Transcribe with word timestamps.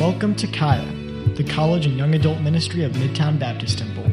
Welcome 0.00 0.34
to 0.36 0.46
Kaya, 0.46 0.90
the 1.34 1.44
college 1.44 1.84
and 1.84 1.94
young 1.98 2.14
adult 2.14 2.40
ministry 2.40 2.84
of 2.84 2.92
Midtown 2.92 3.38
Baptist 3.38 3.80
Temple, 3.80 4.06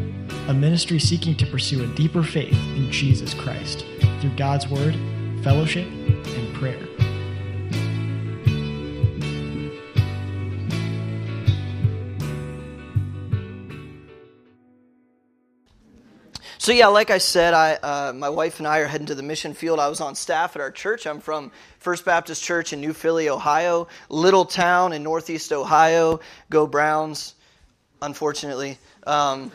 a 0.50 0.54
ministry 0.54 1.00
seeking 1.00 1.34
to 1.38 1.46
pursue 1.46 1.82
a 1.82 1.96
deeper 1.96 2.24
faith 2.24 2.52
in 2.76 2.92
Jesus 2.92 3.34
Christ 3.34 3.86
through 4.20 4.36
God's 4.36 4.68
Word, 4.68 4.98
fellowship, 5.44 5.88
and 5.88 6.54
prayer. 6.56 6.97
So 16.68 16.74
yeah, 16.74 16.88
like 16.88 17.12
I 17.12 17.18
said, 17.18 17.54
I, 17.54 17.76
uh, 17.76 18.12
my 18.14 18.28
wife 18.28 18.60
and 18.60 18.68
I 18.68 18.80
are 18.80 18.88
heading 18.88 19.08
to 19.08 19.16
the 19.16 19.24
mission 19.24 19.54
field. 19.54 19.80
I 19.80 19.88
was 19.88 20.02
on 20.02 20.16
staff 20.16 20.54
at 20.58 20.62
our 20.62 20.70
church. 20.70 21.08
I'm 21.08 21.22
from 21.22 21.50
First 21.80 22.04
Baptist 22.04 22.44
Church 22.44 22.74
in 22.74 22.82
New 22.82 22.92
Philly, 22.92 23.30
Ohio, 23.30 23.88
little 24.10 24.44
town 24.44 24.92
in 24.92 25.02
Northeast 25.02 25.54
Ohio. 25.54 26.20
Go 26.50 26.68
Browns! 26.68 27.36
Unfortunately, 28.02 28.78
um, 29.06 29.50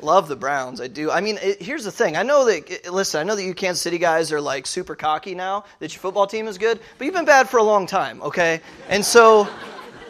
love 0.00 0.28
the 0.28 0.36
Browns. 0.36 0.80
I 0.80 0.86
do. 0.86 1.10
I 1.10 1.20
mean, 1.20 1.40
it, 1.42 1.60
here's 1.60 1.82
the 1.82 1.90
thing. 1.90 2.16
I 2.16 2.22
know 2.22 2.44
that. 2.44 2.88
Listen, 2.88 3.18
I 3.18 3.24
know 3.24 3.34
that 3.34 3.42
you 3.42 3.52
Kansas 3.52 3.82
City 3.82 3.98
guys 3.98 4.30
are 4.30 4.40
like 4.40 4.68
super 4.68 4.94
cocky 4.94 5.34
now 5.34 5.64
that 5.80 5.92
your 5.92 5.98
football 5.98 6.28
team 6.28 6.46
is 6.46 6.56
good, 6.56 6.78
but 6.98 7.04
you've 7.04 7.16
been 7.16 7.24
bad 7.24 7.48
for 7.48 7.56
a 7.56 7.64
long 7.64 7.84
time, 7.84 8.22
okay? 8.22 8.60
And 8.88 9.04
so, 9.04 9.48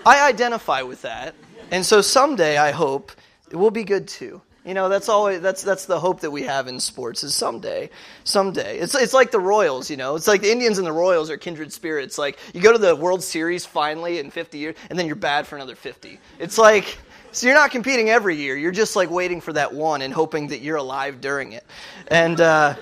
I 0.05 0.29
identify 0.29 0.83
with 0.83 1.01
that. 1.01 1.35
And 1.71 1.87
so 1.87 2.03
someday, 2.03 2.59
I 2.59 2.71
hope 2.71 3.13
it 3.51 3.57
will 3.57 3.71
be 3.71 3.83
good 3.83 4.07
too. 4.07 4.43
You 4.65 4.73
know, 4.73 4.89
that's 4.89 5.11
always 5.11 5.43
that's 5.43 5.63
that's 5.63 5.85
the 5.85 6.01
hope 6.01 6.21
that 6.21 6.31
we 6.31 6.43
have 6.45 6.69
in 6.69 6.81
sports 6.81 7.23
is 7.23 7.35
someday, 7.35 7.91
someday. 8.25 8.79
It's 8.79 8.95
it's 8.95 9.13
like 9.13 9.31
the 9.31 9.41
Royals, 9.41 9.91
you 9.91 9.99
know. 9.99 10.17
It's 10.17 10.27
like 10.27 10.41
the 10.41 10.51
Indians 10.51 10.79
and 10.79 10.87
the 10.87 10.93
Royals 10.93 11.29
are 11.29 11.37
kindred 11.37 11.71
spirits. 11.71 12.17
Like 12.17 12.39
you 12.55 12.63
go 12.63 12.73
to 12.73 12.79
the 12.79 12.97
World 12.97 13.23
Series 13.23 13.67
finally 13.67 14.19
in 14.19 14.31
50 14.31 14.57
years, 14.57 14.77
and 14.89 14.99
then 14.99 15.07
you're 15.07 15.17
bad 15.17 15.47
for 15.47 15.57
another 15.57 15.75
50. 15.75 16.19
It's 16.39 16.57
like 16.57 16.97
so 17.33 17.47
you're 17.47 17.57
not 17.57 17.73
competing 17.73 18.11
every 18.11 18.37
year. 18.37 18.57
You're 18.57 18.73
just 18.73 18.97
like 18.97 19.11
waiting 19.11 19.41
for 19.41 19.53
that 19.53 19.75
one 19.75 20.03
and 20.03 20.15
hoping 20.15 20.49
that 20.49 20.61
you're 20.61 20.77
alive 20.77 21.21
during 21.21 21.53
it. 21.53 21.67
And 22.07 22.41
uh, 22.41 22.77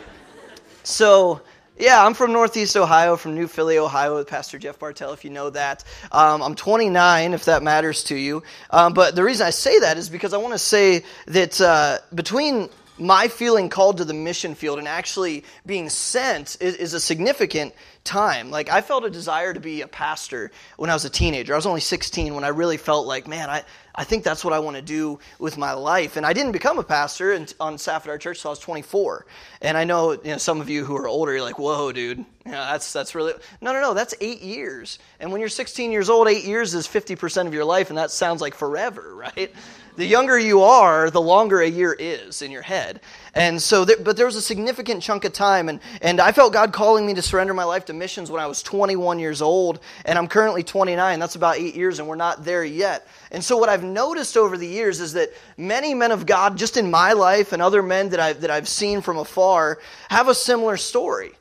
so 0.85 1.41
yeah, 1.79 2.05
I'm 2.05 2.15
from 2.15 2.33
Northeast 2.33 2.77
Ohio, 2.77 3.17
from 3.17 3.35
New 3.35 3.49
Philly, 3.49 3.79
Ohio, 3.79 4.17
with 4.17 4.29
Pastor 4.29 4.59
Jeff 4.59 4.79
Bartell, 4.79 5.13
if 5.13 5.25
you 5.25 5.31
know 5.31 5.51
that. 5.51 5.85
Um, 6.13 6.43
I'm 6.43 6.55
29, 6.55 7.35
if 7.35 7.47
that 7.47 7.63
matters 7.63 8.05
to 8.05 8.15
you. 8.15 8.43
Um, 8.71 8.93
but 8.93 9.15
the 9.15 9.25
reason 9.25 9.47
I 9.47 9.51
say 9.51 9.81
that 9.81 9.97
is 9.97 10.09
because 10.09 10.35
I 10.35 10.37
want 10.37 10.55
to 10.55 10.59
say 10.59 11.03
that 11.27 11.61
uh, 11.61 11.99
between 12.15 12.69
my 12.99 13.29
feeling 13.29 13.69
called 13.69 13.97
to 13.97 14.05
the 14.05 14.15
mission 14.15 14.55
field 14.55 14.79
and 14.79 14.87
actually 14.87 15.45
being 15.67 15.89
sent 15.89 16.57
is, 16.61 16.77
is, 16.77 16.95
a 16.95 17.01
significant 17.01 17.75
time. 18.05 18.51
Like, 18.51 18.71
I 18.71 18.81
felt 18.81 19.05
a 19.05 19.11
desire 19.11 19.55
to 19.55 19.61
be 19.61 19.83
a 19.83 19.89
pastor 19.89 20.51
when 20.77 20.91
I 20.91 20.95
was 20.95 21.05
a 21.05 21.11
teenager. 21.11 21.53
I 21.53 21.57
was 21.57 21.67
only 21.67 21.81
16 21.81 22.35
when 22.35 22.45
I 22.45 22.49
really 22.49 22.77
felt 22.77 23.07
like, 23.07 23.29
man, 23.29 23.49
I, 23.49 23.65
I 23.95 24.05
think 24.05 24.25
that's 24.25 24.45
what 24.45 24.53
I 24.53 24.59
want 24.59 24.77
to 24.77 24.83
do 24.83 25.19
with 25.39 25.59
my 25.59 25.73
life. 25.73 26.17
And 26.17 26.25
I 26.25 26.33
didn't 26.33 26.53
become 26.53 26.79
a 26.79 26.83
pastor 26.83 27.39
on 27.61 27.79
staff 27.79 28.07
at 28.07 28.11
our 28.11 28.19
church 28.19 28.39
until 28.39 28.51
I 28.51 28.53
was 28.53 28.59
24. 28.61 29.27
And 29.61 29.77
I 29.77 29.85
know, 29.85 30.13
you 30.13 30.21
know 30.25 30.39
some 30.39 30.61
of 30.61 30.69
you 30.69 30.85
who 30.85 30.97
are 30.97 31.07
older, 31.07 31.33
you're 31.33 31.43
like, 31.43 31.59
whoa, 31.59 31.93
dude, 31.93 32.19
you 32.19 32.25
know, 32.47 32.53
that's, 32.53 32.93
that's 32.93 33.15
really. 33.15 33.35
No, 33.61 33.73
no, 33.73 33.81
no, 33.81 33.95
that's 33.95 34.15
eight 34.21 34.41
years. 34.41 34.99
And 35.21 35.31
when 35.31 35.41
you're 35.41 35.49
16 35.49 35.93
years 35.93 36.09
old, 36.09 36.29
eight 36.29 36.45
years 36.45 36.75
is 36.75 36.89
50% 36.89 37.47
of 37.47 37.55
your 37.55 37.65
life, 37.65 37.91
and 37.91 37.99
that 37.99 38.11
sounds 38.11 38.41
like 38.41 38.55
forever, 38.55 39.15
right? 39.37 39.53
The 39.97 40.07
younger 40.07 40.39
you 40.39 40.63
are, 40.63 41.11
the 41.11 41.21
longer 41.21 41.61
a 41.61 41.69
year 41.69 41.93
is 41.93 42.41
in 42.41 42.51
your 42.51 42.63
head. 42.63 43.01
And 43.35 43.63
so, 43.63 43.87
there, 43.87 43.97
but 43.97 44.19
there 44.19 44.27
was 44.27 44.37
a 44.37 44.43
significant 44.43 45.03
chunk 45.03 45.25
of 45.25 45.33
time, 45.33 45.71
and, 45.71 45.81
and 46.03 46.21
I 46.21 46.33
felt 46.33 46.53
God 46.53 46.71
calling 46.71 47.07
me 47.07 47.15
to 47.15 47.23
surrender 47.23 47.55
my 47.55 47.65
life 47.65 47.87
to 47.87 47.95
missions 47.95 48.31
when 48.31 48.43
I 48.43 48.47
was 48.47 48.63
21 48.63 49.19
years 49.19 49.41
old, 49.41 49.81
and 50.05 50.19
I'm 50.19 50.29
currently 50.29 50.63
29. 50.63 51.19
That's 51.19 51.35
about 51.35 51.57
eight 51.57 51.75
years, 51.75 51.99
and 51.99 52.07
we're 52.07 52.17
not 52.17 52.45
there 52.45 52.63
yet. 52.63 53.09
And 53.31 53.43
so, 53.43 53.57
what 53.57 53.71
I've 53.71 53.85
noticed 53.85 54.37
over 54.37 54.59
the 54.59 54.67
years 54.67 55.01
is 55.01 55.15
that 55.15 55.31
many 55.57 55.95
men 55.95 56.13
of 56.13 56.27
God, 56.27 56.59
just 56.59 56.77
in 56.77 56.91
my 56.91 57.15
life 57.15 57.55
and 57.55 57.63
other 57.63 57.83
men 57.83 58.11
that 58.11 58.21
I've, 58.21 58.43
that 58.43 58.51
I've 58.51 58.69
seen 58.69 59.01
from 59.01 59.17
afar, 59.17 59.79
have 60.11 60.29
a 60.29 60.35
similar 60.35 60.77
story. 60.77 61.33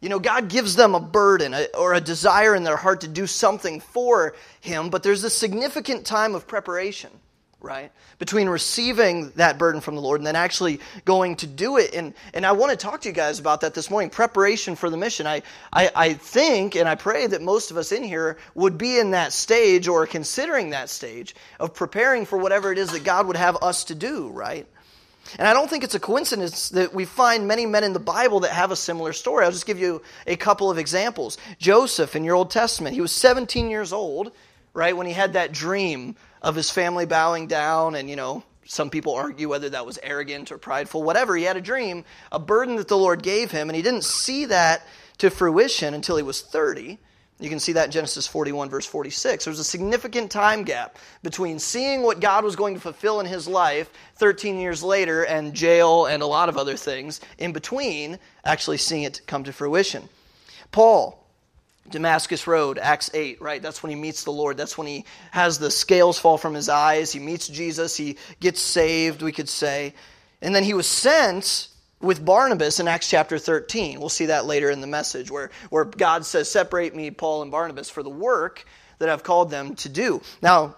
You 0.00 0.08
know, 0.08 0.18
God 0.18 0.48
gives 0.48 0.74
them 0.74 0.96
a 0.96 1.00
burden 1.00 1.54
or 1.78 1.94
a 1.94 2.00
desire 2.00 2.56
in 2.56 2.64
their 2.64 2.76
heart 2.76 3.02
to 3.02 3.08
do 3.08 3.28
something 3.28 3.78
for 3.78 4.34
Him, 4.60 4.90
but 4.90 5.04
there's 5.04 5.22
a 5.22 5.30
significant 5.30 6.06
time 6.06 6.34
of 6.34 6.48
preparation 6.48 7.10
right? 7.66 7.90
Between 8.18 8.48
receiving 8.48 9.30
that 9.32 9.58
burden 9.58 9.80
from 9.80 9.96
the 9.96 10.00
Lord 10.00 10.20
and 10.20 10.26
then 10.26 10.36
actually 10.36 10.80
going 11.04 11.36
to 11.36 11.46
do 11.48 11.76
it. 11.76 11.94
And, 11.94 12.14
and 12.32 12.46
I 12.46 12.52
want 12.52 12.70
to 12.70 12.76
talk 12.76 13.00
to 13.02 13.08
you 13.08 13.14
guys 13.14 13.40
about 13.40 13.62
that 13.62 13.74
this 13.74 13.90
morning 13.90 14.08
preparation 14.08 14.76
for 14.76 14.88
the 14.88 14.96
mission. 14.96 15.26
I, 15.26 15.42
I, 15.72 15.90
I 15.94 16.12
think 16.14 16.76
and 16.76 16.88
I 16.88 16.94
pray 16.94 17.26
that 17.26 17.42
most 17.42 17.72
of 17.72 17.76
us 17.76 17.90
in 17.90 18.04
here 18.04 18.38
would 18.54 18.78
be 18.78 18.98
in 18.98 19.10
that 19.10 19.32
stage 19.32 19.88
or 19.88 20.06
considering 20.06 20.70
that 20.70 20.88
stage 20.88 21.34
of 21.58 21.74
preparing 21.74 22.24
for 22.24 22.38
whatever 22.38 22.70
it 22.70 22.78
is 22.78 22.92
that 22.92 23.02
God 23.02 23.26
would 23.26 23.36
have 23.36 23.56
us 23.62 23.84
to 23.84 23.96
do, 23.96 24.28
right? 24.28 24.66
And 25.38 25.48
I 25.48 25.52
don't 25.52 25.68
think 25.68 25.82
it's 25.82 25.96
a 25.96 26.00
coincidence 26.00 26.68
that 26.70 26.94
we 26.94 27.04
find 27.04 27.48
many 27.48 27.66
men 27.66 27.82
in 27.82 27.92
the 27.92 27.98
Bible 27.98 28.40
that 28.40 28.52
have 28.52 28.70
a 28.70 28.76
similar 28.76 29.12
story. 29.12 29.44
I'll 29.44 29.50
just 29.50 29.66
give 29.66 29.80
you 29.80 30.02
a 30.26 30.36
couple 30.36 30.70
of 30.70 30.78
examples. 30.78 31.36
Joseph 31.58 32.14
in 32.14 32.22
your 32.22 32.36
Old 32.36 32.50
Testament, 32.50 32.94
he 32.94 33.00
was 33.00 33.10
17 33.10 33.68
years 33.68 33.92
old, 33.92 34.30
right, 34.72 34.96
when 34.96 35.08
he 35.08 35.12
had 35.12 35.32
that 35.32 35.50
dream 35.50 36.14
of 36.46 36.54
his 36.54 36.70
family 36.70 37.06
bowing 37.06 37.48
down 37.48 37.96
and, 37.96 38.08
you 38.08 38.14
know, 38.14 38.44
some 38.64 38.88
people 38.88 39.14
argue 39.14 39.48
whether 39.48 39.68
that 39.70 39.84
was 39.84 39.98
arrogant 40.00 40.52
or 40.52 40.58
prideful, 40.58 41.02
whatever. 41.02 41.34
He 41.34 41.42
had 41.42 41.56
a 41.56 41.60
dream, 41.60 42.04
a 42.30 42.38
burden 42.38 42.76
that 42.76 42.86
the 42.86 42.96
Lord 42.96 43.24
gave 43.24 43.50
him, 43.50 43.68
and 43.68 43.76
he 43.76 43.82
didn't 43.82 44.04
see 44.04 44.44
that 44.44 44.86
to 45.18 45.28
fruition 45.28 45.92
until 45.92 46.16
he 46.16 46.22
was 46.22 46.42
30. 46.42 46.98
You 47.40 47.50
can 47.50 47.58
see 47.58 47.72
that 47.72 47.86
in 47.86 47.90
Genesis 47.90 48.28
41, 48.28 48.70
verse 48.70 48.86
46. 48.86 49.44
There's 49.44 49.58
a 49.58 49.64
significant 49.64 50.30
time 50.30 50.62
gap 50.62 50.98
between 51.24 51.58
seeing 51.58 52.02
what 52.02 52.20
God 52.20 52.44
was 52.44 52.54
going 52.54 52.74
to 52.74 52.80
fulfill 52.80 53.18
in 53.18 53.26
his 53.26 53.48
life 53.48 53.90
13 54.14 54.60
years 54.60 54.84
later 54.84 55.24
and 55.24 55.52
jail 55.52 56.06
and 56.06 56.22
a 56.22 56.26
lot 56.26 56.48
of 56.48 56.56
other 56.56 56.76
things 56.76 57.20
in 57.38 57.52
between 57.52 58.20
actually 58.44 58.78
seeing 58.78 59.02
it 59.02 59.20
come 59.26 59.42
to 59.42 59.52
fruition. 59.52 60.08
Paul, 60.70 61.25
Damascus 61.90 62.46
Road, 62.46 62.78
Acts 62.78 63.10
8, 63.14 63.40
right? 63.40 63.62
That's 63.62 63.82
when 63.82 63.90
he 63.90 63.96
meets 63.96 64.24
the 64.24 64.32
Lord. 64.32 64.56
That's 64.56 64.76
when 64.76 64.86
he 64.86 65.04
has 65.30 65.58
the 65.58 65.70
scales 65.70 66.18
fall 66.18 66.38
from 66.38 66.54
his 66.54 66.68
eyes. 66.68 67.12
He 67.12 67.20
meets 67.20 67.48
Jesus. 67.48 67.96
He 67.96 68.16
gets 68.40 68.60
saved, 68.60 69.22
we 69.22 69.32
could 69.32 69.48
say. 69.48 69.94
And 70.42 70.54
then 70.54 70.64
he 70.64 70.74
was 70.74 70.86
sent 70.86 71.68
with 72.00 72.24
Barnabas 72.24 72.78
in 72.80 72.88
Acts 72.88 73.08
chapter 73.08 73.38
13. 73.38 73.98
We'll 73.98 74.08
see 74.08 74.26
that 74.26 74.46
later 74.46 74.70
in 74.70 74.80
the 74.80 74.86
message 74.86 75.30
where, 75.30 75.50
where 75.70 75.84
God 75.84 76.24
says, 76.24 76.50
Separate 76.50 76.94
me, 76.94 77.10
Paul 77.10 77.42
and 77.42 77.50
Barnabas, 77.50 77.90
for 77.90 78.02
the 78.02 78.10
work 78.10 78.64
that 78.98 79.08
I've 79.08 79.22
called 79.22 79.50
them 79.50 79.74
to 79.76 79.88
do. 79.88 80.20
Now, 80.42 80.76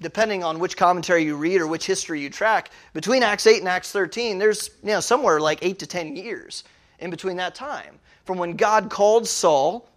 depending 0.00 0.42
on 0.42 0.58
which 0.58 0.76
commentary 0.76 1.24
you 1.24 1.36
read 1.36 1.60
or 1.60 1.66
which 1.66 1.86
history 1.86 2.20
you 2.20 2.30
track, 2.30 2.70
between 2.94 3.22
Acts 3.22 3.46
8 3.46 3.58
and 3.58 3.68
Acts 3.68 3.92
13, 3.92 4.38
there's 4.38 4.70
you 4.82 4.90
know, 4.90 5.00
somewhere 5.00 5.40
like 5.40 5.58
8 5.62 5.78
to 5.80 5.86
10 5.86 6.16
years 6.16 6.64
in 6.98 7.10
between 7.10 7.36
that 7.36 7.54
time. 7.54 7.98
From 8.24 8.38
when 8.38 8.56
God 8.56 8.90
called 8.90 9.26
Saul 9.26 9.89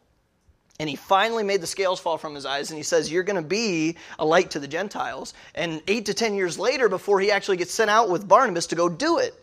and 0.80 0.90
he 0.90 0.96
finally 0.96 1.44
made 1.44 1.62
the 1.62 1.68
scales 1.68 2.00
fall 2.00 2.18
from 2.18 2.34
his 2.34 2.46
eyes 2.46 2.72
and 2.72 2.78
he 2.78 2.84
says, 2.84 3.12
You're 3.12 3.24
going 3.24 3.42
to 3.42 3.48
be 3.48 3.96
a 4.18 4.26
light 4.26 4.52
to 4.52 4.60
the 4.60 4.68
Gentiles. 4.68 5.34
And 5.54 5.82
eight 5.88 6.08
to 6.08 6.14
ten 6.14 6.36
years 6.36 6.58
later, 6.58 6.90
before 6.90 7.20
he 7.20 7.32
actually 7.32 7.58
gets 7.58 7.74
sent 7.74 7.92
out 7.92 8.10
with 8.10 8.28
Barnabas 8.28 8.68
to 8.68 8.76
go 8.76 8.90
do 8.90 9.20
it. 9.20 9.36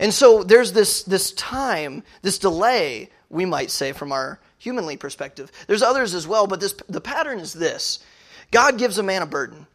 And 0.00 0.12
so 0.12 0.42
there's 0.42 0.72
this, 0.72 1.04
this 1.04 1.30
time, 1.32 2.02
this 2.22 2.38
delay, 2.38 3.10
we 3.30 3.44
might 3.44 3.70
say, 3.70 3.92
from 3.92 4.10
our 4.10 4.40
humanly 4.58 4.96
perspective. 4.96 5.52
There's 5.68 5.82
others 5.82 6.14
as 6.14 6.26
well, 6.26 6.48
but 6.48 6.60
this, 6.60 6.74
the 6.88 7.00
pattern 7.00 7.38
is 7.38 7.52
this 7.52 8.00
God 8.50 8.78
gives 8.78 8.98
a 8.98 9.02
man 9.02 9.22
a 9.22 9.26
burden, 9.26 9.66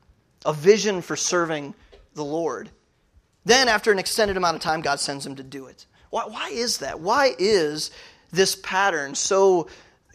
a 0.46 0.53
vision 0.53 1.02
for 1.02 1.16
serving 1.16 1.73
the 2.13 2.25
Lord. 2.25 2.69
Then, 3.46 3.69
after 3.69 3.91
an 3.91 4.00
extended 4.00 4.38
amount 4.38 4.58
of 4.58 4.62
time, 4.62 4.81
God 4.81 5.00
sends 5.00 5.25
him 5.25 5.38
to 5.38 5.44
do 5.44 5.66
it. 5.66 5.85
Why, 6.09 6.25
why 6.25 6.50
is 6.50 6.79
that? 6.79 7.00
Why 7.00 7.34
is 7.40 7.91
this 8.31 8.56
pattern 8.56 9.16
so 9.16 9.68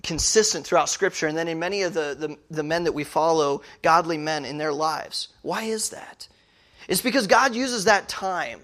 consistent 0.07 0.65
throughout 0.65 0.89
Scripture 0.89 1.27
and 1.27 1.37
then 1.37 1.49
in 1.49 1.59
many 1.59 1.83
of 1.83 1.93
the, 1.93 2.17
the, 2.19 2.39
the, 2.49 2.63
men 2.63 2.85
that 2.85 2.93
we 2.93 3.05
follow, 3.05 3.61
godly 3.83 4.17
men 4.17 4.45
in 4.45 4.57
their 4.57 4.73
lives. 4.73 5.29
Why 5.43 5.65
is 5.65 5.91
that? 5.91 6.29
It's 6.89 7.03
because 7.03 7.27
God 7.27 7.55
uses 7.55 7.85
that 7.85 8.09
time 8.09 8.61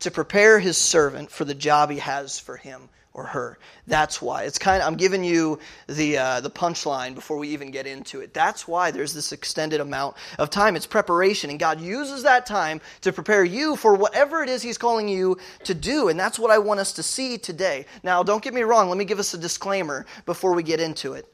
to 0.00 0.10
prepare 0.10 0.58
his 0.58 0.78
servant 0.78 1.30
for 1.30 1.44
the 1.44 1.54
job 1.54 1.90
he 1.90 1.98
has 1.98 2.40
for 2.40 2.56
him 2.56 2.88
or 3.12 3.24
her. 3.24 3.58
That's 3.86 4.22
why. 4.22 4.44
It's 4.44 4.58
kind 4.58 4.80
of, 4.80 4.86
I'm 4.86 4.96
giving 4.96 5.24
you 5.24 5.58
the, 5.88 6.16
uh, 6.16 6.40
the 6.40 6.50
punchline 6.50 7.14
before 7.14 7.38
we 7.38 7.48
even 7.48 7.70
get 7.70 7.86
into 7.86 8.20
it. 8.20 8.32
That's 8.32 8.68
why 8.68 8.90
there's 8.90 9.12
this 9.12 9.32
extended 9.32 9.80
amount 9.80 10.16
of 10.38 10.48
time. 10.50 10.76
It's 10.76 10.86
preparation, 10.86 11.50
and 11.50 11.58
God 11.58 11.80
uses 11.80 12.22
that 12.22 12.46
time 12.46 12.80
to 13.00 13.12
prepare 13.12 13.44
you 13.44 13.74
for 13.74 13.94
whatever 13.94 14.42
it 14.42 14.48
is 14.48 14.62
He's 14.62 14.78
calling 14.78 15.08
you 15.08 15.38
to 15.64 15.74
do. 15.74 16.08
And 16.08 16.18
that's 16.18 16.38
what 16.38 16.50
I 16.50 16.58
want 16.58 16.80
us 16.80 16.92
to 16.94 17.02
see 17.02 17.36
today. 17.36 17.86
Now, 18.02 18.22
don't 18.22 18.42
get 18.42 18.54
me 18.54 18.62
wrong, 18.62 18.88
let 18.88 18.98
me 18.98 19.04
give 19.04 19.18
us 19.18 19.34
a 19.34 19.38
disclaimer 19.38 20.06
before 20.24 20.54
we 20.54 20.62
get 20.62 20.80
into 20.80 21.14
it. 21.14 21.26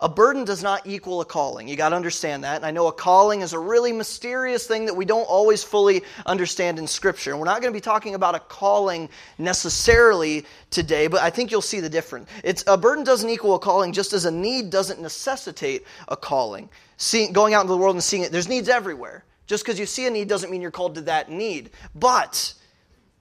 A 0.00 0.08
burden 0.08 0.44
does 0.44 0.62
not 0.62 0.86
equal 0.86 1.20
a 1.20 1.24
calling. 1.24 1.68
You 1.68 1.76
got 1.76 1.90
to 1.90 1.96
understand 1.96 2.44
that. 2.44 2.56
And 2.56 2.64
I 2.64 2.70
know 2.70 2.86
a 2.86 2.92
calling 2.92 3.42
is 3.42 3.52
a 3.52 3.58
really 3.58 3.92
mysterious 3.92 4.66
thing 4.66 4.86
that 4.86 4.94
we 4.94 5.04
don't 5.04 5.24
always 5.24 5.62
fully 5.62 6.02
understand 6.24 6.78
in 6.78 6.86
Scripture. 6.86 7.32
And 7.32 7.38
we're 7.38 7.46
not 7.46 7.60
going 7.60 7.72
to 7.72 7.76
be 7.76 7.82
talking 7.82 8.14
about 8.14 8.34
a 8.34 8.40
calling 8.40 9.10
necessarily 9.36 10.46
today, 10.70 11.06
but 11.06 11.20
I 11.20 11.28
think 11.28 11.50
you'll 11.50 11.60
see 11.60 11.80
the 11.80 11.90
difference. 11.90 12.30
It's, 12.42 12.64
a 12.66 12.78
burden 12.78 13.04
doesn't 13.04 13.28
equal 13.28 13.54
a 13.54 13.58
calling, 13.58 13.92
just 13.92 14.14
as 14.14 14.24
a 14.24 14.30
need 14.30 14.70
doesn't 14.70 15.00
necessitate 15.00 15.84
a 16.08 16.16
calling. 16.16 16.70
Seeing, 16.96 17.32
going 17.32 17.52
out 17.52 17.62
into 17.62 17.72
the 17.72 17.78
world 17.78 17.94
and 17.94 18.02
seeing 18.02 18.22
it, 18.22 18.32
there's 18.32 18.48
needs 18.48 18.68
everywhere. 18.68 19.24
Just 19.46 19.64
because 19.64 19.78
you 19.78 19.86
see 19.86 20.06
a 20.06 20.10
need 20.10 20.28
doesn't 20.28 20.50
mean 20.50 20.62
you're 20.62 20.70
called 20.70 20.94
to 20.94 21.02
that 21.02 21.30
need. 21.30 21.70
But 21.94 22.54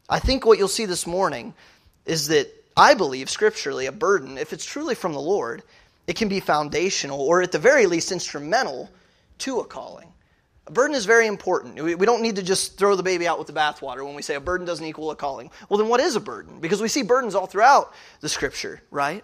I 0.08 0.20
think 0.20 0.46
what 0.46 0.58
you'll 0.58 0.68
see 0.68 0.86
this 0.86 1.06
morning 1.06 1.54
is 2.06 2.28
that 2.30 2.54
I 2.78 2.94
believe 2.94 3.30
scripturally 3.30 3.88
a 3.88 3.92
burden, 3.92 4.38
if 4.38 4.54
it's 4.54 4.64
truly 4.64 4.96
from 4.96 5.12
the 5.12 5.20
Lord, 5.20 5.64
it 6.10 6.16
can 6.16 6.28
be 6.28 6.40
foundational 6.40 7.22
or 7.22 7.44
at 7.44 7.52
the 7.52 7.60
very 7.60 7.86
least 7.86 8.12
instrumental 8.12 8.90
to 9.38 9.60
a 9.60 9.64
calling. 9.64 10.12
A 10.66 10.72
burden 10.72 10.96
is 10.96 11.06
very 11.06 11.28
important. 11.28 11.80
We 11.84 12.04
don't 12.04 12.24
need 12.24 12.36
to 12.38 12.42
just 12.42 12.80
throw 12.80 12.96
the 12.96 13.04
baby 13.04 13.28
out 13.28 13.38
with 13.38 13.46
the 13.46 13.54
bathwater 13.54 14.04
when 14.04 14.16
we 14.16 14.24
say 14.24 14.34
a 14.34 14.40
burden 14.40 14.66
doesn't 14.66 14.84
equal 14.84 15.12
a 15.12 15.16
calling. 15.16 15.52
Well, 15.70 15.78
then 15.78 15.88
what 15.88 16.00
is 16.00 16.16
a 16.16 16.20
burden? 16.20 16.60
Because 16.62 16.82
we 16.82 16.88
see 16.88 17.04
burdens 17.04 17.36
all 17.36 17.46
throughout 17.46 17.94
the 18.22 18.30
scripture, 18.30 18.82
right? 18.90 19.24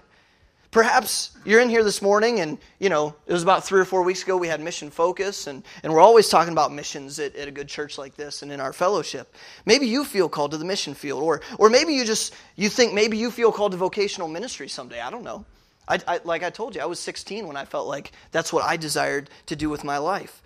Perhaps 0.70 1.36
you're 1.44 1.60
in 1.60 1.70
here 1.70 1.84
this 1.84 2.04
morning 2.04 2.40
and, 2.40 2.60
you 2.78 2.90
know, 2.90 3.16
it 3.26 3.34
was 3.34 3.42
about 3.42 3.64
three 3.64 3.80
or 3.80 3.86
four 3.86 4.04
weeks 4.04 4.22
ago 4.22 4.38
we 4.38 4.48
had 4.48 4.62
mission 4.62 4.92
focus, 4.92 5.48
and, 5.48 5.64
and 5.82 5.92
we're 5.92 6.02
always 6.02 6.30
talking 6.30 6.52
about 6.52 6.72
missions 6.72 7.18
at, 7.18 7.36
at 7.36 7.48
a 7.48 7.52
good 7.52 7.68
church 7.68 7.98
like 7.98 8.16
this 8.16 8.44
and 8.44 8.52
in 8.52 8.60
our 8.60 8.74
fellowship. 8.74 9.34
Maybe 9.66 9.88
you 9.88 10.06
feel 10.06 10.30
called 10.30 10.52
to 10.52 10.60
the 10.60 10.66
mission 10.66 10.94
field, 10.94 11.24
or, 11.24 11.42
or 11.58 11.68
maybe 11.72 11.94
you 11.94 12.06
just, 12.06 12.36
you 12.56 12.70
think 12.70 12.94
maybe 12.94 13.18
you 13.18 13.32
feel 13.32 13.52
called 13.52 13.72
to 13.72 13.78
vocational 13.78 14.28
ministry 14.28 14.68
someday. 14.68 15.02
I 15.02 15.10
don't 15.10 15.24
know. 15.24 15.46
I, 15.88 16.00
I, 16.08 16.20
like 16.24 16.44
I 16.44 16.50
told 16.50 16.76
you, 16.76 16.82
I 16.82 16.86
was 16.86 17.00
16 17.00 17.48
when 17.48 17.58
I 17.58 17.66
felt 17.66 17.88
like 17.88 18.12
that's 18.32 18.52
what 18.52 18.64
I 18.64 18.78
desired 18.78 19.30
to 19.48 19.56
do 19.56 19.70
with 19.70 19.84
my 19.84 19.98
life. 19.98 20.42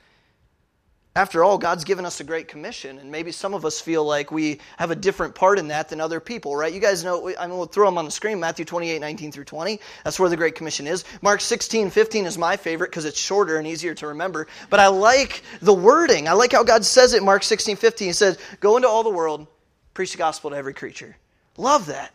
After 1.15 1.43
all, 1.43 1.57
God's 1.57 1.83
given 1.83 2.05
us 2.05 2.19
a 2.19 2.23
great 2.23 2.47
commission, 2.47 2.99
and 2.99 3.11
maybe 3.11 3.31
some 3.31 3.53
of 3.53 3.65
us 3.65 3.81
feel 3.81 4.05
like 4.05 4.31
we 4.31 4.59
have 4.77 4.91
a 4.91 4.95
different 4.95 5.33
part 5.33 5.57
in 5.57 5.69
that 5.69 5.89
than 5.89 5.99
other 5.99 6.19
people, 6.19 6.55
right? 6.55 6.71
You 6.71 6.79
guys 6.79 7.03
know, 7.03 7.27
I'm 7.37 7.49
going 7.49 7.67
to 7.67 7.73
throw 7.73 7.87
them 7.87 7.97
on 7.97 8.05
the 8.05 8.11
screen 8.11 8.39
Matthew 8.39 8.63
28, 8.63 8.99
19 8.99 9.31
through 9.31 9.45
20. 9.45 9.79
That's 10.03 10.19
where 10.19 10.29
the 10.29 10.37
Great 10.37 10.55
Commission 10.55 10.85
is. 10.85 11.03
Mark 11.21 11.41
16, 11.41 11.89
15 11.89 12.25
is 12.25 12.37
my 12.37 12.57
favorite 12.57 12.91
because 12.91 13.05
it's 13.05 13.19
shorter 13.19 13.57
and 13.57 13.67
easier 13.67 13.95
to 13.95 14.07
remember. 14.07 14.47
But 14.69 14.79
I 14.79 14.87
like 14.87 15.41
the 15.61 15.73
wording. 15.73 16.27
I 16.27 16.33
like 16.33 16.51
how 16.51 16.63
God 16.63 16.85
says 16.85 17.13
it 17.13 17.23
Mark 17.23 17.43
16, 17.43 17.75
15. 17.75 18.07
He 18.07 18.13
says, 18.13 18.37
Go 18.59 18.77
into 18.77 18.87
all 18.87 19.03
the 19.03 19.09
world, 19.09 19.47
preach 19.95 20.11
the 20.11 20.19
gospel 20.19 20.51
to 20.51 20.55
every 20.55 20.75
creature. 20.75 21.17
Love 21.57 21.87
that. 21.87 22.13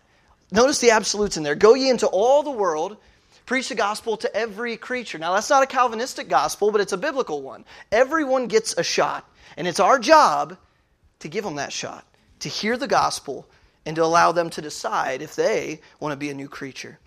Notice 0.52 0.78
the 0.78 0.92
absolutes 0.92 1.36
in 1.36 1.42
there. 1.42 1.56
Go 1.56 1.74
ye 1.74 1.90
into 1.90 2.06
all 2.06 2.44
the 2.44 2.50
world 2.50 2.96
Preach 3.46 3.68
the 3.68 3.74
gospel 3.74 4.16
to 4.18 4.34
every 4.34 4.76
creature. 4.76 5.18
Now, 5.18 5.34
that's 5.34 5.50
not 5.50 5.62
a 5.62 5.66
Calvinistic 5.66 6.28
gospel, 6.28 6.70
but 6.70 6.80
it's 6.80 6.92
a 6.92 6.98
biblical 6.98 7.42
one. 7.42 7.64
Everyone 7.92 8.46
gets 8.46 8.74
a 8.78 8.82
shot, 8.82 9.28
and 9.56 9.68
it's 9.68 9.80
our 9.80 9.98
job 9.98 10.56
to 11.18 11.28
give 11.28 11.44
them 11.44 11.56
that 11.56 11.72
shot, 11.72 12.06
to 12.40 12.48
hear 12.48 12.76
the 12.76 12.88
gospel, 12.88 13.46
and 13.84 13.96
to 13.96 14.04
allow 14.04 14.32
them 14.32 14.48
to 14.50 14.62
decide 14.62 15.20
if 15.20 15.36
they 15.36 15.80
want 16.00 16.12
to 16.12 16.16
be 16.16 16.30
a 16.30 16.34
new 16.34 16.48
creature. 16.48 16.98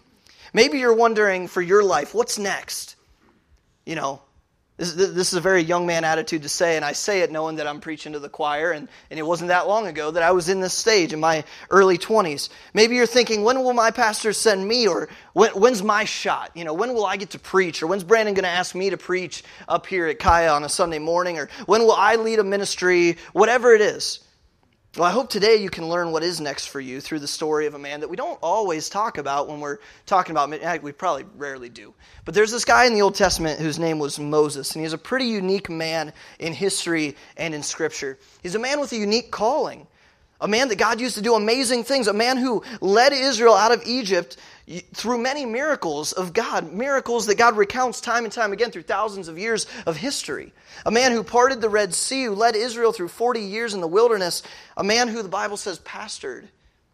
Maybe 0.54 0.80
you're 0.80 0.96
wondering 0.96 1.48
for 1.48 1.62
your 1.62 1.84
life, 1.84 2.14
what's 2.14 2.38
next? 2.38 2.96
You 3.86 3.96
know, 3.96 4.22
this, 4.78 4.94
this, 4.94 5.30
is 5.30 5.34
a 5.34 5.42
very 5.42 5.64
young 5.64 5.88
man 5.88 6.04
attitude 6.04 6.44
to 6.44 6.50
say, 6.50 6.76
and 6.76 6.86
I 6.86 6.92
say 6.92 7.22
it 7.22 7.32
knowing 7.32 7.56
that 7.56 7.66
I'm 7.66 7.82
preaching 7.82 8.14
to 8.14 8.20
the 8.20 8.30
choir, 8.30 8.72
and, 8.72 8.88
and 9.10 9.20
it 9.20 9.24
wasn't 9.24 9.48
that 9.48 9.68
long 9.68 9.88
ago 9.88 10.12
that 10.12 10.22
I 10.22 10.32
was 10.32 10.50
in 10.50 10.62
this 10.62 10.74
stage 10.74 11.14
in 11.14 11.20
my 11.20 11.44
early 11.72 11.98
20s. 11.98 12.50
Maybe 12.76 12.96
you're 12.96 13.08
thinking, 13.08 13.44
when 13.44 13.64
will 13.64 13.74
my 13.74 13.90
pastor 13.90 14.34
send 14.34 14.68
me, 14.68 14.88
or 14.88 15.10
when, 15.34 15.50
when's 15.52 15.82
my 15.82 16.04
shot? 16.04 16.52
You 16.54 16.64
know, 16.64 16.76
when 16.76 16.94
will 16.94 17.08
I 17.08 17.18
get 17.18 17.32
to 17.32 17.40
preach, 17.40 17.82
or 17.82 17.88
when's 17.88 18.04
Brandon 18.04 18.36
going 18.36 18.44
to 18.44 18.50
ask 18.50 18.76
me 18.76 18.92
to 18.92 18.98
preach 18.98 19.44
up 19.68 19.88
here 19.88 20.06
at 20.06 20.20
Kaya 20.20 20.52
on 20.52 20.64
a 20.64 20.70
Sunday 20.70 21.00
morning, 21.00 21.40
or 21.40 21.50
when 21.66 21.82
will 21.82 21.94
I 21.94 22.16
lead 22.16 22.38
a 22.38 22.44
ministry, 22.44 23.18
whatever 23.34 23.74
it 23.74 23.82
is. 23.82 24.27
Well, 24.98 25.08
I 25.08 25.12
hope 25.12 25.30
today 25.30 25.58
you 25.58 25.70
can 25.70 25.88
learn 25.88 26.12
what 26.12 26.24
is 26.24 26.42
next 26.42 26.70
for 26.70 26.80
you 26.80 27.00
through 27.00 27.20
the 27.20 27.28
story 27.28 27.68
of 27.68 27.76
a 27.76 27.80
man 27.80 28.00
that 28.00 28.08
we 28.08 28.16
don't 28.16 28.40
always 28.42 28.90
talk 28.90 29.20
about 29.20 29.48
when 29.48 29.60
we're 29.60 29.78
talking 30.08 30.32
about, 30.32 30.50
we 30.82 30.92
probably 30.92 31.24
rarely 31.36 31.70
do. 31.70 31.94
But 32.26 32.34
there's 32.34 32.50
this 32.50 32.66
guy 32.66 32.86
in 32.86 32.96
the 32.96 33.04
Old 33.04 33.14
Testament 33.14 33.60
whose 33.60 33.78
name 33.78 34.00
was 34.00 34.18
Moses, 34.18 34.74
and 34.74 34.84
he's 34.84 34.94
a 34.94 34.98
pretty 34.98 35.26
unique 35.26 35.70
man 35.70 36.14
in 36.40 36.52
history 36.52 37.16
and 37.38 37.54
in 37.54 37.62
Scripture. 37.62 38.18
He's 38.42 38.56
a 38.56 38.60
man 38.60 38.80
with 38.80 38.92
a 38.92 38.98
unique 38.98 39.30
calling, 39.30 39.86
a 40.40 40.48
man 40.48 40.68
that 40.70 40.78
God 40.78 41.00
used 41.00 41.16
to 41.16 41.22
do 41.22 41.36
amazing 41.36 41.84
things, 41.84 42.08
a 42.08 42.14
man 42.14 42.38
who 42.38 42.64
led 42.80 43.14
Israel 43.14 43.56
out 43.56 43.72
of 43.72 43.84
Egypt 43.86 44.38
through 44.94 45.18
many 45.18 45.46
miracles 45.46 46.12
of 46.12 46.34
God, 46.34 46.74
miracles 46.74 47.26
that 47.28 47.38
God 47.38 47.56
recounts 47.56 48.02
time 48.02 48.26
and 48.26 48.34
time 48.34 48.52
again 48.52 48.70
through 48.70 48.84
thousands 48.84 49.30
of 49.30 49.40
years 49.40 49.66
of 49.86 49.96
history. 49.96 50.54
A 50.86 50.92
man 50.92 51.12
who 51.12 51.24
parted 51.24 51.62
the 51.62 51.70
Red 51.70 51.94
Sea, 51.94 52.26
who 52.26 52.36
led 52.36 52.56
Israel 52.56 52.92
through 52.92 53.08
40 53.08 53.40
years 53.40 53.74
in 53.74 53.82
the 53.82 53.88
wilderness, 53.88 54.44
a 54.76 54.84
man 54.84 55.08
who 55.08 55.24
the 55.24 55.30
Bible 55.30 55.58
says 55.58 55.80
pastored 55.80 56.48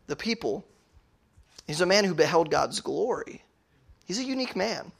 the 0.07 0.16
people. 0.16 0.63
He's 1.66 1.81
a 1.81 1.86
man 1.86 2.06
who 2.06 2.13
beheld 2.13 2.51
God's 2.51 2.80
glory. 2.80 3.44
He's 4.06 4.19
a 4.19 4.24
unique 4.24 4.56
man. 4.56 4.92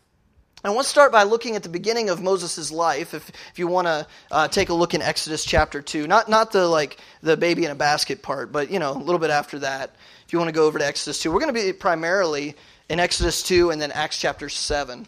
I 0.66 0.70
want 0.70 0.86
to 0.86 0.90
start 0.90 1.12
by 1.12 1.24
looking 1.24 1.58
at 1.58 1.64
the 1.64 1.70
beginning 1.70 2.10
of 2.10 2.22
Moses' 2.22 2.72
life. 2.72 3.14
If, 3.14 3.30
if 3.52 3.60
you 3.60 3.68
want 3.68 3.88
to 3.88 4.08
uh, 4.32 4.48
take 4.48 4.70
a 4.70 4.74
look 4.74 4.94
in 4.94 5.02
Exodus 5.02 5.44
chapter 5.44 5.82
2, 5.82 6.08
not, 6.08 6.30
not 6.30 6.54
the 6.54 6.66
like 6.66 6.98
the 7.22 7.36
baby 7.36 7.66
in 7.66 7.72
a 7.72 7.76
basket 7.76 8.22
part, 8.22 8.54
but 8.54 8.72
you 8.72 8.80
know, 8.80 8.92
a 8.92 8.98
little 8.98 9.20
bit 9.20 9.30
after 9.30 9.60
that 9.60 9.94
If 10.26 10.32
you 10.32 10.40
want 10.40 10.48
to 10.48 10.54
go 10.54 10.66
over 10.66 10.80
to 10.80 10.86
Exodus 10.86 11.20
2. 11.20 11.34
We're 11.34 11.42
going 11.42 11.54
to 11.54 11.62
be 11.62 11.74
primarily 11.74 12.56
in 12.88 13.02
Exodus 13.02 13.44
2 13.44 13.72
and 13.72 13.82
then 13.82 13.92
Acts 13.92 14.18
chapter 14.18 14.48
7. 14.48 15.00
And 15.00 15.08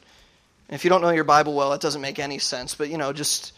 if 0.69 0.83
you 0.83 0.89
don't 0.89 1.01
know 1.01 1.09
your 1.11 1.23
Bible 1.23 1.53
well, 1.53 1.71
it 1.71 1.79
doesn't 1.79 2.01
make 2.01 2.19
any 2.19 2.39
sense. 2.39 2.75
But, 2.75 2.89
you 2.89 2.97
know, 2.97 3.13
just 3.13 3.53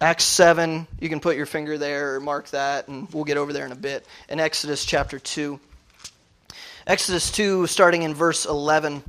Acts 0.00 0.24
7, 0.24 0.86
you 1.00 1.08
can 1.08 1.18
put 1.18 1.36
your 1.36 1.46
finger 1.46 1.76
there 1.76 2.14
or 2.14 2.20
mark 2.20 2.50
that, 2.50 2.86
and 2.86 3.12
we'll 3.12 3.24
get 3.24 3.36
over 3.36 3.52
there 3.52 3.66
in 3.66 3.72
a 3.72 3.76
bit. 3.76 4.06
In 4.28 4.38
Exodus 4.38 4.84
chapter 4.84 5.18
2. 5.18 5.58
Exodus 6.86 7.32
2, 7.32 7.66
starting 7.66 8.02
in 8.02 8.14
verse 8.14 8.46
11. 8.46 9.02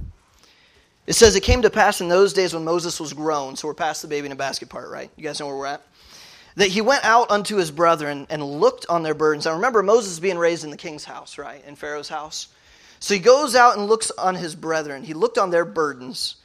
It 1.05 1.13
says, 1.13 1.35
It 1.35 1.43
came 1.43 1.61
to 1.63 1.69
pass 1.69 2.01
in 2.01 2.09
those 2.09 2.33
days 2.33 2.53
when 2.53 2.63
Moses 2.63 2.99
was 2.99 3.13
grown. 3.13 3.55
So 3.55 3.67
we're 3.67 3.73
past 3.73 4.01
the 4.01 4.07
baby 4.07 4.25
in 4.25 4.31
a 4.31 4.35
basket 4.37 4.69
part, 4.69 4.89
right? 4.89 5.09
You 5.15 5.23
guys 5.23 5.39
know 5.39 5.47
where 5.47 5.57
we're 5.57 5.65
at? 5.67 5.81
that 6.55 6.69
he 6.69 6.81
went 6.81 7.03
out 7.03 7.31
unto 7.31 7.57
his 7.57 7.71
brethren 7.71 8.27
and 8.29 8.43
looked 8.43 8.85
on 8.89 9.03
their 9.03 9.13
burdens. 9.13 9.45
Now 9.45 9.53
remember, 9.55 9.81
Moses 9.81 10.19
being 10.19 10.37
raised 10.37 10.63
in 10.63 10.69
the 10.69 10.77
king's 10.77 11.03
house, 11.03 11.37
right? 11.37 11.63
In 11.65 11.75
Pharaoh's 11.75 12.09
house. 12.09 12.47
So 12.99 13.13
he 13.13 13.19
goes 13.19 13.55
out 13.55 13.77
and 13.77 13.87
looks 13.87 14.11
on 14.11 14.35
his 14.35 14.55
brethren. 14.55 15.03
He 15.03 15.13
looked 15.13 15.37
on 15.37 15.49
their 15.49 15.65
burdens. 15.65 16.35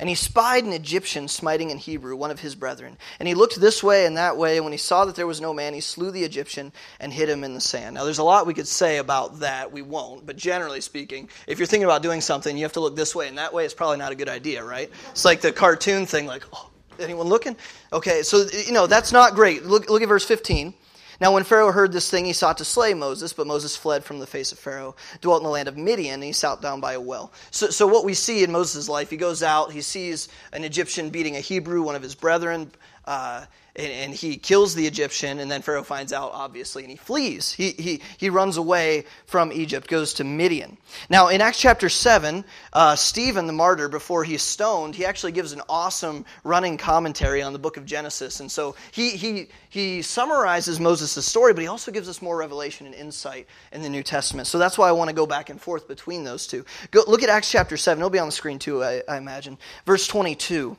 And 0.00 0.08
he 0.08 0.14
spied 0.14 0.64
an 0.64 0.72
Egyptian 0.72 1.28
smiting 1.28 1.70
an 1.70 1.78
Hebrew, 1.78 2.16
one 2.16 2.30
of 2.30 2.40
his 2.40 2.54
brethren. 2.54 2.96
And 3.18 3.28
he 3.28 3.34
looked 3.34 3.60
this 3.60 3.82
way 3.82 4.06
and 4.06 4.16
that 4.16 4.36
way, 4.38 4.56
and 4.56 4.64
when 4.64 4.72
he 4.72 4.78
saw 4.78 5.04
that 5.04 5.14
there 5.14 5.26
was 5.26 5.40
no 5.40 5.54
man, 5.54 5.74
he 5.74 5.80
slew 5.80 6.10
the 6.10 6.24
Egyptian 6.24 6.72
and 6.98 7.12
hid 7.12 7.28
him 7.28 7.44
in 7.44 7.54
the 7.54 7.60
sand. 7.60 7.94
Now, 7.94 8.04
there's 8.04 8.18
a 8.18 8.24
lot 8.24 8.46
we 8.46 8.54
could 8.54 8.66
say 8.66 8.96
about 8.96 9.40
that. 9.40 9.70
We 9.70 9.82
won't. 9.82 10.24
But 10.24 10.36
generally 10.36 10.80
speaking, 10.80 11.28
if 11.46 11.58
you're 11.58 11.66
thinking 11.66 11.84
about 11.84 12.02
doing 12.02 12.22
something, 12.22 12.56
you 12.56 12.64
have 12.64 12.72
to 12.72 12.80
look 12.80 12.96
this 12.96 13.14
way 13.14 13.28
and 13.28 13.38
that 13.38 13.52
way. 13.52 13.64
It's 13.64 13.74
probably 13.74 13.98
not 13.98 14.10
a 14.10 14.16
good 14.16 14.28
idea, 14.28 14.64
right? 14.64 14.90
It's 15.10 15.26
like 15.26 15.42
the 15.42 15.52
cartoon 15.52 16.06
thing, 16.06 16.26
like, 16.26 16.44
oh, 16.52 16.70
Anyone 17.00 17.28
looking? 17.28 17.56
Okay, 17.92 18.22
so, 18.22 18.46
you 18.66 18.72
know, 18.72 18.86
that's 18.86 19.12
not 19.12 19.34
great. 19.34 19.64
Look, 19.64 19.88
look 19.88 20.02
at 20.02 20.08
verse 20.08 20.24
15. 20.24 20.74
Now, 21.20 21.34
when 21.34 21.44
Pharaoh 21.44 21.70
heard 21.70 21.92
this 21.92 22.08
thing, 22.08 22.24
he 22.24 22.32
sought 22.32 22.56
to 22.58 22.64
slay 22.64 22.94
Moses, 22.94 23.34
but 23.34 23.46
Moses 23.46 23.76
fled 23.76 24.04
from 24.04 24.20
the 24.20 24.26
face 24.26 24.52
of 24.52 24.58
Pharaoh, 24.58 24.96
dwelt 25.20 25.40
in 25.40 25.44
the 25.44 25.50
land 25.50 25.68
of 25.68 25.76
Midian, 25.76 26.14
and 26.14 26.24
he 26.24 26.32
sat 26.32 26.62
down 26.62 26.80
by 26.80 26.94
a 26.94 27.00
well. 27.00 27.30
So, 27.50 27.68
so 27.68 27.86
what 27.86 28.06
we 28.06 28.14
see 28.14 28.42
in 28.42 28.50
Moses' 28.50 28.88
life, 28.88 29.10
he 29.10 29.18
goes 29.18 29.42
out, 29.42 29.70
he 29.70 29.82
sees 29.82 30.28
an 30.54 30.64
Egyptian 30.64 31.10
beating 31.10 31.36
a 31.36 31.40
Hebrew, 31.40 31.82
one 31.82 31.94
of 31.94 32.02
his 32.02 32.14
brethren. 32.14 32.70
Uh, 33.10 33.44
and, 33.74 33.90
and, 33.90 34.14
he 34.14 34.36
kills 34.36 34.76
the 34.76 34.86
Egyptian, 34.86 35.40
and 35.40 35.50
then 35.50 35.62
Pharaoh 35.62 35.82
finds 35.82 36.12
out, 36.12 36.30
obviously, 36.32 36.84
and 36.84 36.90
he 36.92 36.96
flees. 36.96 37.50
He, 37.50 37.70
he, 37.70 38.00
he 38.18 38.30
runs 38.30 38.56
away 38.56 39.04
from 39.26 39.50
Egypt, 39.50 39.88
goes 39.88 40.14
to 40.14 40.24
Midian. 40.24 40.76
Now, 41.08 41.26
in 41.26 41.40
Acts 41.40 41.58
chapter 41.58 41.88
7, 41.88 42.44
uh, 42.72 42.94
Stephen, 42.94 43.48
the 43.48 43.52
martyr, 43.52 43.88
before 43.88 44.22
he's 44.22 44.42
stoned, 44.42 44.94
he 44.94 45.04
actually 45.04 45.32
gives 45.32 45.52
an 45.52 45.60
awesome 45.68 46.24
running 46.44 46.76
commentary 46.76 47.42
on 47.42 47.52
the 47.52 47.58
book 47.58 47.76
of 47.76 47.84
Genesis. 47.84 48.38
And 48.38 48.48
so 48.48 48.76
he, 48.92 49.10
he, 49.16 49.48
he 49.70 50.02
summarizes 50.02 50.78
Moses' 50.78 51.26
story, 51.26 51.52
but 51.52 51.62
he 51.62 51.68
also 51.68 51.90
gives 51.90 52.08
us 52.08 52.22
more 52.22 52.36
revelation 52.36 52.86
and 52.86 52.94
insight 52.94 53.48
in 53.72 53.82
the 53.82 53.88
New 53.90 54.04
Testament. 54.04 54.46
So 54.46 54.56
that's 54.56 54.78
why 54.78 54.88
I 54.88 54.92
want 54.92 55.10
to 55.10 55.16
go 55.16 55.26
back 55.26 55.50
and 55.50 55.60
forth 55.60 55.88
between 55.88 56.22
those 56.22 56.46
two. 56.46 56.64
Go, 56.92 57.02
look 57.08 57.24
at 57.24 57.28
Acts 57.28 57.50
chapter 57.50 57.76
7. 57.76 58.00
It'll 58.00 58.08
be 58.08 58.20
on 58.20 58.28
the 58.28 58.32
screen 58.32 58.60
too, 58.60 58.84
I, 58.84 59.02
I 59.08 59.16
imagine. 59.16 59.58
Verse 59.84 60.06
22. 60.06 60.76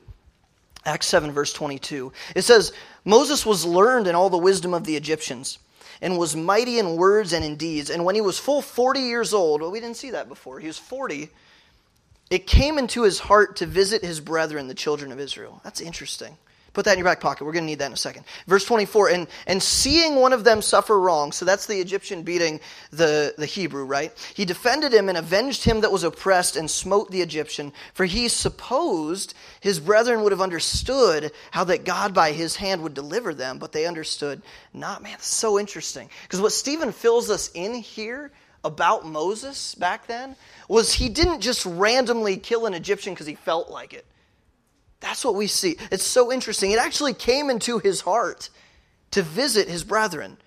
Acts 0.86 1.08
7, 1.08 1.32
verse 1.32 1.54
22. 1.54 2.12
It 2.36 2.42
says, 2.42 2.74
Moses 3.06 3.46
was 3.46 3.66
learned 3.66 4.08
in 4.08 4.16
all 4.16 4.30
the 4.30 4.38
wisdom 4.38 4.74
of 4.74 4.84
the 4.84 4.96
Egyptians 4.96 5.60
and 6.02 6.18
was 6.18 6.36
mighty 6.36 6.80
in 6.80 6.96
words 6.96 7.34
and 7.34 7.46
in 7.46 7.56
deeds. 7.56 7.90
And 7.90 8.04
when 8.04 8.16
he 8.16 8.22
was 8.22 8.40
full 8.40 8.62
40 8.62 9.02
years 9.02 9.34
old, 9.34 9.62
well, 9.62 9.72
we 9.72 9.80
didn't 9.80 9.98
see 9.98 10.12
that 10.12 10.28
before. 10.28 10.60
He 10.60 10.68
was 10.68 10.80
40. 10.80 11.30
It 12.30 12.48
came 12.48 12.78
into 12.78 13.04
his 13.04 13.20
heart 13.20 13.58
to 13.58 13.66
visit 13.66 14.04
his 14.04 14.20
brethren, 14.20 14.68
the 14.68 14.74
children 14.74 15.12
of 15.12 15.20
Israel. 15.20 15.62
That's 15.64 15.82
interesting. 15.82 16.38
Put 16.74 16.86
that 16.86 16.94
in 16.94 17.00
your 17.00 17.06
back 17.06 17.20
pocket. 17.20 17.44
We're 17.44 17.52
going 17.52 17.66
to 17.66 17.70
need 17.70 17.80
that 17.80 17.88
in 17.88 17.94
a 17.94 17.98
second. 17.98 18.24
Verse 18.48 18.64
24, 18.64 19.10
and, 19.10 19.28
and 19.46 19.62
seeing 19.62 20.16
one 20.16 20.32
of 20.32 20.46
them 20.46 20.62
suffer 20.62 20.98
wrong, 20.98 21.34
so 21.34 21.44
that's 21.44 21.66
the 21.66 21.82
Egyptian 21.82 22.24
beating 22.24 22.62
the, 22.92 23.34
the 23.38 23.46
Hebrew, 23.46 23.84
right? 23.84 24.14
He 24.36 24.46
defended 24.46 24.94
him 24.94 25.10
and 25.10 25.18
avenged 25.18 25.66
him 25.66 25.82
that 25.82 25.92
was 25.92 26.06
oppressed 26.06 26.56
and 26.56 26.72
smote 26.72 27.12
the 27.12 27.22
Egyptian, 27.22 27.74
for 27.94 28.06
he 28.06 28.30
supposed 28.30 29.34
his 29.60 29.82
brethren 29.82 30.24
would 30.24 30.32
have 30.32 30.40
understood 30.40 31.34
how 31.52 31.66
that 31.66 31.84
God 31.84 32.14
by 32.14 32.32
his 32.32 32.56
hand 32.56 32.84
would 32.84 32.94
deliver 32.94 33.34
them, 33.34 33.58
but 33.58 33.74
they 33.74 33.86
understood 33.86 34.42
not. 34.74 35.04
Man, 35.04 35.16
it's 35.16 35.28
so 35.28 35.60
interesting. 35.60 36.10
Because 36.24 36.40
what 36.40 36.54
Stephen 36.54 36.94
fills 36.94 37.30
us 37.30 37.52
in 37.54 37.74
here 37.74 38.32
about 38.64 39.06
Moses 39.06 39.76
back 39.76 40.08
then 40.08 40.38
was 40.70 40.94
he 40.94 41.10
didn't 41.10 41.42
just 41.42 41.66
randomly 41.66 42.38
kill 42.38 42.66
an 42.66 42.74
Egyptian 42.74 43.14
because 43.14 43.28
he 43.28 43.36
felt 43.36 43.70
like 43.70 43.94
it. 43.94 44.06
That's 45.02 45.26
what 45.26 45.36
we 45.36 45.48
see. 45.48 45.76
It's 45.92 46.06
so 46.06 46.32
interesting. 46.32 46.72
It 46.72 46.80
actually 46.80 47.14
came 47.14 47.50
into 47.50 47.80
his 47.80 48.02
heart 48.02 48.50
to 49.12 49.22
visit 49.22 49.68
his 49.68 49.84
brethren. 49.84 50.38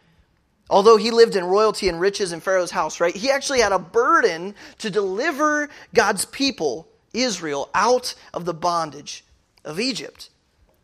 Although 0.70 0.96
he 0.96 1.10
lived 1.10 1.36
in 1.36 1.44
royalty 1.44 1.88
and 1.88 2.00
riches 2.00 2.32
in 2.32 2.40
Pharaoh's 2.40 2.70
house, 2.70 3.00
right? 3.00 3.14
He 3.14 3.30
actually 3.30 3.60
had 3.60 3.72
a 3.72 3.78
burden 3.78 4.54
to 4.78 4.90
deliver 4.90 5.68
God's 5.92 6.24
people, 6.24 6.88
Israel, 7.12 7.68
out 7.74 8.14
of 8.32 8.46
the 8.46 8.54
bondage 8.54 9.24
of 9.64 9.78
Egypt. 9.78 10.30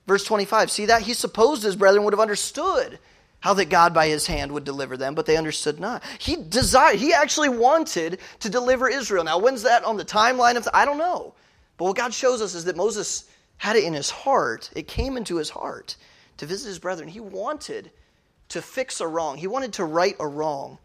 Verse 0.06 0.24
25, 0.24 0.70
see 0.70 0.86
that? 0.86 1.02
He 1.02 1.14
supposed 1.14 1.62
his 1.62 1.76
brethren 1.76 2.04
would 2.04 2.12
have 2.12 2.20
understood 2.20 2.98
how 3.38 3.54
that 3.54 3.70
God 3.70 3.94
by 3.94 4.08
his 4.08 4.26
hand 4.26 4.52
would 4.52 4.64
deliver 4.64 4.98
them, 4.98 5.14
but 5.14 5.24
they 5.24 5.36
understood 5.36 5.80
not. 5.80 6.02
He 6.18 6.36
desired, 6.36 6.98
he 6.98 7.14
actually 7.14 7.48
wanted 7.48 8.18
to 8.40 8.50
deliver 8.50 8.88
Israel. 8.88 9.24
Now, 9.24 9.38
when's 9.38 9.62
that 9.62 9.84
on 9.84 9.96
the 9.96 10.04
timeline 10.04 10.56
of 10.56 10.64
the, 10.64 10.76
I 10.76 10.84
don't 10.84 10.98
know. 10.98 11.34
But 11.78 11.86
what 11.86 11.96
God 11.96 12.12
shows 12.12 12.42
us 12.42 12.54
is 12.54 12.64
that 12.64 12.76
Moses 12.76 13.24
had 13.61 13.76
it 13.76 13.85
in 13.85 13.93
his 13.93 14.09
heart, 14.09 14.71
it 14.75 14.88
came 14.88 15.19
into 15.19 15.37
his 15.37 15.50
heart 15.50 15.97
to 16.38 16.47
visit 16.47 16.67
his 16.67 16.79
brethren. 16.79 17.09
He 17.09 17.21
wanted 17.21 17.90
to 18.49 18.62
fix 18.62 19.02
a 19.02 19.07
wrong, 19.07 19.37
he 19.37 19.47
wanted 19.47 19.75
to 19.75 19.85
right 19.85 20.17
a 20.19 20.26
wrong. 20.26 20.79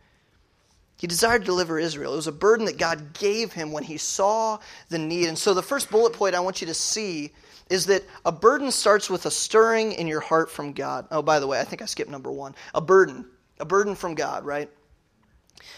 He 0.98 1.08
desired 1.08 1.42
to 1.42 1.46
deliver 1.46 1.80
Israel. 1.80 2.14
It 2.14 2.18
was 2.18 2.28
a 2.28 2.34
burden 2.34 2.66
that 2.66 2.78
God 2.78 3.14
gave 3.14 3.54
him 3.54 3.72
when 3.72 3.84
he 3.84 3.98
saw 3.98 4.60
the 4.90 4.98
need. 4.98 5.28
And 5.28 5.38
so, 5.38 5.54
the 5.54 5.62
first 5.62 5.90
bullet 5.90 6.14
point 6.14 6.36
I 6.36 6.40
want 6.42 6.62
you 6.62 6.68
to 6.68 6.74
see 6.74 7.32
is 7.70 7.86
that 7.88 8.04
a 8.26 8.32
burden 8.32 8.72
starts 8.72 9.10
with 9.10 9.26
a 9.26 9.32
stirring 9.32 9.94
in 9.94 10.08
your 10.08 10.22
heart 10.22 10.50
from 10.50 10.74
God. 10.74 11.08
Oh, 11.12 11.22
by 11.22 11.40
the 11.40 11.48
way, 11.48 11.60
I 11.60 11.64
think 11.64 11.82
I 11.82 11.86
skipped 11.86 12.12
number 12.12 12.32
one. 12.32 12.56
A 12.74 12.82
burden. 12.82 13.26
A 13.60 13.66
burden 13.66 13.96
from 13.96 14.16
God, 14.16 14.46
right? 14.46 14.70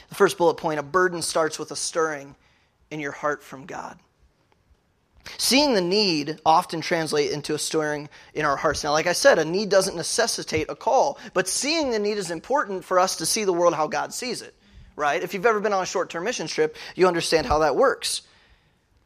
The 0.09 0.15
first 0.15 0.37
bullet 0.37 0.55
point 0.55 0.79
a 0.79 0.83
burden 0.83 1.21
starts 1.21 1.59
with 1.59 1.71
a 1.71 1.75
stirring 1.75 2.35
in 2.89 2.99
your 2.99 3.11
heart 3.11 3.43
from 3.43 3.65
God. 3.67 3.99
Seeing 5.37 5.73
the 5.73 5.81
need 5.81 6.39
often 6.45 6.81
translate 6.81 7.31
into 7.31 7.53
a 7.53 7.59
stirring 7.59 8.09
in 8.33 8.45
our 8.45 8.55
hearts. 8.55 8.83
Now, 8.83 8.91
like 8.91 9.07
I 9.07 9.13
said, 9.13 9.39
a 9.39 9.45
need 9.45 9.69
doesn't 9.69 9.95
necessitate 9.95 10.67
a 10.69 10.75
call, 10.75 11.19
but 11.33 11.47
seeing 11.47 11.91
the 11.91 11.99
need 11.99 12.17
is 12.17 12.31
important 12.31 12.85
for 12.85 12.99
us 12.99 13.17
to 13.17 13.25
see 13.25 13.43
the 13.43 13.53
world 13.53 13.73
how 13.73 13.87
God 13.87 14.13
sees 14.13 14.41
it, 14.41 14.55
right? 14.95 15.21
If 15.21 15.33
you've 15.33 15.45
ever 15.45 15.59
been 15.59 15.73
on 15.73 15.83
a 15.83 15.87
short 15.87 16.09
term 16.09 16.23
mission 16.23 16.47
trip, 16.47 16.75
you 16.95 17.07
understand 17.07 17.45
how 17.45 17.59
that 17.59 17.75
works. 17.75 18.21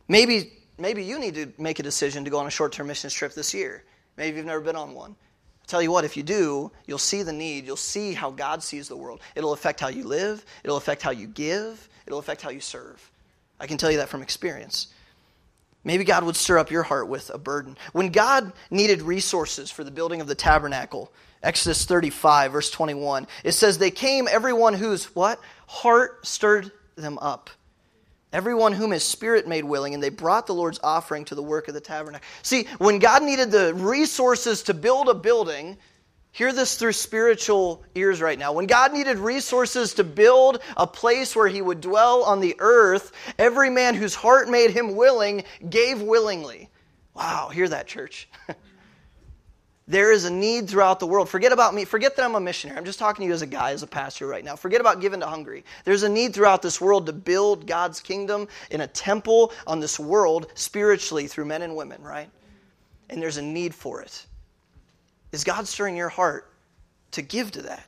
Maybe, 0.07 0.53
maybe 0.77 1.03
you 1.03 1.19
need 1.19 1.35
to 1.35 1.53
make 1.57 1.79
a 1.79 1.83
decision 1.83 2.25
to 2.25 2.29
go 2.29 2.39
on 2.39 2.47
a 2.47 2.51
short 2.51 2.73
term 2.73 2.87
mission 2.87 3.09
trip 3.09 3.33
this 3.33 3.53
year. 3.53 3.83
Maybe 4.17 4.37
you've 4.37 4.45
never 4.45 4.61
been 4.61 4.75
on 4.75 4.93
one. 4.93 5.11
I'll 5.11 5.67
tell 5.67 5.81
you 5.81 5.91
what, 5.91 6.05
if 6.05 6.17
you 6.17 6.23
do, 6.23 6.71
you'll 6.85 6.97
see 6.97 7.23
the 7.23 7.33
need. 7.33 7.65
You'll 7.65 7.77
see 7.77 8.13
how 8.13 8.31
God 8.31 8.61
sees 8.61 8.87
the 8.87 8.97
world. 8.97 9.21
It'll 9.35 9.53
affect 9.53 9.79
how 9.79 9.87
you 9.87 10.03
live, 10.03 10.45
it'll 10.63 10.77
affect 10.77 11.01
how 11.01 11.11
you 11.11 11.27
give, 11.27 11.87
it'll 12.05 12.19
affect 12.19 12.41
how 12.41 12.49
you 12.49 12.59
serve. 12.59 13.09
I 13.59 13.67
can 13.67 13.77
tell 13.77 13.91
you 13.91 13.97
that 13.97 14.09
from 14.09 14.21
experience. 14.21 14.87
Maybe 15.83 16.03
God 16.03 16.23
would 16.23 16.35
stir 16.35 16.59
up 16.59 16.69
your 16.69 16.83
heart 16.83 17.07
with 17.07 17.31
a 17.33 17.37
burden. 17.37 17.75
When 17.91 18.09
God 18.09 18.53
needed 18.69 19.01
resources 19.01 19.71
for 19.71 19.83
the 19.83 19.91
building 19.91 20.21
of 20.21 20.27
the 20.27 20.35
tabernacle, 20.35 21.11
Exodus 21.41 21.85
35, 21.85 22.51
verse 22.51 22.69
21, 22.69 23.27
it 23.43 23.53
says, 23.53 23.77
They 23.77 23.89
came, 23.89 24.27
everyone 24.29 24.75
whose 24.75 25.05
what? 25.15 25.39
Heart 25.67 26.25
stirred 26.25 26.71
them 26.95 27.17
up. 27.19 27.49
Everyone 28.31 28.73
whom 28.73 28.91
his 28.91 29.03
spirit 29.03 29.47
made 29.47 29.65
willing, 29.65 29.93
and 29.93 30.01
they 30.01 30.09
brought 30.09 30.47
the 30.47 30.53
Lord's 30.53 30.79
offering 30.83 31.25
to 31.25 31.35
the 31.35 31.43
work 31.43 31.67
of 31.67 31.73
the 31.73 31.81
tabernacle. 31.81 32.25
See, 32.43 32.67
when 32.77 32.99
God 32.99 33.23
needed 33.23 33.51
the 33.51 33.73
resources 33.73 34.63
to 34.63 34.73
build 34.73 35.09
a 35.09 35.13
building, 35.13 35.77
Hear 36.33 36.53
this 36.53 36.77
through 36.77 36.93
spiritual 36.93 37.83
ears 37.93 38.21
right 38.21 38.39
now. 38.39 38.53
When 38.53 38.65
God 38.65 38.93
needed 38.93 39.17
resources 39.17 39.93
to 39.95 40.05
build 40.05 40.61
a 40.77 40.87
place 40.87 41.35
where 41.35 41.49
he 41.49 41.61
would 41.61 41.81
dwell 41.81 42.23
on 42.23 42.39
the 42.39 42.55
earth, 42.59 43.11
every 43.37 43.69
man 43.69 43.95
whose 43.95 44.15
heart 44.15 44.49
made 44.49 44.71
him 44.71 44.95
willing 44.95 45.43
gave 45.69 46.01
willingly. 46.01 46.69
Wow, 47.13 47.49
hear 47.49 47.67
that, 47.67 47.85
church. 47.85 48.29
there 49.89 50.13
is 50.13 50.23
a 50.23 50.31
need 50.31 50.69
throughout 50.69 51.01
the 51.01 51.07
world. 51.07 51.27
Forget 51.27 51.51
about 51.51 51.73
me. 51.73 51.83
Forget 51.83 52.15
that 52.15 52.23
I'm 52.23 52.35
a 52.35 52.39
missionary. 52.39 52.77
I'm 52.77 52.85
just 52.85 52.99
talking 52.99 53.23
to 53.23 53.27
you 53.27 53.33
as 53.33 53.41
a 53.41 53.47
guy, 53.47 53.71
as 53.71 53.83
a 53.83 53.87
pastor 53.87 54.25
right 54.25 54.45
now. 54.45 54.55
Forget 54.55 54.79
about 54.79 55.01
giving 55.01 55.19
to 55.19 55.27
Hungary. 55.27 55.65
There's 55.83 56.03
a 56.03 56.09
need 56.09 56.33
throughout 56.33 56.61
this 56.61 56.79
world 56.79 57.07
to 57.07 57.13
build 57.13 57.67
God's 57.67 57.99
kingdom 57.99 58.47
in 58.69 58.79
a 58.79 58.87
temple 58.87 59.51
on 59.67 59.81
this 59.81 59.99
world 59.99 60.47
spiritually 60.53 61.27
through 61.27 61.45
men 61.45 61.61
and 61.61 61.75
women, 61.75 62.01
right? 62.01 62.29
And 63.09 63.21
there's 63.21 63.35
a 63.35 63.41
need 63.41 63.75
for 63.75 64.01
it. 64.01 64.25
Is 65.31 65.43
God 65.43 65.67
stirring 65.67 65.95
your 65.95 66.09
heart 66.09 66.51
to 67.11 67.21
give 67.21 67.51
to 67.51 67.61
that? 67.63 67.87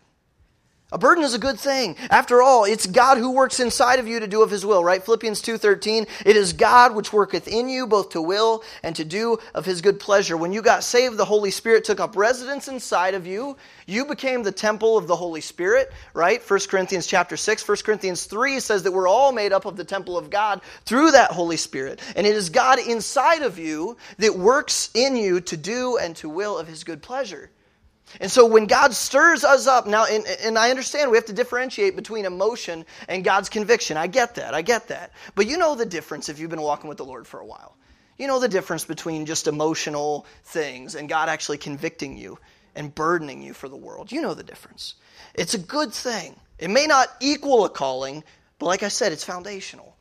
A 0.94 0.98
burden 1.00 1.24
is 1.24 1.34
a 1.34 1.40
good 1.40 1.60
thing. 1.60 1.96
After 2.12 2.44
all, 2.44 2.66
it's 2.66 2.86
God 2.86 3.18
who 3.18 3.32
works 3.32 3.60
inside 3.60 3.98
of 3.98 4.08
you 4.08 4.20
to 4.20 4.28
do 4.28 4.44
of 4.44 4.52
his 4.52 4.64
will, 4.64 4.84
right? 4.84 5.04
Philippians 5.04 5.42
2:13, 5.42 6.06
it 6.24 6.38
is 6.38 6.54
God 6.54 6.94
which 6.94 7.12
worketh 7.12 7.48
in 7.48 7.68
you 7.68 7.88
both 7.88 8.10
to 8.10 8.22
will 8.22 8.64
and 8.84 8.96
to 8.98 9.04
do 9.04 9.40
of 9.56 9.66
his 9.66 9.82
good 9.82 10.00
pleasure. 10.00 10.38
When 10.38 10.54
you 10.54 10.62
got 10.62 10.84
saved, 10.84 11.18
the 11.18 11.26
Holy 11.26 11.50
Spirit 11.50 11.84
took 11.84 12.00
up 12.00 12.16
residence 12.16 12.68
inside 12.68 13.16
of 13.16 13.26
you. 13.26 13.58
You 13.88 14.06
became 14.06 14.44
the 14.44 14.52
temple 14.52 14.96
of 14.96 15.08
the 15.08 15.16
Holy 15.16 15.42
Spirit, 15.42 15.92
right? 16.14 16.44
1 16.48 16.70
Corinthians 16.70 17.08
chapter 17.08 17.38
6, 17.38 17.68
1 17.68 17.78
Corinthians 17.84 18.26
3 18.26 18.60
says 18.60 18.84
that 18.84 18.92
we're 18.92 19.08
all 19.08 19.32
made 19.32 19.52
up 19.52 19.66
of 19.66 19.78
the 19.78 19.84
temple 19.84 20.16
of 20.16 20.30
God 20.30 20.62
through 20.86 21.10
that 21.10 21.32
Holy 21.32 21.58
Spirit. 21.58 22.02
And 22.16 22.28
it 22.28 22.36
is 22.36 22.52
God 22.52 22.78
inside 22.78 23.42
of 23.42 23.58
you 23.58 23.98
that 24.20 24.36
works 24.36 24.92
in 24.94 25.16
you 25.16 25.42
to 25.42 25.58
do 25.58 25.98
and 25.98 26.16
to 26.18 26.30
will 26.30 26.56
of 26.56 26.68
his 26.68 26.84
good 26.84 27.02
pleasure. 27.02 27.50
And 28.20 28.30
so 28.30 28.46
when 28.46 28.68
God 28.68 28.94
stirs 28.94 29.44
us 29.44 29.66
up, 29.66 29.88
now, 29.88 30.06
and, 30.06 30.26
and, 30.44 30.58
I 30.58 30.70
understand 30.70 31.10
we 31.10 31.18
have 31.18 31.26
to 31.26 31.34
differentiate 31.34 31.96
between 31.96 32.26
emotion 32.26 32.86
and 33.08 33.24
God's 33.24 33.50
conviction. 33.50 33.98
I 33.98 34.08
get 34.08 34.36
that. 34.36 34.54
I 34.54 34.62
get 34.62 34.90
that. 34.90 35.12
But 35.36 35.48
you 35.48 35.58
know 35.58 35.76
the 35.76 35.86
difference 35.86 36.30
if 36.30 36.38
you've 36.38 36.50
been 36.50 36.62
walking 36.62 36.90
with 36.90 36.98
the 36.98 37.06
Lord 37.06 37.26
for 37.26 37.40
a 37.40 37.46
while. 37.46 37.76
You 38.18 38.28
know 38.28 38.40
the 38.40 38.48
difference 38.48 38.86
between 38.86 39.26
just 39.26 39.48
emotional 39.48 40.26
things 40.44 40.96
and 40.96 41.10
God 41.10 41.30
actually 41.30 41.58
convicting 41.58 42.18
you 42.18 42.38
and 42.76 42.94
burdening 42.94 43.42
you 43.42 43.54
for 43.54 43.68
the 43.68 43.76
world. 43.76 44.12
You 44.12 44.22
know 44.22 44.34
the 44.34 44.44
difference. 44.44 44.96
It's 45.34 45.54
a 45.54 45.60
good 45.60 45.92
thing. 45.92 46.40
It 46.60 46.70
may 46.70 46.86
not 46.86 47.08
equal 47.20 47.66
a 47.66 47.70
calling, 47.70 48.24
but 48.60 48.68
like 48.68 48.84
I 48.84 48.88
said, 48.88 49.12
it's 49.12 49.24
foundational. 49.24 49.96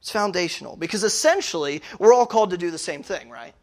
It's 0.00 0.10
foundational 0.10 0.76
because 0.76 1.04
essentially 1.04 1.82
we're 1.98 2.14
all 2.14 2.26
called 2.26 2.50
to 2.50 2.58
do 2.58 2.70
the 2.70 2.78
same 2.78 3.02
thing, 3.02 3.28
right? 3.28 3.54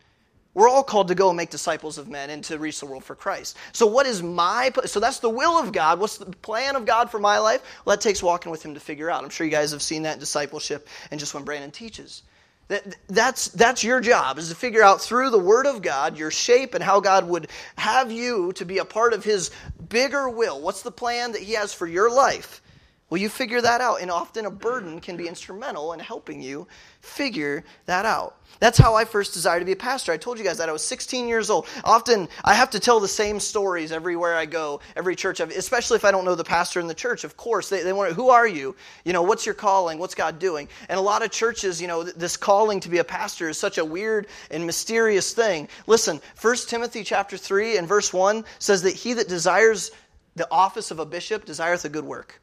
We're 0.58 0.70
all 0.70 0.82
called 0.82 1.10
to 1.10 1.16
go 1.16 1.30
and 1.30 1.38
make 1.38 1.52
disciples 1.52 2.00
of 2.00 2.08
men 2.08 2.32
and 2.32 2.44
to 2.46 2.58
reach 2.58 2.80
the 2.80 2.88
world 2.88 3.04
for 3.04 3.14
Christ. 3.14 3.56
So, 3.74 3.86
what 3.86 4.08
is 4.08 4.24
my 4.24 4.72
so 4.86 5.00
that's 5.00 5.20
the 5.20 5.30
will 5.30 5.60
of 5.60 5.72
God. 5.72 6.00
What's 6.00 6.18
the 6.18 6.26
plan 6.26 6.76
of 6.76 6.84
God 6.84 7.12
for 7.12 7.20
my 7.20 7.38
life? 7.38 7.62
Well, 7.86 7.96
that 7.96 8.02
takes 8.02 8.24
walking 8.24 8.52
with 8.52 8.66
Him 8.66 8.74
to 8.74 8.80
figure 8.80 9.08
out. 9.12 9.24
I'm 9.24 9.30
sure 9.30 9.46
you 9.46 9.52
guys 9.52 9.70
have 9.70 9.84
seen 9.84 10.02
that 10.02 10.14
in 10.14 10.20
discipleship 10.20 10.88
and 11.12 11.20
just 11.20 11.36
when 11.36 11.44
Brandon 11.44 11.70
teaches. 11.70 12.24
That, 12.70 12.96
that's, 13.08 13.50
that's 13.50 13.84
your 13.84 14.00
job, 14.00 14.40
is 14.40 14.50
to 14.50 14.56
figure 14.56 14.82
out 14.82 15.00
through 15.00 15.30
the 15.30 15.38
Word 15.38 15.68
of 15.68 15.84
God 15.84 16.18
your 16.18 16.32
shape 16.32 16.74
and 16.74 16.84
how 16.84 17.02
God 17.02 17.28
would 17.30 17.50
have 17.78 18.12
you 18.12 18.52
to 18.54 18.66
be 18.66 18.80
a 18.80 18.86
part 18.86 19.14
of 19.14 19.24
His 19.24 19.52
bigger 19.88 20.28
will. 20.28 20.60
What's 20.60 20.82
the 20.82 20.92
plan 20.92 21.34
that 21.34 21.42
He 21.44 21.54
has 21.54 21.72
for 21.72 21.86
your 21.86 22.10
life? 22.10 22.64
Well, 23.10 23.22
you 23.22 23.30
figure 23.30 23.62
that 23.62 23.80
out, 23.80 24.02
and 24.02 24.12
often 24.12 24.46
a 24.46 24.52
burden 24.52 25.00
can 25.00 25.16
be 25.16 25.30
instrumental 25.30 25.94
in 25.94 26.00
helping 26.00 26.42
you 26.42 26.68
figure 27.00 27.64
that 27.86 28.04
out. 28.04 28.36
That's 28.60 28.78
how 28.78 28.96
I 28.96 29.06
first 29.06 29.34
desired 29.34 29.60
to 29.60 29.66
be 29.66 29.72
a 29.72 29.78
pastor. 29.78 30.12
I 30.12 30.18
told 30.18 30.38
you 30.38 30.44
guys 30.44 30.58
that 30.58 30.68
I 30.68 30.74
was 30.74 30.84
16 30.84 31.26
years 31.26 31.50
old. 31.50 31.68
Often 31.86 32.28
I 32.44 32.54
have 32.54 32.70
to 32.72 32.82
tell 32.82 33.00
the 33.00 33.08
same 33.08 33.40
stories 33.40 33.94
everywhere 33.94 34.36
I 34.36 34.46
go, 34.46 34.82
every 34.98 35.16
church, 35.16 35.40
especially 35.40 35.96
if 35.96 36.04
I 36.04 36.12
don't 36.12 36.26
know 36.26 36.36
the 36.36 36.44
pastor 36.44 36.82
in 36.82 36.88
the 36.88 36.94
church. 36.94 37.24
Of 37.24 37.38
course, 37.38 37.70
they, 37.70 37.82
they 37.82 37.94
want 37.94 38.10
to, 38.10 38.16
who 38.16 38.28
are 38.28 38.48
you? 38.48 38.76
You 39.06 39.14
know, 39.14 39.22
what's 39.22 39.46
your 39.46 39.56
calling? 39.56 40.00
What's 40.00 40.16
God 40.16 40.38
doing? 40.38 40.68
And 40.90 41.00
a 41.00 41.02
lot 41.02 41.24
of 41.24 41.32
churches, 41.32 41.82
you 41.82 41.88
know, 41.88 42.04
this 42.04 42.36
calling 42.36 42.82
to 42.82 42.90
be 42.90 42.98
a 42.98 43.06
pastor 43.06 43.48
is 43.48 43.58
such 43.58 43.78
a 43.78 43.86
weird 43.86 44.28
and 44.52 44.66
mysterious 44.66 45.32
thing. 45.32 45.70
Listen, 45.86 46.20
1 46.42 46.56
Timothy 46.68 47.06
chapter 47.06 47.38
3 47.38 47.78
and 47.78 47.88
verse 47.88 48.12
1 48.12 48.44
says 48.60 48.82
that 48.82 48.96
he 48.96 49.14
that 49.14 49.30
desires 49.30 49.92
the 50.36 50.52
office 50.52 50.92
of 50.92 51.00
a 51.00 51.06
bishop 51.06 51.46
desireth 51.46 51.86
a 51.86 51.90
good 51.90 52.04
work. 52.04 52.42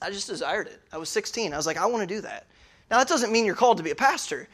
I 0.00 0.10
just 0.10 0.28
desired 0.28 0.68
it. 0.68 0.80
I 0.92 0.98
was 0.98 1.08
16. 1.08 1.52
I 1.52 1.56
was 1.56 1.66
like, 1.66 1.76
I 1.76 1.86
want 1.86 2.08
to 2.08 2.14
do 2.14 2.20
that. 2.22 2.46
Now, 2.90 2.98
that 2.98 3.08
doesn't 3.08 3.32
mean 3.32 3.44
you're 3.44 3.54
called 3.54 3.78
to 3.78 3.82
be 3.82 3.90
a 3.90 3.96
pastor, 3.96 4.48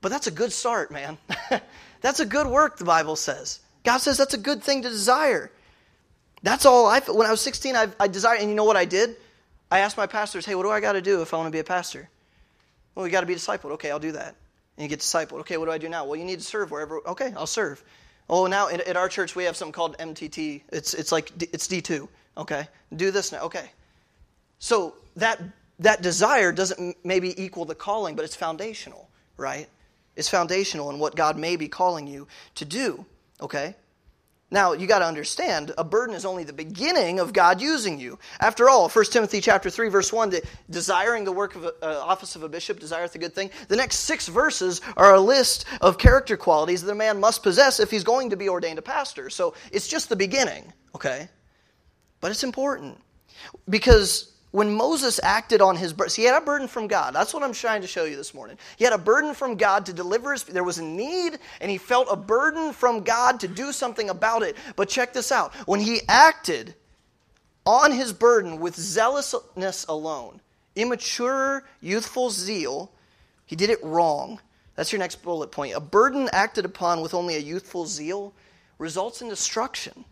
but 0.00 0.10
that's 0.10 0.26
a 0.26 0.30
good 0.30 0.52
start, 0.52 0.90
man. 0.90 1.18
that's 2.00 2.20
a 2.20 2.26
good 2.26 2.46
work, 2.46 2.78
the 2.78 2.84
Bible 2.84 3.16
says. 3.16 3.60
God 3.82 3.98
says 3.98 4.16
that's 4.16 4.34
a 4.34 4.38
good 4.38 4.62
thing 4.62 4.82
to 4.82 4.88
desire. 4.88 5.50
That's 6.42 6.66
all 6.66 6.86
I, 6.86 7.00
when 7.00 7.26
I 7.26 7.30
was 7.30 7.40
16, 7.40 7.74
I, 7.74 7.88
I 7.98 8.08
desired, 8.08 8.40
and 8.40 8.50
you 8.50 8.54
know 8.54 8.64
what 8.64 8.76
I 8.76 8.84
did? 8.84 9.16
I 9.70 9.80
asked 9.80 9.96
my 9.96 10.06
pastors, 10.06 10.46
hey, 10.46 10.54
what 10.54 10.62
do 10.62 10.70
I 10.70 10.80
got 10.80 10.92
to 10.92 11.02
do 11.02 11.22
if 11.22 11.34
I 11.34 11.38
want 11.38 11.48
to 11.48 11.52
be 11.52 11.58
a 11.58 11.64
pastor? 11.64 12.08
Well, 12.94 13.06
you 13.06 13.12
got 13.12 13.22
to 13.22 13.26
be 13.26 13.34
discipled. 13.34 13.72
Okay, 13.72 13.90
I'll 13.90 13.98
do 13.98 14.12
that. 14.12 14.36
And 14.76 14.82
you 14.84 14.88
get 14.88 15.00
discipled. 15.00 15.40
Okay, 15.40 15.56
what 15.56 15.64
do 15.64 15.72
I 15.72 15.78
do 15.78 15.88
now? 15.88 16.04
Well, 16.04 16.16
you 16.16 16.24
need 16.24 16.38
to 16.38 16.44
serve 16.44 16.70
wherever. 16.70 17.00
Okay, 17.08 17.32
I'll 17.36 17.46
serve. 17.46 17.82
Oh, 18.28 18.46
now 18.46 18.68
at, 18.68 18.80
at 18.82 18.96
our 18.96 19.08
church 19.08 19.34
we 19.34 19.44
have 19.44 19.56
something 19.56 19.72
called 19.72 19.98
MTT. 19.98 20.62
It's, 20.70 20.94
it's 20.94 21.12
like, 21.12 21.30
it's 21.52 21.66
D2. 21.66 22.08
Okay. 22.36 22.68
Do 22.94 23.10
this 23.10 23.32
now. 23.32 23.42
Okay. 23.44 23.70
So 24.64 24.94
that, 25.16 25.42
that 25.80 26.00
desire 26.00 26.50
doesn't 26.50 26.96
maybe 27.04 27.38
equal 27.42 27.66
the 27.66 27.74
calling, 27.74 28.16
but 28.16 28.24
it's 28.24 28.34
foundational, 28.34 29.10
right? 29.36 29.68
It's 30.16 30.30
foundational 30.30 30.88
in 30.88 30.98
what 30.98 31.14
God 31.14 31.36
may 31.36 31.56
be 31.56 31.68
calling 31.68 32.06
you 32.06 32.28
to 32.54 32.64
do. 32.64 33.04
Okay. 33.42 33.76
Now, 34.50 34.72
you 34.72 34.86
got 34.86 35.00
to 35.00 35.04
understand, 35.04 35.72
a 35.76 35.84
burden 35.84 36.14
is 36.14 36.24
only 36.24 36.44
the 36.44 36.54
beginning 36.54 37.20
of 37.20 37.34
God 37.34 37.60
using 37.60 38.00
you. 38.00 38.18
After 38.40 38.70
all, 38.70 38.88
1 38.88 39.04
Timothy 39.10 39.42
chapter 39.42 39.68
3 39.68 39.90
verse 39.90 40.10
1, 40.10 40.32
desiring 40.70 41.24
the 41.24 41.32
work 41.32 41.56
of 41.56 41.64
a, 41.64 41.74
uh, 41.82 42.02
office 42.02 42.34
of 42.34 42.42
a 42.42 42.48
bishop 42.48 42.80
desireth 42.80 43.14
a 43.14 43.18
good 43.18 43.34
thing. 43.34 43.50
The 43.68 43.76
next 43.76 43.96
6 43.96 44.28
verses 44.28 44.80
are 44.96 45.12
a 45.12 45.20
list 45.20 45.66
of 45.82 45.98
character 45.98 46.38
qualities 46.38 46.80
that 46.84 46.90
a 46.90 46.94
man 46.94 47.20
must 47.20 47.42
possess 47.42 47.80
if 47.80 47.90
he's 47.90 48.04
going 48.04 48.30
to 48.30 48.36
be 48.36 48.48
ordained 48.48 48.78
a 48.78 48.82
pastor. 48.82 49.28
So, 49.28 49.52
it's 49.72 49.88
just 49.88 50.08
the 50.08 50.16
beginning, 50.16 50.72
okay? 50.94 51.28
But 52.22 52.30
it's 52.30 52.44
important 52.44 52.98
because 53.68 54.30
when 54.54 54.72
Moses 54.72 55.18
acted 55.20 55.60
on 55.60 55.74
his 55.74 55.92
burden, 55.92 56.12
he 56.14 56.22
had 56.22 56.40
a 56.40 56.46
burden 56.46 56.68
from 56.68 56.86
God. 56.86 57.12
That's 57.12 57.34
what 57.34 57.42
I'm 57.42 57.52
trying 57.52 57.80
to 57.80 57.88
show 57.88 58.04
you 58.04 58.14
this 58.14 58.32
morning. 58.32 58.56
He 58.76 58.84
had 58.84 58.92
a 58.92 58.98
burden 58.98 59.34
from 59.34 59.56
God 59.56 59.86
to 59.86 59.92
deliver 59.92 60.30
his, 60.30 60.44
there 60.44 60.62
was 60.62 60.78
a 60.78 60.84
need, 60.84 61.40
and 61.60 61.72
he 61.72 61.76
felt 61.76 62.06
a 62.08 62.14
burden 62.14 62.72
from 62.72 63.02
God 63.02 63.40
to 63.40 63.48
do 63.48 63.72
something 63.72 64.10
about 64.10 64.44
it. 64.44 64.56
But 64.76 64.88
check 64.88 65.12
this 65.12 65.32
out. 65.32 65.52
When 65.66 65.80
he 65.80 66.02
acted 66.06 66.76
on 67.66 67.90
his 67.90 68.12
burden 68.12 68.60
with 68.60 68.76
zealousness 68.76 69.86
alone, 69.88 70.40
immature, 70.76 71.64
youthful 71.80 72.30
zeal, 72.30 72.92
he 73.46 73.56
did 73.56 73.70
it 73.70 73.82
wrong. 73.82 74.38
That's 74.76 74.92
your 74.92 75.00
next 75.00 75.16
bullet 75.16 75.50
point. 75.50 75.74
A 75.74 75.80
burden 75.80 76.28
acted 76.32 76.64
upon 76.64 77.00
with 77.00 77.12
only 77.12 77.34
a 77.34 77.40
youthful 77.40 77.86
zeal 77.86 78.32
results 78.78 79.20
in 79.20 79.28
destruction. 79.28 80.04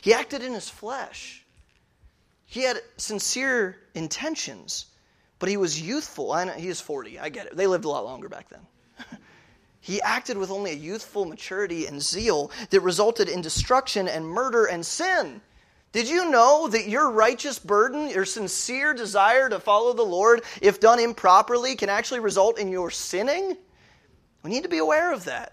He 0.00 0.14
acted 0.14 0.44
in 0.44 0.52
his 0.52 0.70
flesh. 0.70 1.44
He 2.50 2.62
had 2.62 2.80
sincere 2.96 3.76
intentions, 3.94 4.86
but 5.38 5.50
he 5.50 5.58
was 5.58 5.80
youthful. 5.80 6.32
I 6.32 6.44
know, 6.44 6.54
he 6.54 6.68
is 6.68 6.80
40. 6.80 7.18
I 7.18 7.28
get 7.28 7.46
it. 7.46 7.56
They 7.56 7.66
lived 7.66 7.84
a 7.84 7.90
lot 7.90 8.06
longer 8.06 8.30
back 8.30 8.48
then. 8.48 9.18
he 9.82 10.00
acted 10.00 10.38
with 10.38 10.50
only 10.50 10.70
a 10.70 10.74
youthful 10.74 11.26
maturity 11.26 11.84
and 11.84 12.00
zeal 12.00 12.50
that 12.70 12.80
resulted 12.80 13.28
in 13.28 13.42
destruction 13.42 14.08
and 14.08 14.26
murder 14.26 14.64
and 14.64 14.84
sin. 14.84 15.42
Did 15.92 16.08
you 16.08 16.30
know 16.30 16.68
that 16.68 16.88
your 16.88 17.10
righteous 17.10 17.58
burden, 17.58 18.08
your 18.08 18.24
sincere 18.24 18.94
desire 18.94 19.50
to 19.50 19.60
follow 19.60 19.92
the 19.92 20.02
Lord, 20.02 20.42
if 20.62 20.80
done 20.80 21.00
improperly, 21.00 21.76
can 21.76 21.90
actually 21.90 22.20
result 22.20 22.58
in 22.58 22.72
your 22.72 22.90
sinning? 22.90 23.58
We 24.42 24.50
need 24.50 24.62
to 24.62 24.70
be 24.70 24.78
aware 24.78 25.12
of 25.12 25.26
that. 25.26 25.52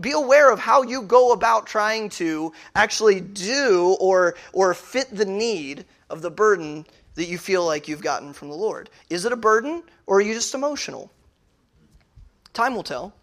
Be 0.00 0.12
aware 0.12 0.50
of 0.50 0.58
how 0.58 0.82
you 0.82 1.02
go 1.02 1.32
about 1.32 1.66
trying 1.66 2.08
to 2.10 2.54
actually 2.74 3.20
do 3.20 3.98
or, 4.00 4.34
or 4.54 4.72
fit 4.72 5.14
the 5.14 5.26
need 5.26 5.84
of 6.12 6.22
the 6.22 6.30
burden 6.30 6.86
that 7.14 7.26
you 7.26 7.38
feel 7.38 7.66
like 7.66 7.88
you've 7.88 8.02
gotten 8.02 8.32
from 8.32 8.48
the 8.48 8.54
Lord. 8.54 8.90
Is 9.10 9.24
it 9.24 9.32
a 9.32 9.36
burden 9.36 9.82
or 10.06 10.18
are 10.18 10.20
you 10.20 10.34
just 10.34 10.54
emotional? 10.54 11.10
Time 12.52 12.74
will 12.74 12.82
tell. 12.82 13.14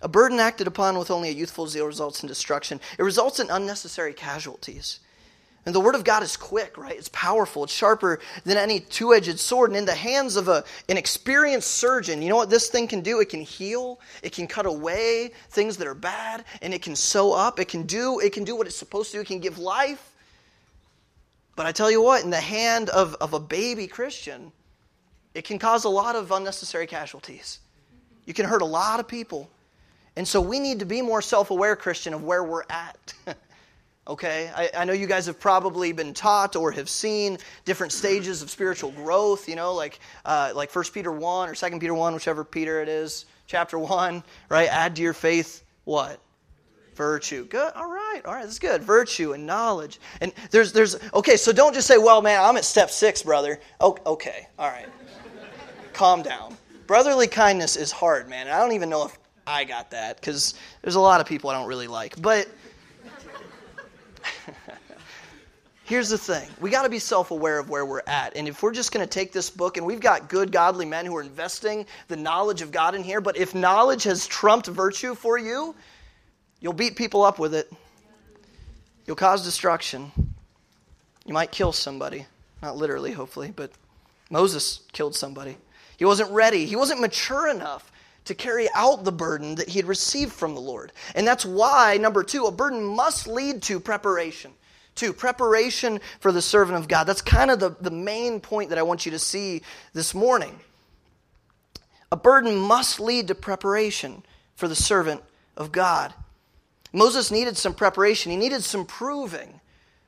A 0.00 0.08
burden 0.08 0.40
acted 0.40 0.66
upon 0.66 0.98
with 0.98 1.10
only 1.10 1.28
a 1.28 1.32
youthful 1.32 1.66
zeal 1.66 1.86
results 1.86 2.22
in 2.22 2.28
destruction. 2.28 2.80
It 2.98 3.02
results 3.02 3.38
in 3.38 3.48
unnecessary 3.50 4.12
casualties. 4.12 5.00
And 5.66 5.74
the 5.74 5.80
Word 5.80 5.94
of 5.94 6.04
God 6.04 6.22
is 6.22 6.36
quick, 6.36 6.76
right? 6.76 6.96
It's 6.96 7.08
powerful. 7.08 7.64
It's 7.64 7.72
sharper 7.72 8.20
than 8.44 8.58
any 8.58 8.80
two 8.80 9.14
edged 9.14 9.40
sword. 9.40 9.70
And 9.70 9.78
in 9.78 9.86
the 9.86 9.94
hands 9.94 10.36
of 10.36 10.48
a, 10.48 10.62
an 10.90 10.98
experienced 10.98 11.70
surgeon, 11.70 12.20
you 12.20 12.28
know 12.28 12.36
what 12.36 12.50
this 12.50 12.68
thing 12.68 12.86
can 12.86 13.00
do? 13.00 13.20
It 13.20 13.30
can 13.30 13.40
heal, 13.40 13.98
it 14.22 14.32
can 14.32 14.46
cut 14.46 14.66
away 14.66 15.30
things 15.50 15.78
that 15.78 15.86
are 15.86 15.94
bad, 15.94 16.44
and 16.60 16.74
it 16.74 16.82
can 16.82 16.94
sew 16.94 17.32
up. 17.32 17.58
It 17.58 17.68
can 17.68 17.84
do, 17.84 18.20
it 18.20 18.34
can 18.34 18.44
do 18.44 18.54
what 18.56 18.66
it's 18.66 18.76
supposed 18.76 19.10
to 19.12 19.16
do. 19.16 19.20
It 19.22 19.26
can 19.26 19.40
give 19.40 19.58
life. 19.58 20.13
But 21.56 21.66
I 21.66 21.72
tell 21.72 21.90
you 21.90 22.02
what, 22.02 22.24
in 22.24 22.30
the 22.30 22.40
hand 22.40 22.90
of, 22.90 23.14
of 23.20 23.32
a 23.32 23.40
baby 23.40 23.86
Christian, 23.86 24.52
it 25.34 25.44
can 25.44 25.58
cause 25.58 25.84
a 25.84 25.88
lot 25.88 26.16
of 26.16 26.30
unnecessary 26.30 26.86
casualties. 26.86 27.60
You 28.26 28.34
can 28.34 28.46
hurt 28.46 28.62
a 28.62 28.66
lot 28.66 29.00
of 29.00 29.08
people. 29.08 29.50
And 30.16 30.26
so 30.26 30.40
we 30.40 30.60
need 30.60 30.78
to 30.78 30.84
be 30.84 31.02
more 31.02 31.22
self 31.22 31.50
aware, 31.50 31.76
Christian, 31.76 32.14
of 32.14 32.22
where 32.22 32.42
we're 32.42 32.64
at. 32.70 33.14
okay? 34.08 34.50
I, 34.54 34.70
I, 34.78 34.84
know 34.84 34.92
you 34.92 35.06
guys 35.06 35.26
have 35.26 35.40
probably 35.40 35.92
been 35.92 36.14
taught 36.14 36.56
or 36.56 36.70
have 36.72 36.88
seen 36.88 37.38
different 37.64 37.92
stages 37.92 38.42
of 38.42 38.50
spiritual 38.50 38.92
growth, 38.92 39.48
you 39.48 39.56
know, 39.56 39.74
like, 39.74 39.98
uh, 40.24 40.52
like 40.54 40.74
1 40.74 40.84
Peter 40.92 41.10
1 41.10 41.48
or 41.48 41.54
2 41.54 41.78
Peter 41.78 41.94
1, 41.94 42.14
whichever 42.14 42.44
Peter 42.44 42.80
it 42.80 42.88
is, 42.88 43.26
chapter 43.46 43.78
1, 43.78 44.22
right? 44.48 44.68
Add 44.68 44.96
to 44.96 45.02
your 45.02 45.14
faith 45.14 45.64
what? 45.84 46.20
Virtue. 46.94 47.44
Good. 47.46 47.72
All 47.74 47.90
right. 47.90 48.20
All 48.24 48.34
right. 48.34 48.44
That's 48.44 48.58
good. 48.58 48.82
Virtue 48.82 49.32
and 49.32 49.46
knowledge. 49.46 50.00
And 50.20 50.32
there's, 50.50 50.72
there's, 50.72 50.96
okay, 51.12 51.36
so 51.36 51.52
don't 51.52 51.74
just 51.74 51.86
say, 51.86 51.98
well, 51.98 52.22
man, 52.22 52.42
I'm 52.42 52.56
at 52.56 52.64
step 52.64 52.90
six, 52.90 53.22
brother. 53.22 53.60
Oh, 53.80 53.96
Okay. 54.06 54.48
All 54.58 54.68
right. 54.68 54.86
Calm 55.92 56.22
down. 56.22 56.56
Brotherly 56.86 57.26
kindness 57.26 57.76
is 57.76 57.90
hard, 57.90 58.28
man. 58.28 58.48
I 58.48 58.58
don't 58.58 58.72
even 58.72 58.90
know 58.90 59.06
if 59.06 59.18
I 59.46 59.64
got 59.64 59.90
that 59.90 60.20
because 60.20 60.54
there's 60.82 60.96
a 60.96 61.00
lot 61.00 61.20
of 61.20 61.26
people 61.26 61.50
I 61.50 61.54
don't 61.54 61.68
really 61.68 61.86
like. 61.86 62.20
But 62.20 62.48
here's 65.84 66.08
the 66.08 66.18
thing 66.18 66.48
we 66.60 66.70
got 66.70 66.82
to 66.82 66.88
be 66.88 66.98
self 66.98 67.30
aware 67.30 67.58
of 67.58 67.70
where 67.70 67.86
we're 67.86 68.02
at. 68.06 68.36
And 68.36 68.48
if 68.48 68.62
we're 68.62 68.72
just 68.72 68.92
going 68.92 69.06
to 69.06 69.10
take 69.10 69.32
this 69.32 69.50
book, 69.50 69.76
and 69.76 69.86
we've 69.86 70.00
got 70.00 70.28
good, 70.28 70.52
godly 70.52 70.84
men 70.84 71.06
who 71.06 71.16
are 71.16 71.22
investing 71.22 71.86
the 72.08 72.16
knowledge 72.16 72.62
of 72.62 72.72
God 72.72 72.94
in 72.94 73.02
here, 73.02 73.20
but 73.20 73.36
if 73.36 73.54
knowledge 73.54 74.02
has 74.04 74.26
trumped 74.26 74.66
virtue 74.66 75.14
for 75.14 75.38
you, 75.38 75.74
You'll 76.64 76.72
beat 76.72 76.96
people 76.96 77.22
up 77.22 77.38
with 77.38 77.54
it. 77.54 77.70
You'll 79.06 79.16
cause 79.16 79.44
destruction. 79.44 80.10
You 81.26 81.34
might 81.34 81.52
kill 81.52 81.72
somebody. 81.72 82.24
Not 82.62 82.78
literally, 82.78 83.12
hopefully, 83.12 83.52
but 83.54 83.70
Moses 84.30 84.80
killed 84.90 85.14
somebody. 85.14 85.58
He 85.98 86.06
wasn't 86.06 86.30
ready, 86.30 86.64
he 86.64 86.74
wasn't 86.74 87.02
mature 87.02 87.50
enough 87.50 87.92
to 88.24 88.34
carry 88.34 88.66
out 88.74 89.04
the 89.04 89.12
burden 89.12 89.56
that 89.56 89.68
he 89.68 89.78
had 89.78 89.86
received 89.86 90.32
from 90.32 90.54
the 90.54 90.60
Lord. 90.60 90.90
And 91.14 91.26
that's 91.26 91.44
why, 91.44 91.98
number 91.98 92.22
two, 92.22 92.46
a 92.46 92.50
burden 92.50 92.82
must 92.82 93.26
lead 93.26 93.60
to 93.64 93.78
preparation. 93.78 94.50
Two, 94.94 95.12
preparation 95.12 96.00
for 96.20 96.32
the 96.32 96.40
servant 96.40 96.78
of 96.78 96.88
God. 96.88 97.04
That's 97.04 97.20
kind 97.20 97.50
of 97.50 97.60
the, 97.60 97.76
the 97.78 97.90
main 97.90 98.40
point 98.40 98.70
that 98.70 98.78
I 98.78 98.84
want 98.84 99.04
you 99.04 99.12
to 99.12 99.18
see 99.18 99.60
this 99.92 100.14
morning. 100.14 100.58
A 102.10 102.16
burden 102.16 102.56
must 102.56 103.00
lead 103.00 103.28
to 103.28 103.34
preparation 103.34 104.22
for 104.56 104.66
the 104.66 104.74
servant 104.74 105.22
of 105.58 105.70
God. 105.70 106.14
Moses 106.94 107.32
needed 107.32 107.56
some 107.56 107.74
preparation, 107.74 108.30
he 108.30 108.38
needed 108.38 108.62
some 108.62 108.86
proving 108.86 109.60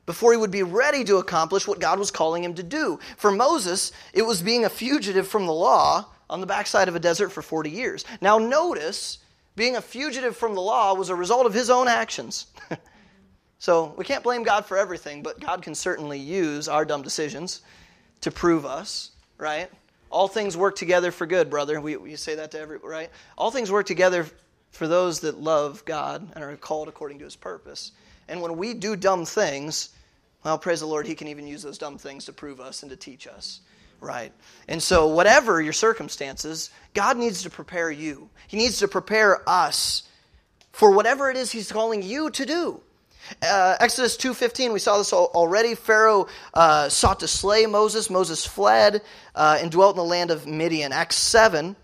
before 0.05 0.31
he 0.31 0.37
would 0.37 0.51
be 0.51 0.63
ready 0.63 1.03
to 1.03 1.17
accomplish 1.17 1.67
what 1.67 1.81
God 1.81 1.99
was 1.99 2.09
calling 2.09 2.43
him 2.43 2.53
to 2.55 2.63
do. 2.63 2.97
For 3.17 3.29
Moses, 3.29 3.91
it 4.13 4.21
was 4.21 4.41
being 4.41 4.63
a 4.63 4.69
fugitive 4.69 5.27
from 5.27 5.45
the 5.45 5.53
law 5.53 6.05
on 6.29 6.39
the 6.39 6.47
backside 6.47 6.87
of 6.87 6.95
a 6.95 6.99
desert 6.99 7.29
for 7.29 7.41
40 7.41 7.69
years. 7.69 8.05
Now, 8.21 8.37
notice, 8.37 9.19
being 9.57 9.75
a 9.75 9.81
fugitive 9.81 10.35
from 10.37 10.55
the 10.55 10.61
law 10.61 10.93
was 10.93 11.09
a 11.09 11.15
result 11.15 11.45
of 11.45 11.53
his 11.53 11.69
own 11.69 11.89
actions. 11.89 12.47
so, 13.59 13.93
we 13.97 14.05
can't 14.05 14.23
blame 14.23 14.43
God 14.43 14.65
for 14.65 14.77
everything, 14.77 15.21
but 15.21 15.41
God 15.41 15.61
can 15.61 15.75
certainly 15.75 16.19
use 16.19 16.69
our 16.69 16.85
dumb 16.85 17.01
decisions 17.01 17.61
to 18.21 18.31
prove 18.31 18.65
us, 18.65 19.11
right? 19.37 19.69
All 20.09 20.29
things 20.29 20.55
work 20.55 20.77
together 20.77 21.11
for 21.11 21.25
good, 21.25 21.49
brother. 21.49 21.81
We, 21.81 21.97
we 21.97 22.15
say 22.15 22.35
that 22.35 22.51
to 22.51 22.59
every, 22.59 22.77
right? 22.77 23.09
All 23.37 23.51
things 23.51 23.69
work 23.69 23.85
together 23.85 24.25
for 24.77 24.87
those 24.87 25.21
that 25.21 25.39
love 25.39 25.83
God 25.85 26.29
and 26.35 26.43
are 26.43 26.55
called 26.55 26.87
according 26.87 27.17
to 27.17 27.25
his 27.25 27.35
purpose. 27.35 27.91
And 28.27 28.43
when 28.43 28.57
we 28.57 28.75
do 28.75 28.95
dumb 28.95 29.25
things, 29.25 29.89
well, 30.45 30.59
praise 30.59 30.81
the 30.81 30.85
Lord, 30.85 31.07
he 31.07 31.15
can 31.15 31.27
even 31.29 31.47
use 31.47 31.63
those 31.63 31.79
dumb 31.79 31.97
things 31.97 32.25
to 32.25 32.33
prove 32.33 32.61
us 32.61 32.83
and 32.83 32.91
to 32.91 32.95
teach 32.95 33.25
us. 33.25 33.61
Right? 33.99 34.31
And 34.67 34.81
so, 34.81 35.07
whatever 35.07 35.59
your 35.59 35.73
circumstances, 35.73 36.69
God 36.93 37.17
needs 37.17 37.41
to 37.41 37.49
prepare 37.49 37.89
you. 37.89 38.29
He 38.47 38.57
needs 38.57 38.77
to 38.79 38.87
prepare 38.87 39.41
us 39.49 40.03
for 40.71 40.91
whatever 40.91 41.31
it 41.31 41.37
is 41.37 41.51
He's 41.51 41.71
calling 41.71 42.03
you 42.03 42.29
to 42.29 42.45
do. 42.45 42.79
Uh, 43.41 43.77
Exodus 43.79 44.15
2.15, 44.15 44.73
we 44.73 44.79
saw 44.79 44.99
this 44.99 45.11
already. 45.11 45.73
Pharaoh 45.73 46.27
uh, 46.53 46.87
sought 46.87 47.21
to 47.21 47.27
slay 47.27 47.65
Moses. 47.65 48.11
Moses 48.11 48.45
fled 48.45 49.01
uh, 49.33 49.57
and 49.59 49.71
dwelt 49.71 49.95
in 49.95 49.97
the 49.97 50.03
land 50.03 50.29
of 50.29 50.45
Midian. 50.45 50.91
Acts 50.91 51.17
7, 51.17 51.75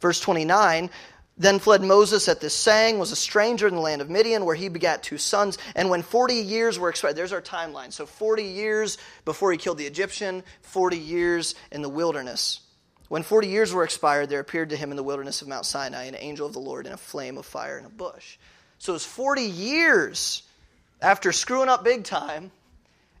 verse 0.00 0.20
29, 0.20 0.88
then 1.38 1.60
fled 1.60 1.82
Moses 1.82 2.28
at 2.28 2.40
this 2.40 2.54
saying, 2.54 2.98
was 2.98 3.12
a 3.12 3.16
stranger 3.16 3.68
in 3.68 3.74
the 3.74 3.80
land 3.80 4.02
of 4.02 4.10
Midian, 4.10 4.44
where 4.44 4.56
he 4.56 4.68
begat 4.68 5.02
two 5.04 5.18
sons. 5.18 5.56
And 5.76 5.88
when 5.88 6.02
40 6.02 6.34
years 6.34 6.78
were 6.78 6.88
expired, 6.88 7.16
there's 7.16 7.32
our 7.32 7.40
timeline. 7.40 7.92
So 7.92 8.06
40 8.06 8.42
years 8.42 8.98
before 9.24 9.52
he 9.52 9.58
killed 9.58 9.78
the 9.78 9.86
Egyptian, 9.86 10.42
40 10.62 10.98
years 10.98 11.54
in 11.70 11.82
the 11.82 11.88
wilderness. 11.88 12.60
When 13.08 13.22
40 13.22 13.48
years 13.48 13.72
were 13.72 13.84
expired, 13.84 14.28
there 14.28 14.40
appeared 14.40 14.70
to 14.70 14.76
him 14.76 14.90
in 14.90 14.96
the 14.96 15.02
wilderness 15.02 15.40
of 15.40 15.48
Mount 15.48 15.64
Sinai 15.64 16.04
an 16.04 16.16
angel 16.18 16.46
of 16.46 16.52
the 16.52 16.58
Lord 16.58 16.86
in 16.86 16.92
a 16.92 16.98
flame 16.98 17.38
of 17.38 17.46
fire 17.46 17.78
in 17.78 17.84
a 17.84 17.90
bush. 17.90 18.36
So 18.78 18.92
it 18.92 18.94
was 18.94 19.06
40 19.06 19.42
years 19.42 20.42
after 21.00 21.32
screwing 21.32 21.68
up 21.68 21.84
big 21.84 22.04
time, 22.04 22.50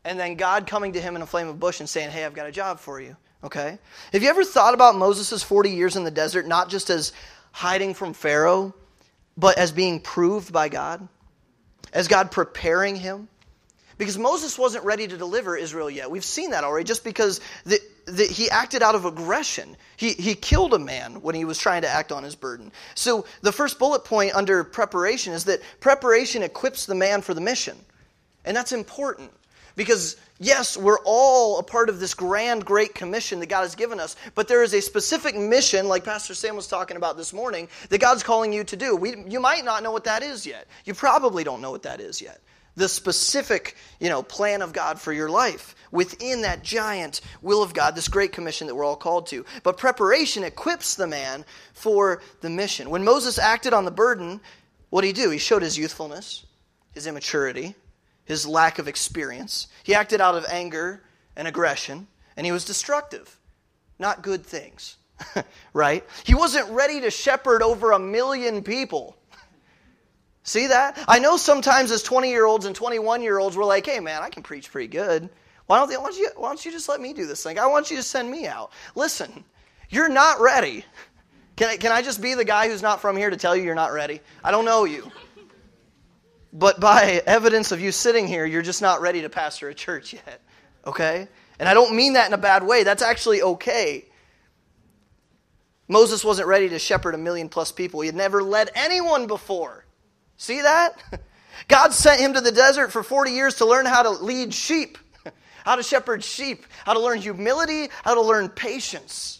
and 0.04 0.18
then 0.18 0.34
God 0.34 0.66
coming 0.66 0.92
to 0.94 1.00
him 1.00 1.16
in 1.16 1.22
a 1.22 1.26
flame 1.26 1.48
of 1.48 1.58
bush 1.58 1.80
and 1.80 1.88
saying, 1.88 2.10
Hey, 2.10 2.24
I've 2.24 2.34
got 2.34 2.46
a 2.46 2.52
job 2.52 2.80
for 2.80 3.00
you. 3.00 3.16
Okay? 3.44 3.78
Have 4.12 4.22
you 4.22 4.28
ever 4.28 4.44
thought 4.44 4.74
about 4.74 4.96
Moses' 4.96 5.42
40 5.42 5.70
years 5.70 5.96
in 5.96 6.04
the 6.04 6.10
desert, 6.10 6.46
not 6.46 6.68
just 6.68 6.90
as 6.90 7.12
hiding 7.58 7.92
from 7.92 8.14
Pharaoh, 8.14 8.72
but 9.36 9.58
as 9.58 9.72
being 9.72 9.98
proved 9.98 10.52
by 10.52 10.68
God, 10.68 11.08
as 11.92 12.06
God 12.06 12.30
preparing 12.30 12.94
him. 12.94 13.26
Because 13.98 14.16
Moses 14.16 14.56
wasn't 14.56 14.84
ready 14.84 15.08
to 15.08 15.16
deliver 15.16 15.56
Israel 15.56 15.90
yet. 15.90 16.08
We've 16.08 16.24
seen 16.24 16.50
that 16.50 16.62
already, 16.62 16.84
just 16.84 17.02
because 17.02 17.40
the, 17.66 17.80
the, 18.06 18.26
he 18.26 18.48
acted 18.48 18.80
out 18.80 18.94
of 18.94 19.06
aggression. 19.06 19.76
He, 19.96 20.12
he 20.12 20.36
killed 20.36 20.72
a 20.72 20.78
man 20.78 21.20
when 21.20 21.34
he 21.34 21.44
was 21.44 21.58
trying 21.58 21.82
to 21.82 21.88
act 21.88 22.12
on 22.12 22.22
his 22.22 22.36
burden. 22.36 22.70
So 22.94 23.26
the 23.42 23.50
first 23.50 23.80
bullet 23.80 24.04
point 24.04 24.36
under 24.36 24.62
preparation 24.62 25.32
is 25.32 25.46
that 25.46 25.60
preparation 25.80 26.44
equips 26.44 26.86
the 26.86 26.94
man 26.94 27.22
for 27.22 27.34
the 27.34 27.40
mission. 27.40 27.76
And 28.44 28.56
that's 28.56 28.70
important 28.70 29.32
because, 29.78 30.16
yes, 30.40 30.76
we're 30.76 30.98
all 31.04 31.60
a 31.60 31.62
part 31.62 31.88
of 31.88 32.00
this 32.00 32.12
grand, 32.12 32.64
great 32.64 32.96
commission 32.96 33.38
that 33.38 33.46
God 33.46 33.60
has 33.62 33.76
given 33.76 34.00
us, 34.00 34.16
but 34.34 34.48
there 34.48 34.64
is 34.64 34.74
a 34.74 34.82
specific 34.82 35.36
mission, 35.36 35.86
like 35.86 36.02
Pastor 36.02 36.34
Sam 36.34 36.56
was 36.56 36.66
talking 36.66 36.96
about 36.96 37.16
this 37.16 37.32
morning, 37.32 37.68
that 37.88 38.00
God's 38.00 38.24
calling 38.24 38.52
you 38.52 38.64
to 38.64 38.76
do. 38.76 38.96
We, 38.96 39.24
you 39.28 39.38
might 39.38 39.64
not 39.64 39.84
know 39.84 39.92
what 39.92 40.02
that 40.04 40.24
is 40.24 40.44
yet. 40.44 40.66
You 40.84 40.94
probably 40.94 41.44
don't 41.44 41.62
know 41.62 41.70
what 41.70 41.84
that 41.84 42.00
is 42.00 42.20
yet 42.20 42.40
the 42.74 42.88
specific 42.88 43.76
you 43.98 44.08
know, 44.08 44.22
plan 44.22 44.62
of 44.62 44.72
God 44.72 45.00
for 45.00 45.12
your 45.12 45.28
life 45.28 45.74
within 45.90 46.42
that 46.42 46.62
giant 46.62 47.20
will 47.42 47.60
of 47.60 47.74
God, 47.74 47.96
this 47.96 48.06
great 48.06 48.30
commission 48.30 48.68
that 48.68 48.74
we're 48.76 48.84
all 48.84 48.94
called 48.94 49.26
to. 49.28 49.44
But 49.64 49.78
preparation 49.78 50.44
equips 50.44 50.94
the 50.94 51.08
man 51.08 51.44
for 51.72 52.22
the 52.40 52.50
mission. 52.50 52.90
When 52.90 53.02
Moses 53.02 53.36
acted 53.36 53.74
on 53.74 53.84
the 53.84 53.90
burden, 53.90 54.40
what 54.90 55.00
did 55.00 55.08
he 55.08 55.12
do? 55.12 55.30
He 55.30 55.38
showed 55.38 55.62
his 55.62 55.76
youthfulness, 55.76 56.46
his 56.94 57.08
immaturity, 57.08 57.74
his 58.28 58.46
lack 58.46 58.78
of 58.78 58.86
experience. 58.86 59.68
He 59.82 59.94
acted 59.94 60.20
out 60.20 60.34
of 60.34 60.44
anger 60.50 61.02
and 61.34 61.48
aggression, 61.48 62.06
and 62.36 62.44
he 62.44 62.52
was 62.52 62.66
destructive. 62.66 63.40
Not 63.98 64.22
good 64.22 64.44
things, 64.44 64.98
right? 65.72 66.04
He 66.24 66.34
wasn't 66.34 66.68
ready 66.68 67.00
to 67.00 67.10
shepherd 67.10 67.62
over 67.62 67.92
a 67.92 67.98
million 67.98 68.62
people. 68.62 69.16
See 70.42 70.66
that? 70.66 71.02
I 71.08 71.18
know 71.18 71.38
sometimes 71.38 71.90
as 71.90 72.02
20 72.02 72.28
year 72.28 72.44
olds 72.44 72.66
and 72.66 72.76
21 72.76 73.22
year 73.22 73.38
olds, 73.38 73.56
we're 73.56 73.64
like, 73.64 73.86
hey, 73.86 73.98
man, 73.98 74.22
I 74.22 74.28
can 74.28 74.42
preach 74.42 74.70
pretty 74.70 74.88
good. 74.88 75.30
Why 75.66 75.78
don't, 75.78 75.88
they, 75.88 75.96
why, 75.96 76.04
don't 76.04 76.18
you, 76.18 76.30
why 76.36 76.48
don't 76.48 76.64
you 76.64 76.70
just 76.70 76.88
let 76.88 77.00
me 77.00 77.14
do 77.14 77.26
this 77.26 77.42
thing? 77.42 77.58
I 77.58 77.66
want 77.66 77.90
you 77.90 77.96
to 77.96 78.02
send 78.02 78.30
me 78.30 78.46
out. 78.46 78.72
Listen, 78.94 79.42
you're 79.88 80.08
not 80.10 80.38
ready. 80.38 80.84
Can 81.56 81.70
I, 81.70 81.76
can 81.78 81.92
I 81.92 82.02
just 82.02 82.20
be 82.20 82.34
the 82.34 82.44
guy 82.44 82.68
who's 82.68 82.82
not 82.82 83.00
from 83.00 83.16
here 83.16 83.30
to 83.30 83.36
tell 83.38 83.56
you 83.56 83.64
you're 83.64 83.74
not 83.74 83.92
ready? 83.92 84.20
I 84.44 84.50
don't 84.50 84.66
know 84.66 84.84
you. 84.84 85.10
But 86.52 86.80
by 86.80 87.22
evidence 87.26 87.72
of 87.72 87.80
you 87.80 87.92
sitting 87.92 88.26
here, 88.26 88.46
you're 88.46 88.62
just 88.62 88.82
not 88.82 89.00
ready 89.00 89.22
to 89.22 89.28
pastor 89.28 89.68
a 89.68 89.74
church 89.74 90.12
yet. 90.14 90.40
Okay? 90.86 91.28
And 91.58 91.68
I 91.68 91.74
don't 91.74 91.94
mean 91.94 92.14
that 92.14 92.26
in 92.26 92.32
a 92.32 92.38
bad 92.38 92.62
way. 92.62 92.84
That's 92.84 93.02
actually 93.02 93.42
okay. 93.42 94.04
Moses 95.88 96.24
wasn't 96.24 96.48
ready 96.48 96.68
to 96.68 96.78
shepherd 96.78 97.14
a 97.14 97.18
million 97.18 97.48
plus 97.48 97.72
people. 97.72 98.00
He 98.00 98.06
had 98.06 98.14
never 98.14 98.42
led 98.42 98.70
anyone 98.74 99.26
before. 99.26 99.84
See 100.36 100.62
that? 100.62 101.02
God 101.68 101.92
sent 101.92 102.20
him 102.20 102.34
to 102.34 102.40
the 102.40 102.52
desert 102.52 102.92
for 102.92 103.02
40 103.02 103.32
years 103.32 103.56
to 103.56 103.66
learn 103.66 103.86
how 103.86 104.02
to 104.02 104.10
lead 104.10 104.54
sheep, 104.54 104.96
how 105.64 105.76
to 105.76 105.82
shepherd 105.82 106.22
sheep, 106.22 106.64
how 106.84 106.92
to 106.92 107.00
learn 107.00 107.18
humility, 107.18 107.88
how 108.04 108.14
to 108.14 108.22
learn 108.22 108.48
patience. 108.48 109.37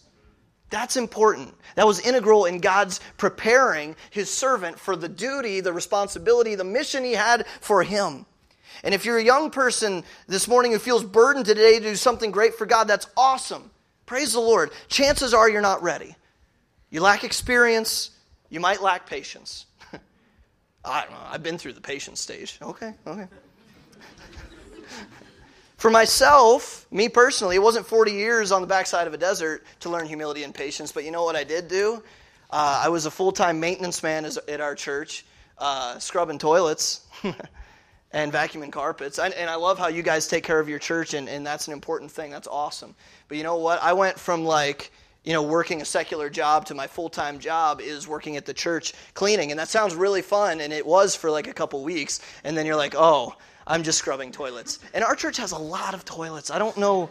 That's 0.71 0.97
important. 0.97 1.55
That 1.77 1.87
was 1.87 2.01
integral 2.01 2.45
in 2.45 2.59
God's 2.59 3.01
preparing 3.17 3.97
his 4.11 4.31
servant 4.31 4.79
for 4.79 4.97
the 4.97 5.09
duty, 5.09 5.61
the 5.61 5.73
responsibility, 5.73 6.55
the 6.55 6.65
mission 6.65 7.05
he 7.05 7.13
had 7.13 7.47
for 7.61 7.83
him. 7.83 8.27
And 8.85 8.95
if 8.95 9.05
you're 9.05 9.19
a 9.19 9.25
young 9.25 9.51
person 9.51 10.05
this 10.27 10.47
morning 10.47 10.73
who 10.73 10.79
feels 10.79 11.03
burdened 11.03 11.47
today 11.47 11.79
to 11.79 11.85
do 11.85 11.97
something 11.97 12.31
great 12.31 12.55
for 12.55 12.67
God, 12.67 12.85
that's 12.85 13.07
awesome. 13.17 13.71
Praise 14.07 14.35
the 14.35 14.41
Lord. 14.41 14.71
Chances 14.89 15.35
are 15.35 15.49
you're 15.49 15.61
not 15.61 15.83
ready. 15.83 16.15
You 16.91 17.01
lack 17.01 17.25
experience, 17.25 18.11
you 18.51 18.61
might 18.61 18.83
lack 18.83 19.07
patience. 19.07 19.67
I 20.85 21.03
don't 21.03 21.11
know. 21.11 21.19
I've 21.27 21.43
been 21.43 21.59
through 21.59 21.75
the 21.75 21.81
patience 21.81 22.21
stage. 22.21 22.59
Okay, 22.63 22.95
okay. 23.07 23.27
For 25.79 25.91
myself, 25.91 26.89
me 26.91 27.09
personally, 27.09 27.55
it 27.55 27.61
wasn't 27.61 27.87
40 27.87 28.11
years 28.11 28.51
on 28.51 28.63
the 28.63 28.67
backside 28.67 29.07
of 29.07 29.15
a 29.15 29.17
desert 29.17 29.65
to 29.79 29.89
learn 29.89 30.07
humility 30.07 30.43
and 30.43 30.53
patience, 30.53 30.91
but 30.91 31.05
you 31.05 31.13
know 31.13 31.23
what 31.23 31.37
I 31.37 31.45
did 31.45 31.69
do? 31.69 32.03
Uh, 32.51 32.83
I 32.85 32.89
was 32.89 33.07
a 33.07 33.13
full 33.13 33.31
time 33.31 33.61
maintenance 33.61 34.03
man 34.03 34.25
at 34.25 34.61
our 34.61 34.75
church, 34.75 35.25
uh, 35.57 35.97
scrubbing 36.01 36.39
toilets 36.39 37.07
and 38.13 38.33
vacuuming 38.33 38.73
carpets. 38.73 39.21
And, 39.21 39.33
and, 39.35 39.49
I 39.49 39.55
love 39.55 39.79
how 39.79 39.87
you 39.87 40.03
guys 40.03 40.27
take 40.27 40.43
care 40.43 40.59
of 40.59 40.69
your 40.69 40.81
church, 40.81 41.15
and, 41.15 41.29
and 41.29 41.47
that's 41.47 41.69
an 41.69 41.73
important 41.73 42.11
thing. 42.11 42.33
That's 42.33 42.49
awesome. 42.49 42.97
But 43.29 43.37
you 43.37 43.45
know 43.45 43.59
what? 43.59 43.81
I 43.81 43.93
went 43.93 44.19
from 44.19 44.45
like, 44.45 44.91
you 45.23 45.33
know, 45.33 45.45
working 45.45 45.81
a 45.81 45.85
secular 45.85 46.29
job 46.29 46.67
to 46.67 46.75
my 46.75 46.89
full 46.89 47.09
time 47.09 47.39
job 47.39 47.81
is 47.81 48.09
working 48.09 48.37
at 48.37 48.47
the 48.47 48.55
church 48.55 48.95
cleaning. 49.15 49.53
And 49.53 49.61
that 49.61 49.69
sounds 49.69 49.95
really 49.95 50.23
fun, 50.23 50.61
and 50.61 50.73
it 50.73 50.85
was 50.85 51.15
for 51.15 51.31
like 51.31 51.47
a 51.47 51.55
couple 51.55 51.85
weeks. 51.85 52.21
And 52.43 52.57
then 52.57 52.67
you're 52.67 52.75
like, 52.75 52.97
oh, 52.97 53.37
I'm 53.69 53.85
just 53.85 53.99
scrubbing 53.99 54.33
toilets. 54.33 54.81
And 54.95 55.05
our 55.05 55.15
church 55.15 55.37
has 55.37 55.53
a 55.53 55.59
lot 55.59 55.95
of 55.95 56.05
toilets. 56.05 56.51
I 56.51 56.59
don't 56.59 56.77
know. 56.77 57.11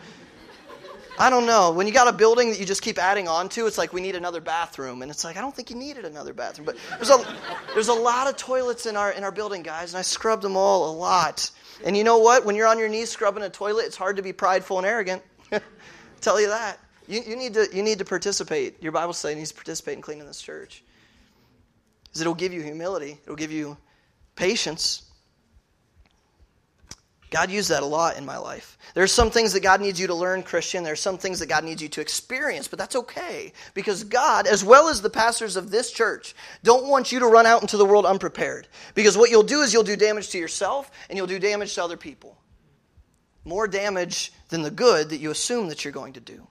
I 1.19 1.29
don't 1.29 1.45
know. 1.45 1.71
When 1.71 1.87
you 1.87 1.93
got 1.93 2.07
a 2.07 2.11
building 2.11 2.49
that 2.49 2.59
you 2.59 2.65
just 2.65 2.81
keep 2.81 2.99
adding 2.99 3.27
on 3.27 3.47
to, 3.49 3.65
it's 3.65 3.77
like 3.77 3.93
we 3.93 4.01
need 4.01 4.15
another 4.15 4.41
bathroom, 4.41 5.01
and 5.01 5.09
it's 5.09 5.23
like 5.23 5.37
I 5.37 5.41
don't 5.41 5.55
think 5.55 5.69
you 5.69 5.75
needed 5.75 6.05
another 6.05 6.33
bathroom. 6.33 6.65
But 6.65 6.77
there's 6.91 7.09
a 7.09 7.25
there's 7.73 7.87
a 7.87 7.93
lot 7.93 8.27
of 8.27 8.37
toilets 8.37 8.85
in 8.85 8.95
our 8.95 9.11
in 9.11 9.23
our 9.23 9.31
building, 9.31 9.63
guys, 9.63 9.93
and 9.93 9.99
I 9.99 10.03
scrubbed 10.03 10.43
them 10.43 10.57
all 10.57 10.91
a 10.91 10.93
lot. 10.95 11.49
And 11.85 11.95
you 11.95 12.03
know 12.03 12.17
what? 12.17 12.45
When 12.45 12.55
you're 12.55 12.67
on 12.67 12.77
your 12.77 12.89
knees 12.89 13.09
scrubbing 13.09 13.43
a 13.43 13.49
toilet, 13.49 13.85
it's 13.85 13.95
hard 13.95 14.17
to 14.17 14.23
be 14.23 14.33
prideful 14.33 14.77
and 14.77 14.85
arrogant. 14.85 15.21
Tell 16.21 16.41
you 16.41 16.47
that. 16.47 16.79
You, 17.07 17.21
you, 17.25 17.35
need 17.35 17.53
to, 17.53 17.67
you 17.71 17.83
need 17.83 17.99
to 17.99 18.05
participate. 18.05 18.81
Your 18.81 18.91
Bible 18.91 19.13
says 19.13 19.31
you 19.31 19.37
need 19.37 19.45
to 19.45 19.53
participate 19.53 19.95
in 19.95 20.01
cleaning 20.01 20.25
this 20.25 20.41
church. 20.41 20.83
Because 22.03 22.21
it'll 22.21 22.33
give 22.33 22.51
you 22.51 22.61
humility, 22.61 23.19
it'll 23.23 23.35
give 23.35 23.51
you 23.51 23.77
patience. 24.35 25.03
God 27.29 27.51
used 27.51 27.69
that 27.69 27.83
a 27.83 27.85
lot 27.85 28.17
in 28.17 28.25
my 28.25 28.37
life. 28.37 28.77
There's 28.93 29.11
some 29.11 29.31
things 29.31 29.51
that 29.53 29.61
God 29.61 29.81
needs 29.81 29.99
you 29.99 30.07
to 30.07 30.15
learn, 30.15 30.43
Christian. 30.43 30.83
There's 30.83 31.01
some 31.01 31.17
things 31.17 31.39
that 31.39 31.49
God 31.49 31.65
needs 31.65 31.81
you 31.81 31.89
to 31.89 32.01
experience, 32.01 32.67
but 32.69 32.79
that's 32.79 32.95
okay. 32.95 33.51
Because 33.73 34.05
God, 34.05 34.47
as 34.47 34.63
well 34.63 34.87
as 34.87 35.01
the 35.01 35.09
pastors 35.09 35.57
of 35.57 35.69
this 35.69 35.91
church, 35.91 36.35
don't 36.63 36.87
want 36.87 37.11
you 37.11 37.19
to 37.19 37.27
run 37.27 37.45
out 37.45 37.61
into 37.61 37.75
the 37.75 37.85
world 37.85 38.05
unprepared. 38.05 38.67
Because 38.95 39.17
what 39.17 39.29
you'll 39.29 39.43
do 39.43 39.61
is 39.61 39.73
you'll 39.73 39.83
do 39.83 39.97
damage 39.97 40.29
to 40.29 40.37
yourself 40.37 40.89
and 41.09 41.17
you'll 41.17 41.27
do 41.27 41.39
damage 41.39 41.75
to 41.75 41.83
other 41.83 41.97
people. 41.97 42.37
More 43.43 43.67
damage 43.67 44.31
than 44.49 44.61
the 44.61 44.71
good 44.71 45.09
that 45.09 45.19
you 45.19 45.29
assume 45.31 45.67
that 45.67 45.83
you're 45.83 45.93
going 45.93 46.13
to 46.13 46.21
do. 46.21 46.47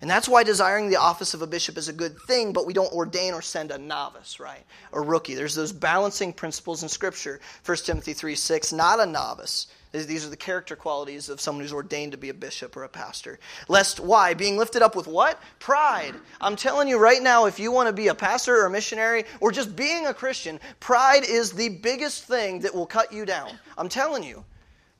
And 0.00 0.08
that's 0.08 0.28
why 0.28 0.44
desiring 0.44 0.88
the 0.88 0.96
office 0.96 1.34
of 1.34 1.42
a 1.42 1.46
bishop 1.46 1.76
is 1.76 1.88
a 1.88 1.92
good 1.92 2.20
thing, 2.22 2.52
but 2.52 2.66
we 2.66 2.72
don't 2.72 2.92
ordain 2.92 3.34
or 3.34 3.42
send 3.42 3.72
a 3.72 3.78
novice, 3.78 4.38
right? 4.38 4.64
A 4.92 5.00
rookie. 5.00 5.34
There's 5.34 5.56
those 5.56 5.72
balancing 5.72 6.32
principles 6.32 6.82
in 6.82 6.88
Scripture. 6.88 7.40
1 7.64 7.78
Timothy 7.78 8.12
3 8.12 8.36
6, 8.36 8.72
not 8.72 9.00
a 9.00 9.06
novice. 9.06 9.66
These 9.92 10.26
are 10.26 10.30
the 10.30 10.36
character 10.36 10.76
qualities 10.76 11.28
of 11.28 11.40
someone 11.40 11.62
who's 11.62 11.72
ordained 11.72 12.12
to 12.12 12.18
be 12.18 12.28
a 12.28 12.34
bishop 12.34 12.76
or 12.76 12.84
a 12.84 12.88
pastor. 12.88 13.38
Lest, 13.68 14.00
why? 14.00 14.34
Being 14.34 14.58
lifted 14.58 14.82
up 14.82 14.94
with 14.94 15.06
what? 15.06 15.40
Pride. 15.60 16.14
I'm 16.40 16.56
telling 16.56 16.88
you 16.88 16.98
right 16.98 17.22
now, 17.22 17.46
if 17.46 17.58
you 17.58 17.72
want 17.72 17.88
to 17.88 17.92
be 17.94 18.08
a 18.08 18.14
pastor 18.14 18.54
or 18.54 18.66
a 18.66 18.70
missionary 18.70 19.24
or 19.40 19.50
just 19.50 19.74
being 19.74 20.06
a 20.06 20.14
Christian, 20.14 20.60
pride 20.78 21.24
is 21.24 21.52
the 21.52 21.70
biggest 21.70 22.24
thing 22.24 22.60
that 22.60 22.74
will 22.74 22.86
cut 22.86 23.12
you 23.12 23.24
down. 23.24 23.58
I'm 23.78 23.88
telling 23.88 24.22
you. 24.22 24.44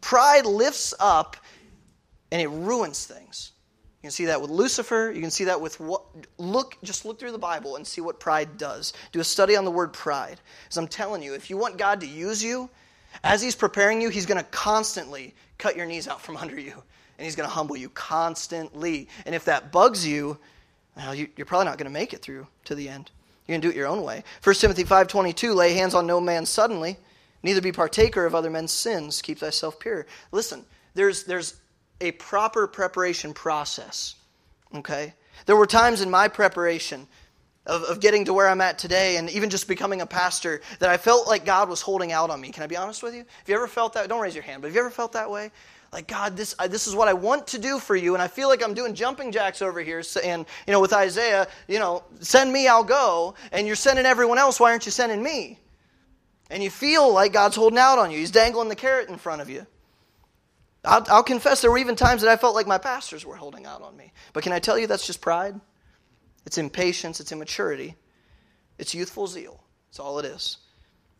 Pride 0.00 0.46
lifts 0.46 0.94
up 1.00 1.36
and 2.30 2.40
it 2.40 2.48
ruins 2.48 3.04
things. 3.04 3.52
You 3.98 4.06
can 4.06 4.10
see 4.12 4.26
that 4.26 4.40
with 4.40 4.50
Lucifer. 4.50 5.10
You 5.12 5.20
can 5.20 5.30
see 5.30 5.44
that 5.44 5.60
with 5.60 5.80
what 5.80 6.02
look 6.38 6.76
just 6.84 7.04
look 7.04 7.18
through 7.18 7.32
the 7.32 7.38
Bible 7.38 7.76
and 7.76 7.86
see 7.86 8.00
what 8.00 8.20
pride 8.20 8.56
does. 8.56 8.92
Do 9.10 9.18
a 9.20 9.24
study 9.24 9.56
on 9.56 9.64
the 9.64 9.72
word 9.72 9.92
pride. 9.92 10.40
Because 10.64 10.76
I'm 10.76 10.86
telling 10.86 11.22
you, 11.22 11.34
if 11.34 11.50
you 11.50 11.56
want 11.56 11.78
God 11.78 12.00
to 12.00 12.06
use 12.06 12.42
you, 12.42 12.70
as 13.24 13.42
He's 13.42 13.54
preparing 13.54 14.00
you, 14.00 14.08
He's 14.08 14.26
going 14.26 14.38
to 14.42 14.50
constantly 14.50 15.34
cut 15.58 15.76
your 15.76 15.86
knees 15.86 16.08
out 16.08 16.20
from 16.20 16.36
under 16.36 16.58
you. 16.58 16.72
And 16.72 17.24
He's 17.24 17.36
going 17.36 17.48
to 17.48 17.54
humble 17.54 17.76
you 17.76 17.88
constantly. 17.90 19.08
And 19.26 19.34
if 19.34 19.44
that 19.46 19.72
bugs 19.72 20.06
you, 20.06 20.38
well, 20.96 21.14
you, 21.14 21.28
are 21.38 21.44
probably 21.44 21.66
not 21.66 21.78
going 21.78 21.86
to 21.86 21.98
make 21.98 22.12
it 22.12 22.22
through 22.22 22.46
to 22.64 22.74
the 22.74 22.88
end. 22.88 23.10
You're 23.46 23.54
going 23.54 23.62
to 23.62 23.68
do 23.68 23.70
it 23.72 23.76
your 23.76 23.86
own 23.86 24.02
way. 24.02 24.24
1 24.44 24.54
Timothy 24.56 24.84
5.22, 24.84 25.54
lay 25.54 25.72
hands 25.72 25.94
on 25.94 26.06
no 26.06 26.20
man 26.20 26.44
suddenly, 26.44 26.98
neither 27.42 27.60
be 27.60 27.72
partaker 27.72 28.26
of 28.26 28.34
other 28.34 28.50
men's 28.50 28.72
sins. 28.72 29.22
Keep 29.22 29.38
thyself 29.38 29.78
pure. 29.80 30.06
Listen, 30.32 30.64
there's, 30.94 31.24
there's 31.24 31.54
a 32.00 32.12
proper 32.12 32.66
preparation 32.66 33.32
process. 33.32 34.16
Okay? 34.74 35.14
There 35.46 35.56
were 35.56 35.66
times 35.66 36.00
in 36.00 36.10
my 36.10 36.28
preparation 36.28 37.06
of, 37.68 37.82
of 37.84 38.00
getting 38.00 38.24
to 38.24 38.34
where 38.34 38.48
I'm 38.48 38.60
at 38.60 38.78
today 38.78 39.16
and 39.18 39.30
even 39.30 39.50
just 39.50 39.68
becoming 39.68 40.00
a 40.00 40.06
pastor 40.06 40.60
that 40.80 40.90
I 40.90 40.96
felt 40.96 41.28
like 41.28 41.44
God 41.44 41.68
was 41.68 41.80
holding 41.80 42.10
out 42.10 42.30
on 42.30 42.40
me. 42.40 42.50
Can 42.50 42.62
I 42.64 42.66
be 42.66 42.76
honest 42.76 43.02
with 43.02 43.14
you? 43.14 43.20
Have 43.20 43.48
you 43.48 43.54
ever 43.54 43.68
felt 43.68 43.92
that? 43.92 44.08
Don't 44.08 44.20
raise 44.20 44.34
your 44.34 44.42
hand, 44.42 44.62
but 44.62 44.68
have 44.68 44.74
you 44.74 44.80
ever 44.80 44.90
felt 44.90 45.12
that 45.12 45.30
way? 45.30 45.52
Like, 45.92 46.06
God, 46.06 46.36
this, 46.36 46.54
I, 46.58 46.66
this 46.66 46.86
is 46.86 46.94
what 46.94 47.08
I 47.08 47.14
want 47.14 47.46
to 47.48 47.58
do 47.58 47.78
for 47.78 47.96
you, 47.96 48.12
and 48.12 48.22
I 48.22 48.28
feel 48.28 48.48
like 48.48 48.62
I'm 48.62 48.74
doing 48.74 48.94
jumping 48.94 49.32
jacks 49.32 49.62
over 49.62 49.80
here. 49.80 50.02
And, 50.22 50.44
you 50.66 50.72
know, 50.72 50.80
with 50.80 50.92
Isaiah, 50.92 51.48
you 51.66 51.78
know, 51.78 52.02
send 52.20 52.52
me, 52.52 52.68
I'll 52.68 52.84
go. 52.84 53.34
And 53.52 53.66
you're 53.66 53.76
sending 53.76 54.04
everyone 54.04 54.36
else, 54.36 54.60
why 54.60 54.70
aren't 54.70 54.84
you 54.84 54.92
sending 54.92 55.22
me? 55.22 55.58
And 56.50 56.62
you 56.62 56.70
feel 56.70 57.12
like 57.12 57.32
God's 57.32 57.56
holding 57.56 57.78
out 57.78 57.98
on 57.98 58.10
you. 58.10 58.18
He's 58.18 58.30
dangling 58.30 58.68
the 58.68 58.76
carrot 58.76 59.08
in 59.08 59.16
front 59.16 59.40
of 59.40 59.48
you. 59.48 59.66
I'll, 60.84 61.04
I'll, 61.08 61.22
confess 61.22 61.60
there 61.60 61.70
were 61.70 61.78
even 61.78 61.96
times 61.96 62.22
that 62.22 62.30
I 62.30 62.36
felt 62.36 62.54
like 62.54 62.66
my 62.66 62.78
pastors 62.78 63.26
were 63.26 63.36
holding 63.36 63.66
out 63.66 63.82
on 63.82 63.96
me. 63.96 64.12
But 64.32 64.42
can 64.42 64.52
I 64.52 64.58
tell 64.58 64.78
you 64.78 64.86
that's 64.86 65.06
just 65.06 65.20
pride? 65.20 65.58
It's 66.48 66.56
impatience, 66.56 67.20
it's 67.20 67.30
immaturity, 67.30 67.94
it's 68.78 68.94
youthful 68.94 69.26
zeal. 69.26 69.62
That's 69.90 70.00
all 70.00 70.18
it 70.18 70.24
is. 70.24 70.56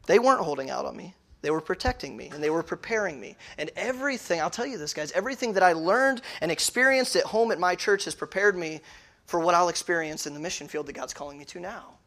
They 0.06 0.18
weren't 0.18 0.40
holding 0.40 0.70
out 0.70 0.86
on 0.86 0.96
me. 0.96 1.14
They 1.42 1.50
were 1.50 1.60
protecting 1.60 2.16
me 2.16 2.30
and 2.32 2.42
they 2.42 2.48
were 2.48 2.62
preparing 2.62 3.20
me. 3.20 3.36
And 3.58 3.70
everything, 3.76 4.40
I'll 4.40 4.48
tell 4.48 4.64
you 4.64 4.78
this, 4.78 4.94
guys, 4.94 5.12
everything 5.12 5.52
that 5.52 5.62
I 5.62 5.74
learned 5.74 6.22
and 6.40 6.50
experienced 6.50 7.14
at 7.14 7.24
home 7.24 7.52
at 7.52 7.60
my 7.60 7.74
church 7.74 8.06
has 8.06 8.14
prepared 8.14 8.56
me 8.56 8.80
for 9.26 9.38
what 9.38 9.54
I'll 9.54 9.68
experience 9.68 10.26
in 10.26 10.32
the 10.32 10.40
mission 10.40 10.66
field 10.66 10.86
that 10.86 10.94
God's 10.94 11.12
calling 11.12 11.36
me 11.36 11.44
to 11.44 11.60
now. 11.60 11.98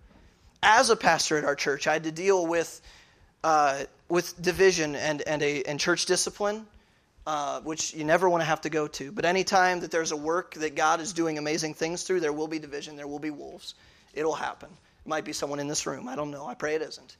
As 0.64 0.90
a 0.90 0.96
pastor 0.96 1.38
at 1.38 1.46
our 1.46 1.54
church, 1.54 1.86
I 1.86 1.94
had 1.94 2.06
to 2.06 2.12
deal 2.12 2.48
with, 2.48 2.82
uh, 3.44 3.84
with 4.10 4.42
division 4.42 4.96
and, 4.96 5.22
and, 5.22 5.44
a, 5.44 5.62
and 5.66 5.80
church 5.80 6.08
discipline, 6.08 6.66
uh, 7.26 7.62
which 7.62 7.94
you 7.94 8.04
never 8.04 8.30
want 8.30 8.42
to 8.42 8.46
have 8.46 8.62
to 8.62 8.70
go 8.70 8.88
to. 8.88 9.12
But 9.12 9.26
anytime 9.26 9.82
that 9.82 9.92
there's 9.92 10.12
a 10.12 10.18
work 10.18 10.56
that 10.56 10.76
God 10.76 11.02
is 11.02 11.14
doing 11.14 11.38
amazing 11.38 11.74
things 11.74 12.04
through, 12.04 12.20
there 12.20 12.34
will 12.34 12.48
be 12.48 12.60
division, 12.60 12.96
there 12.96 13.08
will 13.08 13.20
be 13.20 13.30
wolves. 13.30 13.76
It'll 14.14 14.36
happen. 14.36 14.70
It 15.06 15.10
might 15.10 15.26
be 15.26 15.34
someone 15.34 15.60
in 15.60 15.68
this 15.68 15.86
room. 15.86 16.08
I 16.08 16.16
don't 16.16 16.32
know. 16.32 16.46
I 16.46 16.54
pray 16.54 16.76
it 16.76 16.82
isn't. 16.82 17.16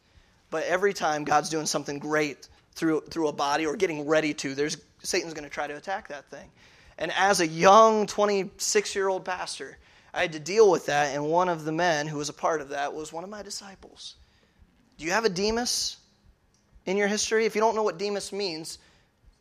But 0.50 0.64
every 0.64 0.94
time 0.94 1.24
God's 1.24 1.50
doing 1.50 1.66
something 1.66 2.00
great 2.00 2.48
through, 2.74 3.02
through 3.02 3.28
a 3.28 3.34
body 3.34 3.66
or 3.66 3.76
getting 3.76 4.08
ready 4.08 4.34
to, 4.36 4.54
there's, 4.54 4.78
Satan's 5.02 5.34
going 5.34 5.46
to 5.46 5.50
try 5.50 5.68
to 5.68 5.76
attack 5.76 6.10
that 6.10 6.30
thing. 6.30 6.50
And 6.98 7.12
as 7.18 7.40
a 7.40 7.48
young 7.48 8.06
26 8.06 8.96
year 8.96 9.08
old 9.08 9.24
pastor, 9.26 9.78
I 10.14 10.22
had 10.22 10.34
to 10.34 10.40
deal 10.40 10.70
with 10.70 10.88
that, 10.88 11.16
and 11.16 11.26
one 11.26 11.48
of 11.48 11.64
the 11.64 11.72
men 11.72 12.06
who 12.06 12.18
was 12.18 12.28
a 12.28 12.34
part 12.34 12.60
of 12.60 12.70
that 12.70 12.94
was 12.94 13.14
one 13.14 13.24
of 13.24 13.30
my 13.30 13.44
disciples. 13.44 14.16
Do 14.98 15.06
you 15.06 15.12
have 15.12 15.24
a 15.24 15.30
Demas 15.30 15.96
in 16.86 16.98
your 16.98 17.08
history? 17.08 17.46
If 17.46 17.56
you 17.56 17.62
don't 17.62 17.76
know 17.76 17.84
what 17.84 17.98
Demas 17.98 18.34
means, 18.34 18.78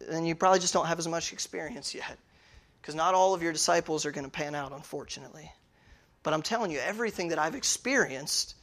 then 0.09 0.25
you 0.25 0.35
probably 0.35 0.61
just 0.61 0.73
don't 0.73 0.87
have 0.87 0.99
as 0.99 1.09
much 1.09 1.33
experience 1.33 1.95
yet. 1.95 2.19
Because 2.81 2.95
not 2.95 3.15
all 3.15 3.35
of 3.35 3.43
your 3.43 3.53
disciples 3.53 4.07
are 4.07 4.11
going 4.11 4.25
to 4.25 4.31
pan 4.31 4.55
out, 4.55 4.73
unfortunately. 4.73 5.51
But 6.23 6.35
I'm 6.35 6.43
telling 6.43 6.71
you, 6.71 6.79
everything 6.79 7.29
that 7.29 7.39
I've 7.39 7.55
experienced 7.55 8.55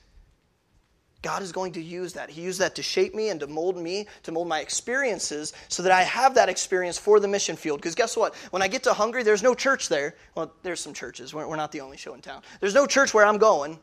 God 1.21 1.41
is 1.41 1.51
going 1.51 1.73
to 1.73 1.81
use 1.81 2.13
that. 2.13 2.29
He 2.29 2.41
used 2.41 2.59
that 2.59 2.75
to 2.75 2.83
shape 2.83 3.15
me 3.15 3.29
and 3.29 3.39
to 3.39 3.47
mold 3.47 3.75
me, 3.75 4.07
to 4.23 4.31
mold 4.31 4.47
my 4.47 4.59
experiences, 4.59 5.51
so 5.67 5.83
that 5.83 5.91
I 5.91 6.03
have 6.03 6.35
that 6.35 6.47
experience 6.47 6.97
for 6.97 7.19
the 7.19 7.27
mission 7.27 7.55
field. 7.55 7.79
Because 7.79 7.95
guess 7.95 8.15
what? 8.15 8.35
When 8.51 8.61
I 8.61 8.67
get 8.67 8.83
to 8.83 8.93
Hungary, 8.93 9.23
there's 9.23 9.43
no 9.43 9.55
church 9.55 9.89
there. 9.89 10.15
Well, 10.35 10.53
there's 10.61 10.79
some 10.79 10.93
churches. 10.93 11.33
We're 11.33 11.55
not 11.55 11.71
the 11.71 11.81
only 11.81 11.97
show 11.97 12.13
in 12.13 12.21
town. 12.21 12.43
There's 12.59 12.75
no 12.75 12.85
church 12.85 13.13
where 13.13 13.25
I'm 13.25 13.39
going. 13.39 13.79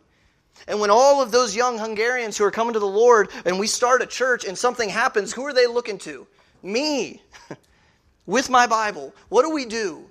And 0.69 0.79
when 0.79 0.91
all 0.91 1.21
of 1.21 1.33
those 1.33 1.57
young 1.57 1.79
Hungarians 1.79 2.39
who 2.39 2.45
are 2.45 2.53
coming 2.53 2.75
to 2.75 2.79
the 2.79 2.87
Lord 2.87 3.29
and 3.45 3.59
we 3.59 3.67
start 3.67 4.03
a 4.03 4.07
church 4.07 4.45
and 4.45 4.57
something 4.57 4.89
happens, 4.89 5.33
who 5.33 5.45
are 5.45 5.53
they 5.53 5.67
looking 5.67 5.99
to? 5.99 6.29
Me. 6.65 7.23
With 8.27 8.51
my 8.51 8.67
Bible. 8.67 9.15
What 9.29 9.43
do 9.43 9.51
we 9.51 9.67
do? 9.67 10.05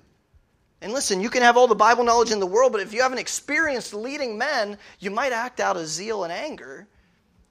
And 0.80 0.92
listen, 0.92 1.20
you 1.20 1.30
can 1.30 1.42
have 1.42 1.56
all 1.56 1.66
the 1.66 1.74
Bible 1.74 2.04
knowledge 2.04 2.30
in 2.30 2.40
the 2.40 2.46
world, 2.46 2.72
but 2.72 2.80
if 2.80 2.92
you 2.92 3.02
haven't 3.02 3.18
experienced 3.18 3.94
leading 3.94 4.38
men, 4.38 4.78
you 5.00 5.10
might 5.10 5.32
act 5.32 5.58
out 5.58 5.76
of 5.76 5.86
zeal 5.86 6.24
and 6.24 6.32
anger 6.32 6.86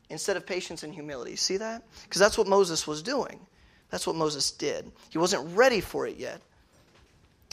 instead 0.09 0.37
of 0.37 0.45
patience 0.45 0.83
and 0.83 0.93
humility. 0.93 1.35
See 1.35 1.57
that? 1.57 1.83
Because 2.03 2.19
that's 2.19 2.37
what 2.37 2.47
Moses 2.47 2.85
was 2.85 3.01
doing. 3.01 3.39
That's 3.89 4.07
what 4.07 4.15
Moses 4.15 4.51
did. 4.51 4.91
He 5.09 5.17
wasn't 5.17 5.55
ready 5.55 5.81
for 5.81 6.07
it 6.07 6.17
yet. 6.17 6.41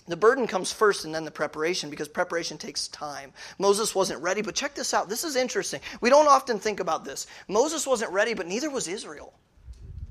The 0.07 0.17
burden 0.17 0.47
comes 0.47 0.73
first 0.73 1.05
and 1.05 1.15
then 1.15 1.25
the 1.25 1.31
preparation 1.31 1.89
because 1.89 2.09
preparation 2.09 2.59
takes 2.59 2.89
time. 2.89 3.33
Moses 3.59 3.95
wasn't 3.95 4.23
ready, 4.23 4.43
but 4.43 4.55
check 4.55 4.75
this 4.75 4.93
out. 4.93 5.09
This 5.09 5.25
is 5.25 5.37
interesting. 5.37 5.81
We 6.01 6.11
don't 6.11 6.29
often 6.29 6.59
think 6.59 6.81
about 6.81 7.05
this. 7.05 7.27
Moses 7.49 7.87
wasn't 7.87 8.13
ready, 8.13 8.35
but 8.35 8.47
neither 8.47 8.71
was 8.71 8.89
Israel. 8.89 9.33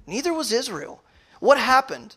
Neither 0.08 0.34
was 0.34 0.52
Israel. 0.52 1.04
What 1.39 1.58
happened? 1.58 2.15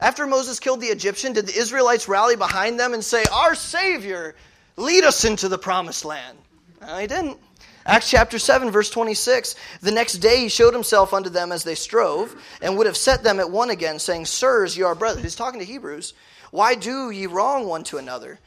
After 0.00 0.26
Moses 0.26 0.60
killed 0.60 0.80
the 0.80 0.88
Egyptian, 0.88 1.32
did 1.32 1.46
the 1.46 1.58
Israelites 1.58 2.08
rally 2.08 2.36
behind 2.36 2.78
them 2.78 2.94
and 2.94 3.04
say, 3.04 3.24
Our 3.32 3.54
Savior, 3.54 4.34
lead 4.76 5.04
us 5.04 5.24
into 5.24 5.48
the 5.48 5.58
promised 5.58 6.04
land? 6.04 6.38
No, 6.80 6.98
he 6.98 7.06
didn't. 7.06 7.38
Acts 7.86 8.10
chapter 8.10 8.38
7, 8.38 8.70
verse 8.70 8.88
26. 8.88 9.56
The 9.82 9.90
next 9.90 10.14
day 10.14 10.38
he 10.40 10.48
showed 10.48 10.72
himself 10.72 11.12
unto 11.12 11.28
them 11.28 11.52
as 11.52 11.64
they 11.64 11.74
strove, 11.74 12.34
and 12.62 12.76
would 12.76 12.86
have 12.86 12.96
set 12.96 13.22
them 13.22 13.38
at 13.40 13.50
one 13.50 13.70
again, 13.70 13.98
saying, 13.98 14.24
Sirs, 14.26 14.76
ye 14.76 14.82
are 14.82 14.94
brothers. 14.94 15.22
He's 15.22 15.36
talking 15.36 15.60
to 15.60 15.66
Hebrews. 15.66 16.14
Why 16.50 16.74
do 16.74 17.10
ye 17.10 17.26
wrong 17.26 17.66
one 17.66 17.84
to 17.84 17.98
another? 17.98 18.40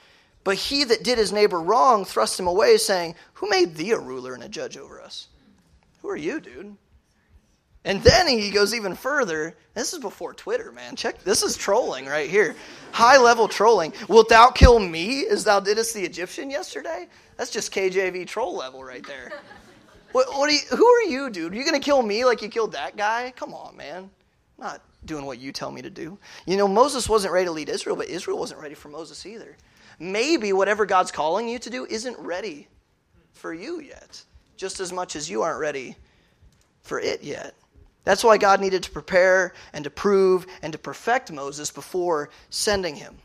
But 0.44 0.56
he 0.56 0.84
that 0.86 1.04
did 1.04 1.18
his 1.18 1.32
neighbor 1.32 1.60
wrong 1.60 2.06
thrust 2.06 2.40
him 2.40 2.48
away, 2.48 2.78
saying, 2.78 3.16
Who 3.34 3.50
made 3.50 3.76
thee 3.76 3.92
a 3.92 4.00
ruler 4.00 4.34
and 4.34 4.44
a 4.44 4.50
judge 4.50 4.78
over 4.78 5.02
us? 5.02 5.28
Who 6.02 6.10
are 6.10 6.16
you, 6.16 6.40
dude? 6.40 6.78
And 7.88 8.04
then 8.04 8.28
he 8.28 8.52
goes 8.52 8.74
even 8.74 8.96
further. 8.96 9.56
This 9.74 9.94
is 9.94 10.00
before 10.00 10.34
Twitter, 10.34 10.74
man. 10.74 10.98
Check 10.98 11.24
this 11.24 11.42
is 11.42 11.56
trolling 11.56 12.06
right 12.06 12.30
here. 12.30 12.54
High 12.92 13.18
level 13.18 13.48
trolling. 13.48 13.94
Wilt 14.10 14.28
thou 14.28 14.50
kill 14.50 14.78
me 14.78 15.26
as 15.26 15.46
thou 15.46 15.62
didst 15.62 15.94
the 15.94 16.04
Egyptian 16.04 16.50
yesterday? 16.50 17.08
That's 17.38 17.50
just 17.50 17.74
KJV 17.74 18.28
troll 18.28 18.58
level 18.58 18.84
right 18.84 19.06
there. 19.08 19.32
What, 20.14 20.30
what 20.30 20.50
you, 20.50 20.60
who 20.76 20.86
are 20.86 21.02
you, 21.02 21.30
dude? 21.30 21.52
Are 21.52 21.56
you 21.56 21.66
going 21.66 21.80
to 21.80 21.84
kill 21.84 22.02
me 22.02 22.24
like 22.24 22.42
you 22.42 22.48
killed 22.48 22.72
that 22.72 22.96
guy? 22.96 23.34
Come 23.36 23.54
on, 23.54 23.76
man. 23.76 24.10
I'm 24.58 24.64
not 24.64 24.82
doing 25.04 25.26
what 25.26 25.38
you 25.38 25.52
tell 25.52 25.70
me 25.70 25.82
to 25.82 25.90
do. 25.90 26.18
You 26.46 26.56
know, 26.56 26.68
Moses 26.68 27.10
wasn't 27.10 27.34
ready 27.34 27.46
to 27.46 27.52
lead 27.52 27.68
Israel, 27.68 27.98
but 27.98 28.08
Israel 28.08 28.40
wasn't 28.40 28.62
ready 28.62 28.74
for 28.74 28.88
Moses 28.88 29.26
either. 29.26 29.58
Maybe 30.00 30.54
whatever 30.54 30.86
God's 30.86 31.12
calling 31.12 31.50
you 31.50 31.60
to 31.60 31.70
do 31.70 31.86
isn't 31.86 32.18
ready 32.20 32.70
for 33.34 33.54
you 33.54 33.82
yet, 33.82 34.24
just 34.56 34.80
as 34.80 34.94
much 34.94 35.18
as 35.18 35.30
you 35.30 35.42
aren't 35.42 35.60
ready 35.60 35.98
for 36.82 37.02
it 37.02 37.22
yet. 37.22 37.54
That's 38.08 38.24
why 38.24 38.38
God 38.38 38.62
needed 38.62 38.84
to 38.84 38.92
prepare 38.92 39.54
and 39.74 39.84
to 39.84 39.90
prove 39.90 40.48
and 40.62 40.72
to 40.72 40.80
perfect 40.80 41.30
Moses 41.30 41.72
before 41.72 42.30
sending 42.50 42.96
him. 42.96 43.18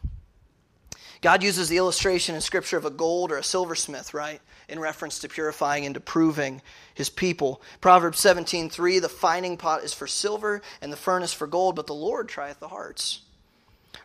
God 1.20 1.44
uses 1.44 1.68
the 1.68 1.76
illustration 1.76 2.34
in 2.34 2.40
Scripture 2.40 2.78
of 2.78 2.84
a 2.84 2.90
gold 2.90 3.30
or 3.30 3.36
a 3.36 3.44
silversmith, 3.44 4.12
right? 4.12 4.40
In 4.68 4.80
reference 4.80 5.20
to 5.20 5.28
purifying 5.28 5.86
and 5.86 5.94
to 5.94 6.00
proving 6.00 6.62
his 6.94 7.08
people. 7.08 7.62
Proverbs 7.80 8.18
17 8.18 8.70
3 8.70 8.98
The 8.98 9.08
fining 9.08 9.56
pot 9.56 9.84
is 9.84 9.94
for 9.94 10.08
silver 10.08 10.60
and 10.80 10.92
the 10.92 10.96
furnace 10.96 11.32
for 11.32 11.46
gold, 11.46 11.76
but 11.76 11.86
the 11.86 11.94
Lord 11.94 12.28
trieth 12.28 12.58
the 12.58 12.66
hearts. 12.66 13.20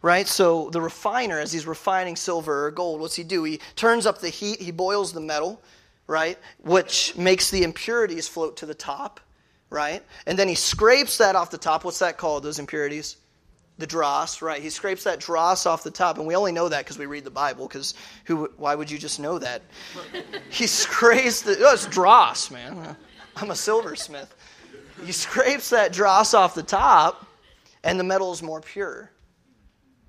Right? 0.04 0.28
So 0.28 0.70
the 0.70 0.80
refiner, 0.80 1.40
as 1.40 1.52
he's 1.52 1.66
refining 1.66 2.16
silver 2.16 2.68
or 2.68 2.70
gold, 2.70 3.02
what's 3.02 3.16
he 3.16 3.24
do? 3.24 3.44
He 3.46 3.62
turns 3.76 4.06
up 4.06 4.20
the 4.22 4.30
heat, 4.30 4.62
he 4.62 4.70
boils 4.70 5.12
the 5.12 5.22
metal, 5.22 5.60
right? 6.06 6.38
Which 6.60 7.18
makes 7.18 7.50
the 7.50 7.64
impurities 7.64 8.28
float 8.28 8.58
to 8.58 8.68
the 8.68 8.76
top, 8.76 9.22
right? 9.70 10.04
And 10.26 10.38
then 10.38 10.48
he 10.48 10.56
scrapes 10.56 11.18
that 11.18 11.36
off 11.36 11.52
the 11.52 11.58
top. 11.58 11.84
What's 11.84 12.00
that 12.00 12.18
called, 12.18 12.44
those 12.44 12.60
impurities? 12.60 13.18
the 13.80 13.88
dross, 13.88 14.42
right? 14.42 14.62
He 14.62 14.70
scrapes 14.70 15.04
that 15.04 15.20
dross 15.20 15.66
off 15.66 15.84
the 15.84 15.92
top, 15.92 16.18
and 16.18 16.26
we 16.26 16.36
only 16.36 16.52
know 16.52 16.68
that 16.68 16.84
because 16.84 16.98
we 16.98 17.06
read 17.06 17.24
the 17.24 17.30
Bible. 17.30 17.68
Because 17.68 17.94
who? 18.26 18.50
Why 18.58 18.74
would 18.74 18.90
you 18.90 18.98
just 18.98 19.20
know 19.20 19.38
that? 19.40 19.62
he 20.50 20.66
scrapes 20.66 21.44
the. 21.44 21.56
Oh, 21.60 21.74
it's 21.74 21.86
dross, 21.86 22.50
man. 22.50 22.96
I'm 23.36 23.52
a 23.52 23.56
silversmith. 23.56 24.34
He 25.06 25.12
scrapes 25.12 25.70
that 25.70 25.94
dross 25.94 26.34
off 26.34 26.56
the 26.56 26.64
top, 26.64 27.28
and 27.84 28.00
the 28.00 28.04
metal 28.04 28.32
is 28.34 28.42
more 28.42 28.62
pure, 28.62 29.12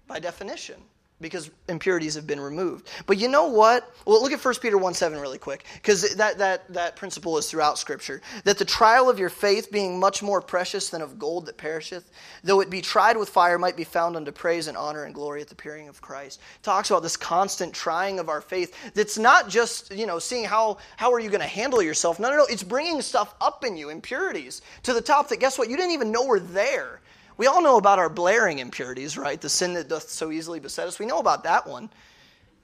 by 0.07 0.19
definition 0.19 0.77
because 1.21 1.51
impurities 1.69 2.15
have 2.15 2.27
been 2.27 2.41
removed. 2.41 2.89
But 3.07 3.19
you 3.19 3.29
know 3.29 3.49
what? 3.49 3.93
Well, 4.07 4.23
look 4.23 4.33
at 4.33 4.45
1 4.45 4.55
Peter 4.57 4.79
1 4.79 4.95
7 4.95 5.19
really 5.19 5.39
quick, 5.39 5.65
because 5.75 6.15
that, 6.17 6.39
that, 6.39 6.73
that 6.73 6.97
principle 6.97 7.39
is 7.39 7.51
throughout 7.51 7.79
Scripture. 7.79 8.23
That 8.45 8.59
the 8.59 8.65
trial 8.65 9.11
of 9.11 9.19
your 9.19 9.29
faith, 9.29 9.71
being 9.71 9.99
much 9.99 10.23
more 10.23 10.41
precious 10.41 10.91
than 10.91 11.03
of 11.03 11.19
gold 11.19 11.47
that 11.47 11.57
perisheth, 11.57 12.11
though 12.45 12.61
it 12.61 12.71
be 12.71 12.81
tried 12.81 13.17
with 13.17 13.29
fire, 13.29 13.59
might 13.59 13.77
be 13.77 13.85
found 13.85 14.17
unto 14.17 14.31
praise 14.31 14.69
and 14.69 14.77
honor 14.77 15.05
and 15.05 15.15
glory 15.15 15.41
at 15.41 15.49
the 15.49 15.55
appearing 15.55 15.89
of 15.89 16.01
Christ. 16.01 16.41
Talks 16.63 16.91
about 16.91 17.03
this 17.03 17.17
constant 17.17 17.75
trying 17.75 18.19
of 18.21 18.29
our 18.29 18.41
faith 18.41 18.95
that's 18.95 19.19
not 19.19 19.49
just, 19.49 19.95
you 19.95 20.07
know, 20.07 20.19
seeing 20.19 20.45
how, 20.45 20.79
how 20.97 21.13
are 21.13 21.21
you 21.21 21.31
going 21.31 21.41
to 21.41 21.47
handle 21.47 21.83
yourself. 21.83 22.21
No, 22.21 22.31
no, 22.31 22.37
no. 22.37 22.47
It's 22.47 22.63
bringing 22.63 23.03
stuff 23.03 23.35
up 23.41 23.65
in 23.65 23.77
you, 23.77 23.91
impurities, 23.91 24.63
to 24.85 24.93
the 24.93 25.01
top 25.01 25.29
that, 25.29 25.41
guess 25.41 25.59
what? 25.59 25.69
You 25.69 25.77
didn't 25.77 25.93
even 25.93 26.13
know 26.13 26.25
were 26.25 26.41
there. 26.41 27.01
We 27.39 27.47
all 27.47 27.63
know 27.63 27.79
about 27.79 27.99
our 27.99 28.11
blaring 28.11 28.59
impurities, 28.59 29.17
right? 29.17 29.41
The 29.41 29.49
sin 29.49 29.75
that 29.75 29.89
doth 29.89 30.11
so 30.11 30.31
easily 30.31 30.61
beset 30.61 30.89
us. 30.89 30.99
We 30.99 31.07
know 31.07 31.21
about 31.21 31.45
that 31.45 31.67
one. 31.67 31.89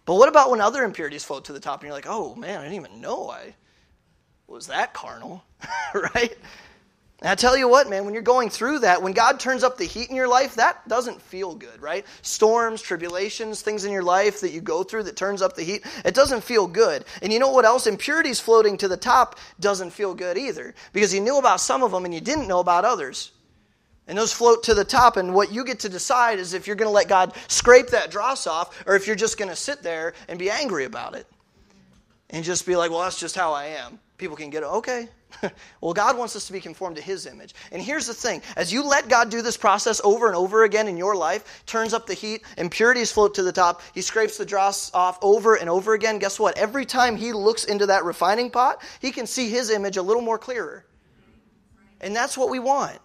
But 0.05 0.17
what 0.17 0.29
about 0.29 0.51
when 0.51 0.61
other 0.61 0.85
impurities 0.85 1.25
float 1.25 1.47
to 1.47 1.55
the 1.55 1.61
top 1.61 1.81
and 1.81 1.87
you're 1.87 1.95
like, 1.95 2.07
oh 2.09 2.35
man, 2.35 2.61
I 2.61 2.65
didn't 2.65 2.77
even 2.77 3.01
know 3.01 3.31
I 3.31 3.55
was 4.47 4.67
that 4.67 4.93
carnal, 4.93 5.43
right? 5.95 6.37
And 7.21 7.31
I 7.31 7.37
tell 7.37 7.57
you 7.57 7.69
what, 7.69 7.89
man, 7.89 8.05
when 8.05 8.13
you're 8.13 8.23
going 8.23 8.51
through 8.51 8.81
that, 8.81 9.01
when 9.01 9.13
God 9.15 9.41
turns 9.41 9.65
up 9.65 9.79
the 9.79 9.87
heat 9.87 10.11
in 10.11 10.17
your 10.17 10.29
life, 10.29 10.57
that 10.57 10.87
doesn't 10.89 11.23
feel 11.23 11.55
good, 11.55 11.81
right? 11.81 12.05
Storms, 12.21 12.83
tribulations, 12.83 13.63
things 13.63 13.85
in 13.87 13.93
your 13.93 14.03
life 14.03 14.41
that 14.41 14.51
you 14.51 14.61
go 14.61 14.83
through 14.83 15.05
that 15.05 15.17
turns 15.17 15.41
up 15.41 15.55
the 15.55 15.63
heat, 15.63 15.87
it 16.05 16.15
doesn't 16.15 16.43
feel 16.43 16.67
good. 16.67 17.05
And 17.23 17.33
you 17.33 17.39
know 17.39 17.51
what 17.51 17.65
else? 17.65 17.87
Impurities 17.87 18.41
floating 18.41 18.77
to 18.79 18.89
the 18.89 18.97
top 18.97 19.39
doesn't 19.59 19.91
feel 19.91 20.15
good 20.15 20.37
either 20.37 20.75
because 20.93 21.15
you 21.15 21.21
knew 21.21 21.39
about 21.39 21.61
some 21.61 21.83
of 21.83 21.93
them 21.93 22.05
and 22.05 22.13
you 22.13 22.21
didn't 22.21 22.49
know 22.49 22.61
about 22.61 22.85
others. 22.85 23.31
And 24.07 24.19
those 24.19 24.33
float 24.33 24.65
to 24.65 24.75
the 24.75 24.85
top, 24.85 25.17
and 25.17 25.35
what 25.35 25.53
you 25.53 25.65
get 25.65 25.81
to 25.81 25.89
decide 25.89 26.39
is 26.39 26.53
if 26.53 26.67
you're 26.67 26.77
going 26.77 26.89
to 26.89 26.93
let 26.93 27.09
God 27.09 27.35
scrape 27.49 27.89
that 27.89 28.11
dross 28.11 28.47
off, 28.47 28.85
or 28.87 28.97
if 28.97 29.07
you're 29.07 29.17
just 29.17 29.39
going 29.39 29.49
to 29.49 29.57
sit 29.57 29.83
there 29.83 30.13
and 30.29 30.39
be 30.39 30.51
angry 30.51 30.85
about 30.85 31.15
it. 31.15 31.27
And 32.31 32.45
just 32.45 32.67
be 32.67 32.77
like, 32.77 32.91
well, 32.91 33.01
that's 33.01 33.19
just 33.19 33.37
how 33.37 33.53
I 33.53 33.67
am. 33.67 33.99
People 34.19 34.37
can 34.37 34.51
get 34.51 34.63
okay. 34.63 35.09
well, 35.81 35.93
God 35.93 36.17
wants 36.17 36.37
us 36.37 36.47
to 36.47 36.53
be 36.53 36.61
conformed 36.61 36.97
to 36.97 37.03
His 37.03 37.27
image. 37.27 37.55
And 37.73 37.83
here's 37.83 38.07
the 38.07 38.15
thing 38.15 38.43
as 38.57 38.73
you 38.73 38.87
let 38.87 39.09
God 39.09 39.31
do 39.31 39.43
this 39.43 39.57
process 39.57 40.01
over 40.05 40.27
and 40.27 40.37
over 40.37 40.65
again 40.65 40.87
in 40.87 40.97
your 40.97 41.17
life, 41.17 41.65
turns 41.67 41.93
up 41.93 42.07
the 42.07 42.15
heat, 42.15 42.43
impurities 42.59 43.13
float 43.13 43.35
to 43.35 43.43
the 43.43 43.53
top, 43.53 43.83
He 43.95 44.03
scrapes 44.03 44.37
the 44.37 44.45
dross 44.45 44.93
off 44.95 45.19
over 45.23 45.57
and 45.57 45.69
over 45.69 45.95
again, 45.95 46.19
guess 46.19 46.39
what? 46.39 46.57
Every 46.59 46.85
time 46.85 47.17
He 47.17 47.33
looks 47.33 47.65
into 47.65 47.87
that 47.87 48.05
refining 48.05 48.51
pot, 48.51 48.83
He 49.01 49.11
can 49.11 49.27
see 49.27 49.49
His 49.49 49.71
image 49.71 49.97
a 49.97 50.03
little 50.03 50.23
more 50.23 50.39
clearer. 50.39 50.85
And 52.01 52.15
that's 52.15 52.37
what 52.37 52.51
we 52.51 52.59
want. 52.59 52.99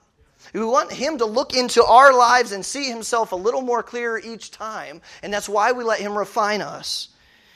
We 0.54 0.64
want 0.64 0.92
Him 0.92 1.18
to 1.20 1.26
look 1.26 1.54
into 1.54 1.84
our 1.84 2.14
lives 2.14 2.52
and 2.52 2.66
see 2.66 2.90
Himself 2.90 3.32
a 3.32 3.36
little 3.36 3.62
more 3.62 3.84
clear 3.84 4.18
each 4.18 4.52
time. 4.52 5.02
And 5.22 5.34
that's 5.34 5.50
why 5.50 5.72
we 5.72 5.84
let 5.84 6.00
Him 6.00 6.18
refine 6.18 6.62
us. 6.62 7.10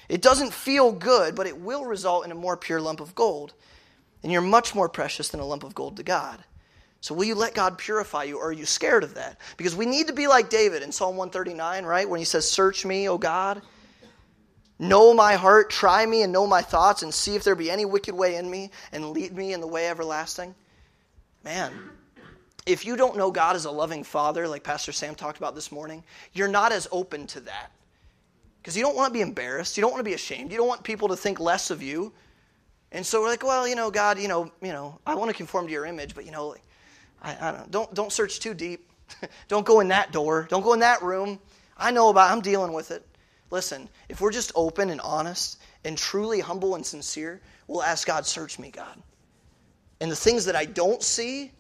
It 0.10 0.22
doesn't 0.22 0.54
feel 0.54 0.91
good, 0.91 1.36
but 1.36 1.48
it 1.48 1.58
will 1.58 1.86
result 1.86 2.26
in 2.26 2.32
a 2.32 2.36
more 2.36 2.58
pure 2.58 2.82
lump 2.82 3.00
of 3.00 3.15
gold. 3.15 3.54
And 4.22 4.32
you're 4.32 4.41
much 4.41 4.76
more 4.76 4.89
precious 4.89 5.30
than 5.30 5.39
a 5.39 5.46
lump 5.46 5.63
of 5.63 5.76
gold 5.76 5.98
to 5.98 6.04
God. 6.04 6.43
So 7.02 7.13
will 7.13 7.26
you 7.26 7.36
let 7.36 7.54
God 7.54 7.78
purify 7.78 8.24
you, 8.24 8.38
or 8.38 8.48
are 8.48 8.54
you 8.54 8.65
scared 8.65 9.04
of 9.04 9.15
that? 9.15 9.38
Because 9.58 9.76
we 9.76 9.86
need 9.86 10.08
to 10.08 10.13
be 10.13 10.28
like 10.28 10.50
David 10.50 10.84
in 10.84 10.91
Psalm 10.91 11.17
139, 11.17 11.84
right? 11.84 12.10
When 12.10 12.19
he 12.19 12.26
says, 12.26 12.50
Search 12.50 12.86
me, 12.86 13.10
O 13.10 13.17
God. 13.17 13.62
Know 14.80 15.13
my 15.13 15.36
heart, 15.36 15.69
try 15.69 16.06
me, 16.06 16.24
and 16.24 16.32
know 16.32 16.48
my 16.48 16.62
thoughts, 16.62 17.04
and 17.04 17.13
see 17.13 17.36
if 17.36 17.43
there 17.43 17.56
be 17.56 17.69
any 17.69 17.86
wicked 17.86 18.15
way 18.15 18.36
in 18.36 18.50
me, 18.50 18.72
and 18.91 19.12
lead 19.12 19.34
me 19.34 19.54
in 19.54 19.62
the 19.62 19.67
way 19.67 19.88
everlasting. 19.88 20.56
Man, 21.43 21.72
if 22.65 22.86
you 22.86 22.95
don't 22.95 23.17
know 23.17 23.32
God 23.32 23.56
as 23.56 23.65
a 23.65 23.71
loving 23.71 24.04
father, 24.04 24.47
like 24.47 24.63
Pastor 24.63 24.91
Sam 24.91 25.15
talked 25.15 25.38
about 25.38 25.56
this 25.56 25.71
morning, 25.71 26.04
you're 26.34 26.47
not 26.47 26.71
as 26.71 26.88
open 26.91 27.28
to 27.28 27.41
that. 27.41 27.71
Because 28.62 28.78
you 28.78 28.84
don't 28.84 28.95
want 28.95 29.10
to 29.10 29.13
be 29.13 29.21
embarrassed. 29.21 29.76
You 29.76 29.82
don't 29.82 29.91
want 29.91 29.99
to 29.99 30.10
be 30.10 30.13
ashamed. 30.13 30.52
You 30.52 30.58
don't 30.58 30.67
want 30.67 30.84
people 30.84 31.10
to 31.10 31.17
think 31.17 31.39
less 31.39 31.69
of 31.69 31.84
you. 31.84 32.13
And 32.93 33.06
so 33.06 33.21
we're 33.21 33.28
like, 33.28 33.43
well, 33.43 33.67
you 33.67 33.76
know, 33.76 33.91
God, 33.91 34.19
you 34.19 34.28
know, 34.28 34.52
you 34.62 34.71
know, 34.71 34.99
I 35.06 35.15
want 35.15 35.30
to 35.32 35.36
conform 35.36 35.65
to 35.65 35.71
your 35.71 35.86
image, 35.86 36.15
but 36.15 36.26
you 36.26 36.32
know, 36.32 36.56
I, 37.21 37.36
I 37.49 37.52
don't, 37.52 37.71
don't 37.71 37.93
don't 37.93 38.12
search 38.12 38.39
too 38.39 38.54
deep. 38.54 38.89
don't 39.47 39.65
go 39.65 39.80
in 39.80 39.89
that 39.89 40.12
door. 40.12 40.47
Don't 40.49 40.63
go 40.63 40.73
in 40.73 40.80
that 40.80 41.02
room. 41.02 41.39
I 41.78 41.91
know 41.91 42.10
about. 42.10 42.32
I'm 42.32 42.41
dealing 42.41 42.71
with 42.71 42.91
it. 42.91 43.06
Listen, 43.49 43.89
if 44.10 44.21
we're 44.21 44.32
just 44.32 44.52
open 44.56 44.89
and 44.89 45.02
honest 45.02 45.60
and 45.84 45.97
truly 45.97 46.39
humble 46.39 46.76
and 46.76 46.86
sincere, 46.86 47.41
we'll 47.67 47.84
ask 47.84 48.08
God, 48.08 48.26
search 48.26 48.58
me, 48.58 48.71
God. 48.71 49.02
And 49.99 50.12
the 50.12 50.15
things 50.15 50.45
that 50.45 50.56
I 50.56 50.65
don't 50.65 51.02
see, 51.04 51.52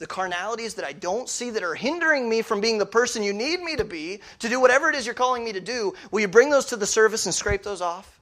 the 0.00 0.06
carnalities 0.06 0.74
that 0.74 0.84
I 0.84 0.92
don't 0.92 1.28
see 1.28 1.50
that 1.50 1.62
are 1.62 1.74
hindering 1.74 2.28
me 2.28 2.42
from 2.42 2.60
being 2.60 2.78
the 2.78 2.86
person 2.86 3.22
you 3.22 3.32
need 3.32 3.60
me 3.60 3.76
to 3.76 3.84
be, 3.84 4.20
to 4.40 4.48
do 4.48 4.58
whatever 4.58 4.88
it 4.88 4.96
is 4.96 5.06
you're 5.06 5.14
calling 5.14 5.44
me 5.44 5.52
to 5.52 5.60
do, 5.60 5.94
will 6.10 6.20
you 6.20 6.28
bring 6.28 6.50
those 6.50 6.66
to 6.66 6.76
the 6.76 6.86
surface 6.86 7.26
and 7.26 7.34
scrape 7.34 7.62
those 7.62 7.82
off? 7.82 8.18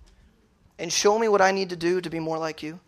And 0.79 0.93
show 0.93 1.19
me 1.19 1.29
what 1.29 1.41
I 1.41 1.53
need 1.53 1.71
to 1.71 1.77
do 1.77 2.01
to 2.01 2.11
be 2.11 2.19
more 2.19 2.37
like 2.37 2.63
you? 2.63 2.81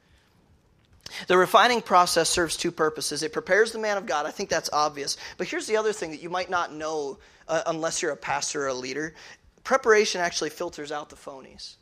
The 1.29 1.38
refining 1.38 1.83
process 1.83 2.29
serves 2.29 2.57
two 2.57 2.70
purposes. 2.70 3.22
It 3.22 3.33
prepares 3.33 3.72
the 3.72 3.79
man 3.79 3.96
of 3.96 4.07
God. 4.07 4.26
I 4.26 4.33
think 4.33 4.48
that's 4.48 4.70
obvious. 4.72 5.16
But 5.38 5.48
here's 5.48 5.66
the 5.66 5.76
other 5.76 5.92
thing 5.92 6.11
that 6.11 6.22
you 6.22 6.29
might 6.31 6.50
not 6.50 6.72
know 6.72 7.18
uh, 7.48 7.62
unless 7.66 8.03
you're 8.03 8.12
a 8.12 8.16
pastor 8.16 8.64
or 8.64 8.68
a 8.68 8.74
leader 8.74 9.14
preparation 9.62 10.20
actually 10.20 10.50
filters 10.50 10.90
out 10.90 11.11
the 11.11 11.16
phonies. 11.16 11.76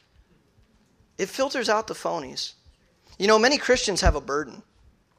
It 1.17 1.29
filters 1.29 1.69
out 1.69 1.87
the 1.87 1.95
phonies. 1.95 2.53
You 3.19 3.29
know, 3.29 3.39
many 3.39 3.57
Christians 3.57 4.01
have 4.03 4.15
a 4.15 4.21
burden. 4.21 4.63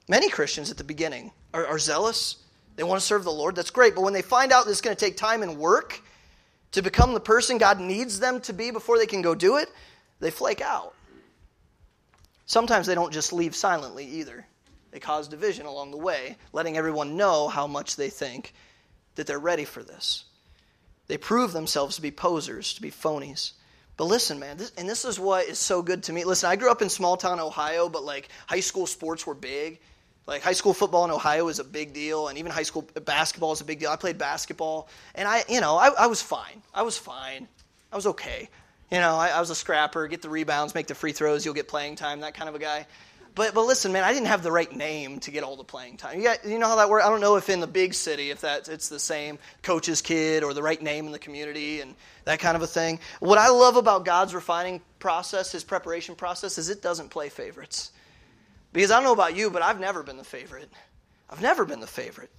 Many 0.08 0.30
Christians 0.30 0.69
at 0.69 0.78
the 0.78 0.84
beginning 0.84 1.32
are, 1.53 1.65
are 1.65 1.79
zealous. 1.79 2.38
They 2.75 2.83
want 2.83 2.99
to 2.99 3.05
serve 3.05 3.23
the 3.23 3.31
Lord. 3.31 3.55
That's 3.55 3.71
great. 3.71 3.95
But 3.95 4.01
when 4.01 4.13
they 4.13 4.21
find 4.21 4.51
out 4.51 4.65
that 4.65 4.71
it's 4.71 4.81
going 4.81 4.95
to 4.95 5.05
take 5.05 5.17
time 5.17 5.43
and 5.43 5.57
work 5.57 6.01
to 6.71 6.81
become 6.81 7.13
the 7.13 7.19
person 7.19 7.57
God 7.57 7.79
needs 7.79 8.19
them 8.19 8.41
to 8.41 8.53
be 8.53 8.71
before 8.71 8.97
they 8.97 9.05
can 9.05 9.21
go 9.21 9.35
do 9.35 9.57
it, 9.57 9.69
they 10.19 10.31
flake 10.31 10.62
out. 10.62 10.93
Sometimes 12.45 12.88
they 12.88 12.95
don't 12.95 13.13
just 13.13 13.33
leave 13.33 13.55
silently 13.55 14.05
either. 14.05 14.45
They 14.91 14.99
cause 14.99 15.27
division 15.27 15.65
along 15.65 15.91
the 15.91 15.97
way, 15.97 16.38
letting 16.51 16.77
everyone 16.77 17.17
know 17.17 17.47
how 17.47 17.67
much 17.67 17.95
they 17.95 18.09
think 18.09 18.53
that 19.15 19.27
they're 19.27 19.38
ready 19.38 19.65
for 19.65 19.83
this. 19.83 20.23
They 21.07 21.17
prove 21.17 21.53
themselves 21.53 21.95
to 21.95 22.01
be 22.01 22.12
posers, 22.12 22.73
to 22.75 22.81
be 22.81 22.91
phonies. 22.91 23.53
But 23.97 24.05
listen, 24.05 24.39
man, 24.39 24.57
this, 24.57 24.71
and 24.77 24.88
this 24.88 25.05
is 25.05 25.19
what 25.19 25.45
is 25.45 25.59
so 25.59 25.81
good 25.81 26.03
to 26.03 26.13
me. 26.13 26.23
Listen, 26.23 26.49
I 26.49 26.55
grew 26.55 26.71
up 26.71 26.81
in 26.81 26.89
small 26.89 27.17
town 27.17 27.39
Ohio, 27.39 27.89
but 27.89 28.03
like 28.03 28.29
high 28.47 28.62
school 28.62 28.88
sports 28.88 29.27
were 29.27 29.35
big. 29.35 29.79
Like 30.29 30.43
high 30.43 30.53
school 30.53 30.75
football 30.75 31.05
in 31.05 31.11
Ohio 31.11 31.47
is 31.47 31.57
a 31.57 31.63
big 31.63 31.91
deal, 31.91 32.27
and 32.27 32.37
even 32.37 32.51
high 32.51 32.63
school 32.63 32.87
uh, 32.95 32.99
basketball 32.99 33.51
is 33.51 33.61
a 33.61 33.65
big 33.65 33.79
deal. 33.79 33.89
I 33.89 33.95
played 33.95 34.19
basketball, 34.19 34.87
and 35.15 35.27
I, 35.27 35.43
you 35.49 35.59
know, 35.59 35.75
I, 35.75 35.89
I 35.89 36.05
was 36.05 36.21
fine. 36.21 36.61
I 36.73 36.83
was 36.83 36.97
fine. 36.97 37.47
I 37.91 37.95
was 37.95 38.05
okay. 38.05 38.47
You 38.91 38.99
know, 38.99 39.15
I, 39.15 39.29
I 39.29 39.39
was 39.39 39.49
a 39.49 39.55
scrapper, 39.55 40.07
get 40.07 40.21
the 40.21 40.29
rebounds, 40.29 40.75
make 40.75 40.85
the 40.85 40.93
free 40.93 41.13
throws, 41.13 41.45
you'll 41.45 41.55
get 41.55 41.67
playing 41.67 41.95
time, 41.95 42.19
that 42.21 42.35
kind 42.35 42.47
of 42.47 42.53
a 42.53 42.59
guy. 42.59 42.85
But, 43.33 43.53
but 43.53 43.65
listen, 43.65 43.91
man, 43.91 44.03
I 44.03 44.13
didn't 44.13 44.27
have 44.27 44.43
the 44.43 44.51
right 44.51 44.71
name 44.75 45.19
to 45.21 45.31
get 45.31 45.43
all 45.43 45.55
the 45.55 45.63
playing 45.63 45.97
time. 45.97 46.17
You, 46.17 46.25
got, 46.25 46.45
you 46.45 46.59
know 46.59 46.67
how 46.67 46.75
that 46.75 46.89
works? 46.89 47.05
I 47.05 47.09
don't 47.09 47.21
know 47.21 47.35
if 47.35 47.49
in 47.49 47.59
the 47.59 47.67
big 47.67 47.93
city, 47.93 48.31
if 48.31 48.41
that 48.41 48.67
it's 48.67 48.89
the 48.89 48.99
same 48.99 49.39
coach's 49.63 50.01
kid 50.01 50.43
or 50.43 50.53
the 50.53 50.63
right 50.63 50.81
name 50.81 51.05
in 51.05 51.11
the 51.11 51.19
community 51.19 51.81
and 51.81 51.95
that 52.25 52.39
kind 52.39 52.55
of 52.55 52.61
a 52.61 52.67
thing. 52.67 52.99
What 53.19 53.37
I 53.37 53.49
love 53.49 53.77
about 53.77 54.05
God's 54.05 54.35
refining 54.35 54.81
process, 54.99 55.51
his 55.51 55.63
preparation 55.63 56.15
process, 56.15 56.57
is 56.57 56.69
it 56.69 56.81
doesn't 56.81 57.09
play 57.09 57.29
favorites. 57.29 57.91
Because 58.73 58.91
I 58.91 58.95
don't 58.95 59.03
know 59.03 59.13
about 59.13 59.36
you, 59.36 59.49
but 59.49 59.62
I've 59.62 59.79
never 59.79 60.03
been 60.03 60.17
the 60.17 60.23
favorite. 60.23 60.69
I've 61.29 61.41
never 61.41 61.65
been 61.65 61.79
the 61.79 61.88
favorite. 61.88 62.32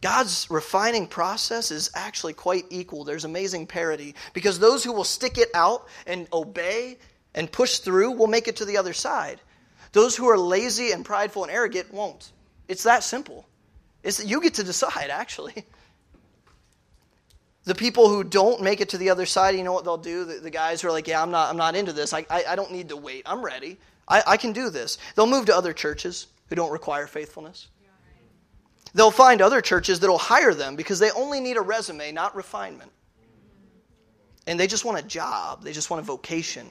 God's 0.00 0.46
refining 0.50 1.08
process 1.08 1.70
is 1.70 1.90
actually 1.94 2.32
quite 2.32 2.64
equal. 2.70 3.04
There's 3.04 3.24
amazing 3.24 3.66
parity 3.66 4.14
because 4.32 4.58
those 4.58 4.84
who 4.84 4.92
will 4.92 5.04
stick 5.04 5.38
it 5.38 5.48
out 5.54 5.88
and 6.06 6.28
obey 6.32 6.98
and 7.34 7.50
push 7.50 7.78
through 7.78 8.12
will 8.12 8.28
make 8.28 8.46
it 8.46 8.56
to 8.56 8.64
the 8.64 8.76
other 8.76 8.92
side. 8.92 9.40
Those 9.92 10.16
who 10.16 10.28
are 10.28 10.38
lazy 10.38 10.92
and 10.92 11.04
prideful 11.04 11.44
and 11.44 11.52
arrogant 11.52 11.92
won't. 11.92 12.30
It's 12.68 12.84
that 12.84 13.02
simple. 13.02 13.48
It's, 14.02 14.24
you 14.24 14.40
get 14.40 14.54
to 14.54 14.64
decide, 14.64 15.10
actually. 15.10 15.64
The 17.64 17.74
people 17.74 18.08
who 18.08 18.24
don't 18.24 18.62
make 18.62 18.80
it 18.80 18.90
to 18.90 18.98
the 18.98 19.10
other 19.10 19.26
side, 19.26 19.54
you 19.56 19.64
know 19.64 19.72
what 19.72 19.84
they'll 19.84 19.96
do? 19.96 20.24
The, 20.24 20.34
the 20.34 20.50
guys 20.50 20.80
who 20.80 20.88
are 20.88 20.92
like, 20.92 21.08
yeah, 21.08 21.20
I'm 21.20 21.30
not, 21.30 21.50
I'm 21.50 21.56
not 21.56 21.74
into 21.74 21.92
this. 21.92 22.12
I, 22.12 22.24
I, 22.30 22.44
I 22.50 22.56
don't 22.56 22.72
need 22.72 22.88
to 22.90 22.96
wait. 22.96 23.24
I'm 23.26 23.42
ready. 23.42 23.78
I, 24.08 24.22
I 24.26 24.36
can 24.36 24.52
do 24.52 24.70
this. 24.70 24.98
They'll 25.14 25.26
move 25.26 25.46
to 25.46 25.56
other 25.56 25.72
churches 25.72 26.26
who 26.48 26.54
don't 26.54 26.72
require 26.72 27.06
faithfulness. 27.06 27.68
They'll 28.94 29.10
find 29.10 29.42
other 29.42 29.60
churches 29.60 30.00
that'll 30.00 30.18
hire 30.18 30.54
them 30.54 30.74
because 30.74 30.98
they 30.98 31.10
only 31.10 31.40
need 31.40 31.56
a 31.56 31.60
resume, 31.60 32.10
not 32.12 32.34
refinement. 32.34 32.90
And 34.46 34.58
they 34.58 34.66
just 34.66 34.84
want 34.84 34.98
a 34.98 35.02
job, 35.02 35.62
they 35.62 35.72
just 35.72 35.90
want 35.90 36.00
a 36.00 36.04
vocation. 36.04 36.70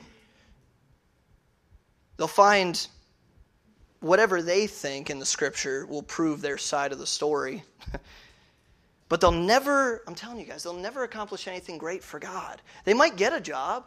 They'll 2.17 2.27
find 2.27 2.87
whatever 3.99 4.41
they 4.41 4.65
think 4.65 5.09
in 5.09 5.19
the 5.19 5.25
scripture 5.25 5.85
will 5.85 6.01
prove 6.03 6.41
their 6.41 6.57
side 6.57 6.91
of 6.91 6.97
the 6.97 7.05
story. 7.05 7.63
but 9.09 9.21
they'll 9.21 9.31
never, 9.31 10.01
I'm 10.07 10.15
telling 10.15 10.39
you 10.39 10.45
guys, 10.45 10.63
they'll 10.63 10.73
never 10.73 11.03
accomplish 11.03 11.47
anything 11.47 11.77
great 11.77 12.03
for 12.03 12.19
God. 12.19 12.61
They 12.83 12.95
might 12.95 13.15
get 13.15 13.33
a 13.33 13.39
job. 13.39 13.85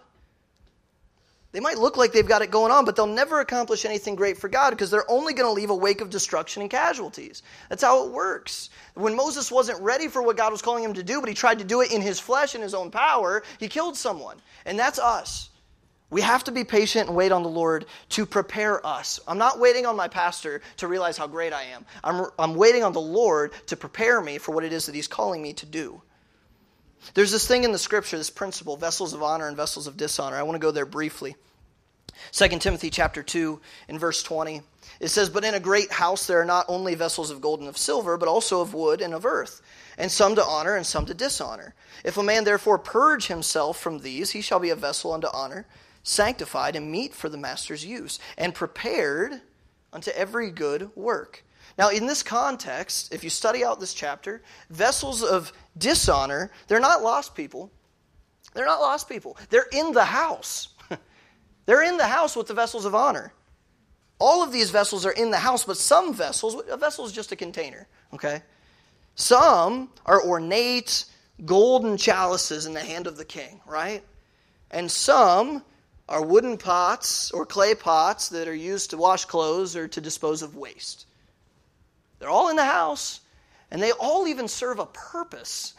They 1.53 1.61
might 1.61 1.79
look 1.79 1.97
like 1.97 2.13
they've 2.13 2.27
got 2.27 2.43
it 2.43 2.53
going 2.53 2.71
on, 2.71 2.85
but 2.85 2.95
they'll 2.95 3.07
never 3.07 3.41
accomplish 3.41 3.85
anything 3.85 4.15
great 4.15 4.39
for 4.39 4.49
God 4.49 4.71
because 4.71 4.91
they're 4.91 5.11
only 5.11 5.35
going 5.35 5.49
to 5.49 5.53
leave 5.53 5.71
a 5.71 5.75
wake 5.75 6.01
of 6.01 6.09
destruction 6.09 6.63
and 6.63 6.71
casualties. 6.71 7.43
That's 7.69 7.83
how 7.83 8.07
it 8.07 8.13
works. 8.13 8.71
When 8.95 9.17
Moses 9.17 9.51
wasn't 9.51 9.83
ready 9.83 10.07
for 10.07 10.23
what 10.23 10.37
God 10.37 10.53
was 10.53 10.63
calling 10.63 10.85
him 10.85 10.95
to 10.95 11.03
do, 11.03 11.19
but 11.19 11.29
he 11.29 11.35
tried 11.35 11.59
to 11.59 11.65
do 11.65 11.81
it 11.81 11.93
in 11.93 12.03
his 12.03 12.21
flesh 12.21 12.55
and 12.55 12.63
his 12.63 12.75
own 12.75 12.93
power, 12.93 13.43
he 13.59 13.67
killed 13.67 13.97
someone. 13.97 14.37
And 14.65 14.79
that's 14.79 15.01
us. 15.01 15.51
We 16.11 16.21
have 16.23 16.45
to 16.45 16.53
be 16.53 16.65
patient 16.65 17.09
and 17.09 17.17
wait 17.17 17.33
on 17.33 17.43
the 17.43 17.49
Lord 17.49 17.87
to 18.11 18.27
prepare 18.27 18.85
us. 18.85 19.19
I'm 19.27 19.39
not 19.39 19.59
waiting 19.61 19.87
on 19.87 19.97
my 19.97 20.09
pastor 20.09 20.61
to 20.79 20.89
realize 20.89 21.17
how 21.17 21.29
great 21.29 21.53
I 21.53 21.63
am. 21.65 21.85
I'm, 22.03 22.27
I'm 22.39 22.55
waiting 22.55 22.85
on 22.85 22.93
the 22.93 23.01
Lord 23.01 23.53
to 23.67 23.77
prepare 23.77 24.21
me 24.21 24.39
for 24.39 24.53
what 24.53 24.65
it 24.65 24.73
is 24.73 24.87
that 24.87 24.95
He's 24.95 25.07
calling 25.07 25.41
me 25.41 25.53
to 25.55 25.67
do. 25.67 26.03
There's 27.15 27.33
this 27.33 27.47
thing 27.47 27.65
in 27.65 27.73
the 27.73 27.79
scripture, 27.79 28.19
this 28.19 28.31
principle, 28.31 28.77
vessels 28.77 29.13
of 29.13 29.23
honor 29.23 29.49
and 29.49 29.57
vessels 29.57 29.87
of 29.87 29.97
dishonor. 29.97 30.37
I 30.37 30.43
want 30.43 30.57
to 30.57 30.67
go 30.67 30.71
there 30.71 30.87
briefly. 30.87 31.37
2 32.33 32.49
Timothy 32.59 32.91
chapter 32.91 33.23
2 33.23 33.61
in 33.89 33.99
verse 33.99 34.23
20. 34.23 34.63
It 35.01 35.09
says, 35.09 35.31
But 35.31 35.45
in 35.45 35.55
a 35.55 35.61
great 35.61 35.91
house 35.91 36.27
there 36.27 36.41
are 36.41 36.45
not 36.45 36.67
only 36.69 36.95
vessels 36.95 37.31
of 37.31 37.41
gold 37.41 37.61
and 37.61 37.69
of 37.69 37.79
silver, 37.79 38.17
but 38.17 38.29
also 38.29 38.61
of 38.61 38.75
wood 38.75 39.01
and 39.01 39.15
of 39.15 39.25
earth, 39.25 39.63
and 39.97 40.11
some 40.11 40.35
to 40.35 40.45
honor 40.45 40.77
and 40.77 40.87
some 40.87 41.07
to 41.07 41.15
dishonor. 41.15 41.75
If 42.05 42.19
a 42.19 42.23
man 42.23 42.45
therefore 42.45 42.79
purge 42.79 43.27
himself 43.27 43.79
from 43.79 44.01
these, 44.01 44.31
he 44.31 44.43
shall 44.43 44.61
be 44.61 44.71
a 44.71 44.77
vessel 44.77 45.13
unto 45.13 45.29
honor 45.33 45.67
sanctified 46.03 46.77
and 46.77 46.91
meet 46.91 47.15
for 47.15 47.29
the 47.29 47.39
master's 47.39 47.85
use, 47.85 48.19
and 48.39 48.55
prepared 48.55 49.41
unto 49.93 50.11
every 50.13 50.51
good 50.51 50.95
work. 50.97 51.45
Now, 51.81 51.89
in 51.89 52.05
this 52.05 52.23
context, 52.23 53.11
if 53.11 53.25
you 53.25 53.31
study 53.31 53.65
out 53.65 53.81
this 53.81 53.95
chapter, 53.95 54.43
vessels 54.69 55.23
of 55.23 55.51
dishonor, 55.79 56.51
they're 56.69 56.79
not 56.79 57.03
lost 57.03 57.35
people. 57.35 57.71
They're 58.53 58.67
not 58.67 58.83
lost 58.83 59.09
people. 59.09 59.39
They're 59.49 59.67
in 59.73 59.93
the 59.93 60.05
house. 60.05 60.75
they're 61.65 61.83
in 61.83 61.97
the 61.97 62.07
house 62.07 62.37
with 62.37 62.49
the 62.49 62.53
vessels 62.53 62.85
of 62.85 62.95
honor. 62.95 63.33
All 64.19 64.43
of 64.43 64.53
these 64.53 64.69
vessels 64.69 65.07
are 65.07 65.13
in 65.13 65.31
the 65.31 65.39
house, 65.39 65.65
but 65.65 65.79
some 65.79 66.13
vessels, 66.13 66.63
a 66.69 66.77
vessel 66.77 67.07
is 67.07 67.13
just 67.13 67.33
a 67.33 67.37
container, 67.37 67.89
okay? 68.13 68.43
Some 69.15 69.89
are 70.05 70.23
ornate 70.23 71.07
golden 71.47 71.97
chalices 71.97 72.67
in 72.67 72.75
the 72.75 72.81
hand 72.81 73.07
of 73.07 73.17
the 73.17 73.25
king, 73.25 73.59
right? 73.67 74.05
And 74.71 74.91
some 74.91 75.65
are 76.11 76.23
wooden 76.23 76.59
pots 76.59 77.31
or 77.31 77.47
clay 77.47 77.75
pots 77.75 78.29
that 78.29 78.49
are 78.49 78.55
used 78.55 78.91
to 78.91 78.99
wash 78.99 79.25
clothes 79.25 79.77
or 79.77 79.89
to 79.89 80.01
dispose 80.03 80.43
of 80.43 80.55
waste. 80.57 81.07
They're 82.21 82.31
all 82.31 82.51
in 82.51 82.57
the 82.57 82.65
house, 82.65 83.21
and 83.73 83.83
they 83.83 83.91
all 83.91 84.29
even 84.29 84.47
serve 84.47 84.79
a 84.79 84.87
purpose. 84.87 85.75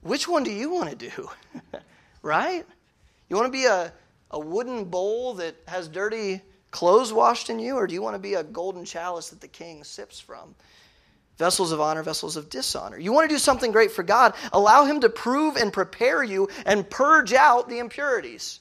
Which 0.00 0.26
one 0.26 0.44
do 0.44 0.50
you 0.50 0.70
want 0.70 0.88
to 0.90 1.10
do? 1.10 1.30
right? 2.22 2.64
You 3.28 3.36
want 3.36 3.46
to 3.46 3.52
be 3.52 3.66
a, 3.66 3.92
a 4.30 4.40
wooden 4.40 4.84
bowl 4.86 5.34
that 5.34 5.56
has 5.68 5.88
dirty 5.88 6.40
clothes 6.70 7.12
washed 7.12 7.50
in 7.50 7.58
you, 7.58 7.74
or 7.74 7.86
do 7.86 7.94
you 7.94 8.00
want 8.00 8.14
to 8.14 8.20
be 8.20 8.34
a 8.34 8.44
golden 8.44 8.84
chalice 8.84 9.30
that 9.30 9.40
the 9.40 9.48
king 9.48 9.84
sips 9.84 10.20
from? 10.20 10.54
Vessels 11.36 11.72
of 11.72 11.80
honor, 11.80 12.02
vessels 12.02 12.36
of 12.36 12.48
dishonor. 12.48 12.98
You 12.98 13.12
want 13.12 13.28
to 13.28 13.34
do 13.34 13.38
something 13.38 13.72
great 13.72 13.90
for 13.90 14.02
God, 14.02 14.34
allow 14.52 14.84
Him 14.84 15.00
to 15.00 15.08
prove 15.08 15.56
and 15.56 15.72
prepare 15.72 16.22
you 16.22 16.48
and 16.64 16.88
purge 16.88 17.32
out 17.32 17.68
the 17.68 17.78
impurities 17.78 18.60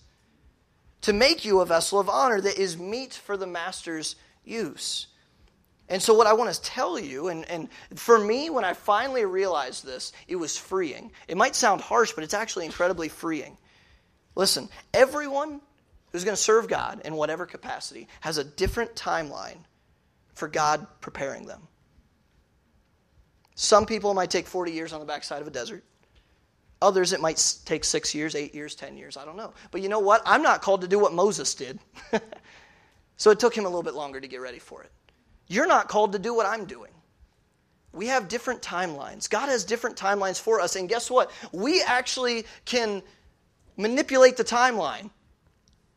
to 1.02 1.14
make 1.14 1.45
you 1.45 1.60
a 1.60 1.66
vessel 1.66 2.00
of 2.00 2.10
honor 2.10 2.41
that 2.41 2.58
is 2.58 2.78
meet 2.78 3.14
for 3.14 3.38
the 3.38 3.47
master's 3.47 4.16
use. 4.43 5.08
And 5.90 6.02
so, 6.02 6.14
what 6.14 6.28
I 6.28 6.34
want 6.34 6.54
to 6.54 6.62
tell 6.62 7.00
you, 7.00 7.30
and, 7.30 7.50
and 7.50 7.68
for 7.96 8.20
me, 8.20 8.52
when 8.52 8.64
I 8.64 8.74
finally 8.74 9.26
realized 9.26 9.84
this, 9.84 10.14
it 10.28 10.36
was 10.36 10.56
freeing. 10.56 11.12
It 11.28 11.36
might 11.36 11.56
sound 11.56 11.82
harsh, 11.82 12.14
but 12.14 12.24
it's 12.24 12.36
actually 12.36 12.66
incredibly 12.66 13.10
freeing. 13.10 13.58
Listen, 14.36 14.70
everyone 14.94 15.62
who's 16.12 16.24
going 16.24 16.36
to 16.36 16.42
serve 16.42 16.68
God 16.68 17.02
in 17.06 17.16
whatever 17.16 17.48
capacity 17.48 18.08
has 18.22 18.38
a 18.38 18.44
different 18.44 18.96
timeline 18.96 19.58
for 20.36 20.48
God 20.48 20.86
preparing 21.02 21.48
them. 21.48 21.68
Some 23.56 23.86
people 23.86 24.14
might 24.14 24.30
take 24.30 24.48
40 24.48 24.72
years 24.72 24.94
on 24.94 25.00
the 25.00 25.06
backside 25.06 25.42
of 25.42 25.48
a 25.48 25.52
desert. 25.52 25.84
Others, 26.82 27.12
it 27.12 27.20
might 27.20 27.56
take 27.66 27.84
six 27.84 28.16
years, 28.16 28.36
eight 28.36 28.56
years, 28.56 28.74
10 28.76 28.96
years. 28.96 29.18
I 29.18 29.26
don't 29.26 29.36
know. 29.36 29.54
But 29.72 29.82
you 29.82 29.90
know 29.90 30.00
what? 30.00 30.22
I'm 30.26 30.42
not 30.42 30.62
called 30.62 30.82
to 30.82 30.88
do 30.88 30.98
what 30.98 31.14
Moses 31.14 31.54
did. 31.56 31.78
so 33.18 33.32
it 33.32 33.40
took 33.40 33.58
him 33.58 33.66
a 33.66 33.68
little 33.68 33.84
bit 33.84 33.96
longer 33.96 34.22
to 34.22 34.28
get 34.28 34.40
ready 34.40 34.60
for 34.60 34.84
it. 34.84 34.92
You're 35.50 35.68
not 35.68 35.89
called 35.89 36.14
to 36.14 36.20
do 36.20 36.34
what 36.34 36.45
I'm 36.45 36.64
doing. 36.64 36.91
We 37.91 38.08
have 38.08 38.28
different 38.30 38.62
timelines. 38.62 39.30
God 39.30 39.50
has 39.50 39.66
different 39.66 39.97
timelines 39.97 40.39
for 40.39 40.62
us. 40.62 40.76
And 40.76 40.88
guess 40.88 41.10
what? 41.10 41.32
We 41.52 41.82
actually 41.82 42.45
can 42.64 43.02
manipulate 43.76 44.38
the 44.38 44.43
timeline. 44.43 45.10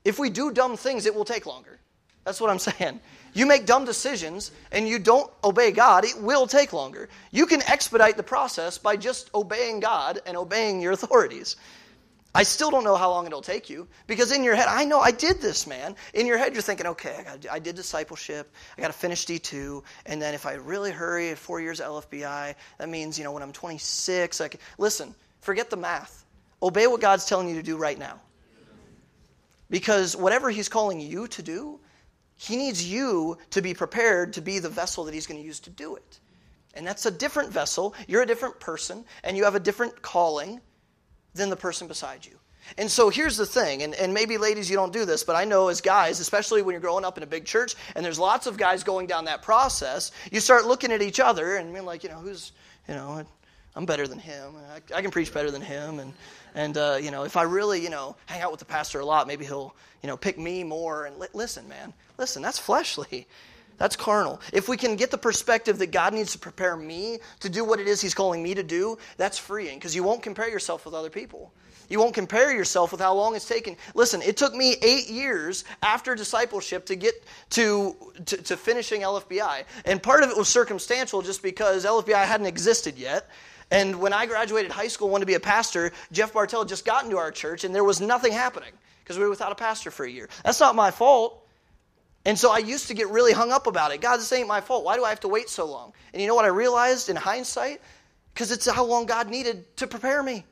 If 0.05 0.18
we 0.18 0.30
do 0.30 0.50
dumb 0.50 0.76
things, 0.76 1.07
it 1.07 1.14
will 1.14 1.26
take 1.26 1.46
longer. 1.46 1.78
That's 2.24 2.40
what 2.40 2.50
I'm 2.50 2.59
saying. 2.59 3.00
You 3.34 3.46
make 3.46 3.66
dumb 3.66 3.84
decisions 3.84 4.53
and 4.72 4.88
you 4.88 4.98
don't 4.98 5.30
obey 5.42 5.70
God, 5.70 6.05
it 6.05 6.20
will 6.20 6.46
take 6.46 6.72
longer. 6.72 7.09
You 7.30 7.46
can 7.46 7.62
expedite 7.62 8.16
the 8.16 8.22
process 8.22 8.78
by 8.78 8.96
just 8.96 9.30
obeying 9.34 9.80
God 9.80 10.20
and 10.26 10.36
obeying 10.36 10.80
your 10.80 10.92
authorities. 10.92 11.57
I 12.34 12.44
still 12.44 12.70
don't 12.70 12.84
know 12.84 12.96
how 12.96 13.10
long 13.10 13.26
it'll 13.26 13.42
take 13.42 13.68
you 13.68 13.86
because 14.06 14.32
in 14.32 14.42
your 14.42 14.54
head, 14.54 14.66
I 14.66 14.84
know 14.84 15.00
I 15.00 15.10
did 15.10 15.42
this, 15.42 15.66
man. 15.66 15.94
In 16.14 16.26
your 16.26 16.38
head, 16.38 16.54
you're 16.54 16.62
thinking, 16.62 16.86
okay, 16.86 17.14
I, 17.18 17.22
got 17.22 17.46
I 17.52 17.58
did 17.58 17.76
discipleship, 17.76 18.50
I 18.76 18.80
got 18.80 18.86
to 18.86 18.94
finish 18.94 19.26
D2, 19.26 19.82
and 20.06 20.20
then 20.20 20.32
if 20.32 20.46
I 20.46 20.54
really 20.54 20.90
hurry 20.90 21.30
at 21.30 21.38
four 21.38 21.60
years 21.60 21.80
LFBI, 21.80 22.54
that 22.78 22.88
means, 22.88 23.18
you 23.18 23.24
know, 23.24 23.32
when 23.32 23.42
I'm 23.42 23.52
26, 23.52 24.40
I 24.40 24.48
can. 24.48 24.60
Listen, 24.78 25.14
forget 25.40 25.68
the 25.68 25.76
math. 25.76 26.24
Obey 26.62 26.86
what 26.86 27.02
God's 27.02 27.26
telling 27.26 27.48
you 27.50 27.56
to 27.56 27.62
do 27.62 27.76
right 27.76 27.98
now. 27.98 28.18
Because 29.68 30.16
whatever 30.16 30.48
He's 30.48 30.70
calling 30.70 31.00
you 31.00 31.26
to 31.28 31.42
do, 31.42 31.80
He 32.36 32.56
needs 32.56 32.90
you 32.90 33.36
to 33.50 33.60
be 33.60 33.74
prepared 33.74 34.34
to 34.34 34.40
be 34.40 34.58
the 34.58 34.70
vessel 34.70 35.04
that 35.04 35.12
He's 35.12 35.26
going 35.26 35.40
to 35.40 35.46
use 35.46 35.60
to 35.60 35.70
do 35.70 35.96
it. 35.96 36.20
And 36.72 36.86
that's 36.86 37.04
a 37.04 37.10
different 37.10 37.52
vessel. 37.52 37.94
You're 38.08 38.22
a 38.22 38.26
different 38.26 38.58
person, 38.58 39.04
and 39.22 39.36
you 39.36 39.44
have 39.44 39.54
a 39.54 39.60
different 39.60 40.00
calling 40.00 40.62
than 41.34 41.50
the 41.50 41.56
person 41.56 41.88
beside 41.88 42.24
you. 42.24 42.32
And 42.78 42.90
so 42.90 43.10
here's 43.10 43.36
the 43.36 43.44
thing, 43.44 43.82
and, 43.82 43.92
and 43.94 44.14
maybe 44.14 44.38
ladies, 44.38 44.70
you 44.70 44.76
don't 44.76 44.92
do 44.92 45.04
this, 45.04 45.24
but 45.24 45.34
I 45.34 45.44
know 45.44 45.68
as 45.68 45.80
guys, 45.80 46.20
especially 46.20 46.62
when 46.62 46.72
you're 46.72 46.80
growing 46.80 47.04
up 47.04 47.16
in 47.16 47.24
a 47.24 47.26
big 47.26 47.44
church 47.44 47.74
and 47.96 48.04
there's 48.04 48.20
lots 48.20 48.46
of 48.46 48.56
guys 48.56 48.84
going 48.84 49.06
down 49.06 49.24
that 49.24 49.42
process, 49.42 50.12
you 50.30 50.38
start 50.38 50.64
looking 50.64 50.92
at 50.92 51.02
each 51.02 51.18
other 51.18 51.56
and 51.56 51.72
being 51.72 51.84
like, 51.84 52.04
you 52.04 52.08
know, 52.08 52.18
who's, 52.18 52.52
you 52.88 52.94
know, 52.94 53.24
I'm 53.74 53.86
better 53.86 54.06
than 54.06 54.18
him. 54.18 54.54
I, 54.74 54.98
I 54.98 55.02
can 55.02 55.10
preach 55.10 55.32
better 55.32 55.50
than 55.50 55.62
him. 55.62 55.98
And, 55.98 56.12
and 56.54 56.76
uh, 56.76 56.98
you 57.00 57.10
know, 57.10 57.24
if 57.24 57.36
I 57.36 57.42
really, 57.42 57.82
you 57.82 57.90
know, 57.90 58.16
hang 58.26 58.42
out 58.42 58.50
with 58.50 58.60
the 58.60 58.66
pastor 58.66 59.00
a 59.00 59.04
lot, 59.04 59.26
maybe 59.26 59.44
he'll, 59.44 59.74
you 60.02 60.06
know, 60.06 60.16
pick 60.16 60.38
me 60.38 60.62
more. 60.62 61.06
And 61.06 61.18
li- 61.18 61.28
listen, 61.32 61.68
man, 61.68 61.92
listen, 62.18 62.42
that's 62.42 62.58
fleshly. 62.58 63.26
That's 63.78 63.96
carnal. 63.96 64.40
If 64.52 64.68
we 64.68 64.76
can 64.76 64.96
get 64.96 65.10
the 65.10 65.18
perspective 65.18 65.78
that 65.78 65.90
God 65.90 66.14
needs 66.14 66.32
to 66.32 66.38
prepare 66.38 66.76
me 66.76 67.18
to 67.40 67.48
do 67.48 67.64
what 67.64 67.80
it 67.80 67.88
is 67.88 68.00
He's 68.00 68.14
calling 68.14 68.42
me 68.42 68.54
to 68.54 68.62
do, 68.62 68.98
that's 69.16 69.38
freeing 69.38 69.78
because 69.78 69.94
you 69.94 70.02
won't 70.02 70.22
compare 70.22 70.48
yourself 70.48 70.84
with 70.84 70.94
other 70.94 71.10
people. 71.10 71.52
You 71.88 71.98
won't 71.98 72.14
compare 72.14 72.52
yourself 72.52 72.92
with 72.92 73.00
how 73.02 73.12
long 73.12 73.36
it's 73.36 73.46
taken. 73.46 73.76
Listen, 73.94 74.22
it 74.22 74.38
took 74.38 74.54
me 74.54 74.76
eight 74.80 75.10
years 75.10 75.64
after 75.82 76.14
discipleship 76.14 76.86
to 76.86 76.96
get 76.96 77.22
to, 77.50 77.94
to, 78.24 78.36
to 78.38 78.56
finishing 78.56 79.02
LFBI. 79.02 79.64
And 79.84 80.02
part 80.02 80.22
of 80.22 80.30
it 80.30 80.36
was 80.36 80.48
circumstantial 80.48 81.20
just 81.20 81.42
because 81.42 81.84
LFBI 81.84 82.24
hadn't 82.24 82.46
existed 82.46 82.96
yet. 82.96 83.28
And 83.70 84.00
when 84.00 84.12
I 84.12 84.26
graduated 84.26 84.70
high 84.70 84.88
school 84.88 85.08
wanted 85.08 85.22
to 85.22 85.26
be 85.26 85.34
a 85.34 85.40
pastor, 85.40 85.92
Jeff 86.12 86.32
Bartell 86.32 86.64
just 86.64 86.84
got 86.84 87.04
into 87.04 87.18
our 87.18 87.30
church 87.30 87.64
and 87.64 87.74
there 87.74 87.84
was 87.84 88.00
nothing 88.00 88.32
happening 88.32 88.72
because 89.02 89.18
we 89.18 89.24
were 89.24 89.30
without 89.30 89.52
a 89.52 89.56
pastor 89.56 89.90
for 89.90 90.06
a 90.06 90.10
year. 90.10 90.28
That's 90.44 90.60
not 90.60 90.74
my 90.74 90.90
fault. 90.90 91.41
And 92.24 92.38
so 92.38 92.52
I 92.52 92.58
used 92.58 92.88
to 92.88 92.94
get 92.94 93.08
really 93.08 93.32
hung 93.32 93.50
up 93.50 93.66
about 93.66 93.92
it. 93.92 94.00
God, 94.00 94.18
this 94.18 94.32
ain't 94.32 94.46
my 94.46 94.60
fault. 94.60 94.84
Why 94.84 94.96
do 94.96 95.04
I 95.04 95.08
have 95.08 95.20
to 95.20 95.28
wait 95.28 95.48
so 95.48 95.66
long? 95.66 95.92
And 96.12 96.22
you 96.22 96.28
know 96.28 96.34
what 96.34 96.44
I 96.44 96.48
realized 96.48 97.08
in 97.08 97.16
hindsight? 97.16 97.80
Because 98.32 98.52
it's 98.52 98.70
how 98.70 98.84
long 98.84 99.06
God 99.06 99.28
needed 99.28 99.76
to 99.78 99.86
prepare 99.86 100.22
me. 100.22 100.44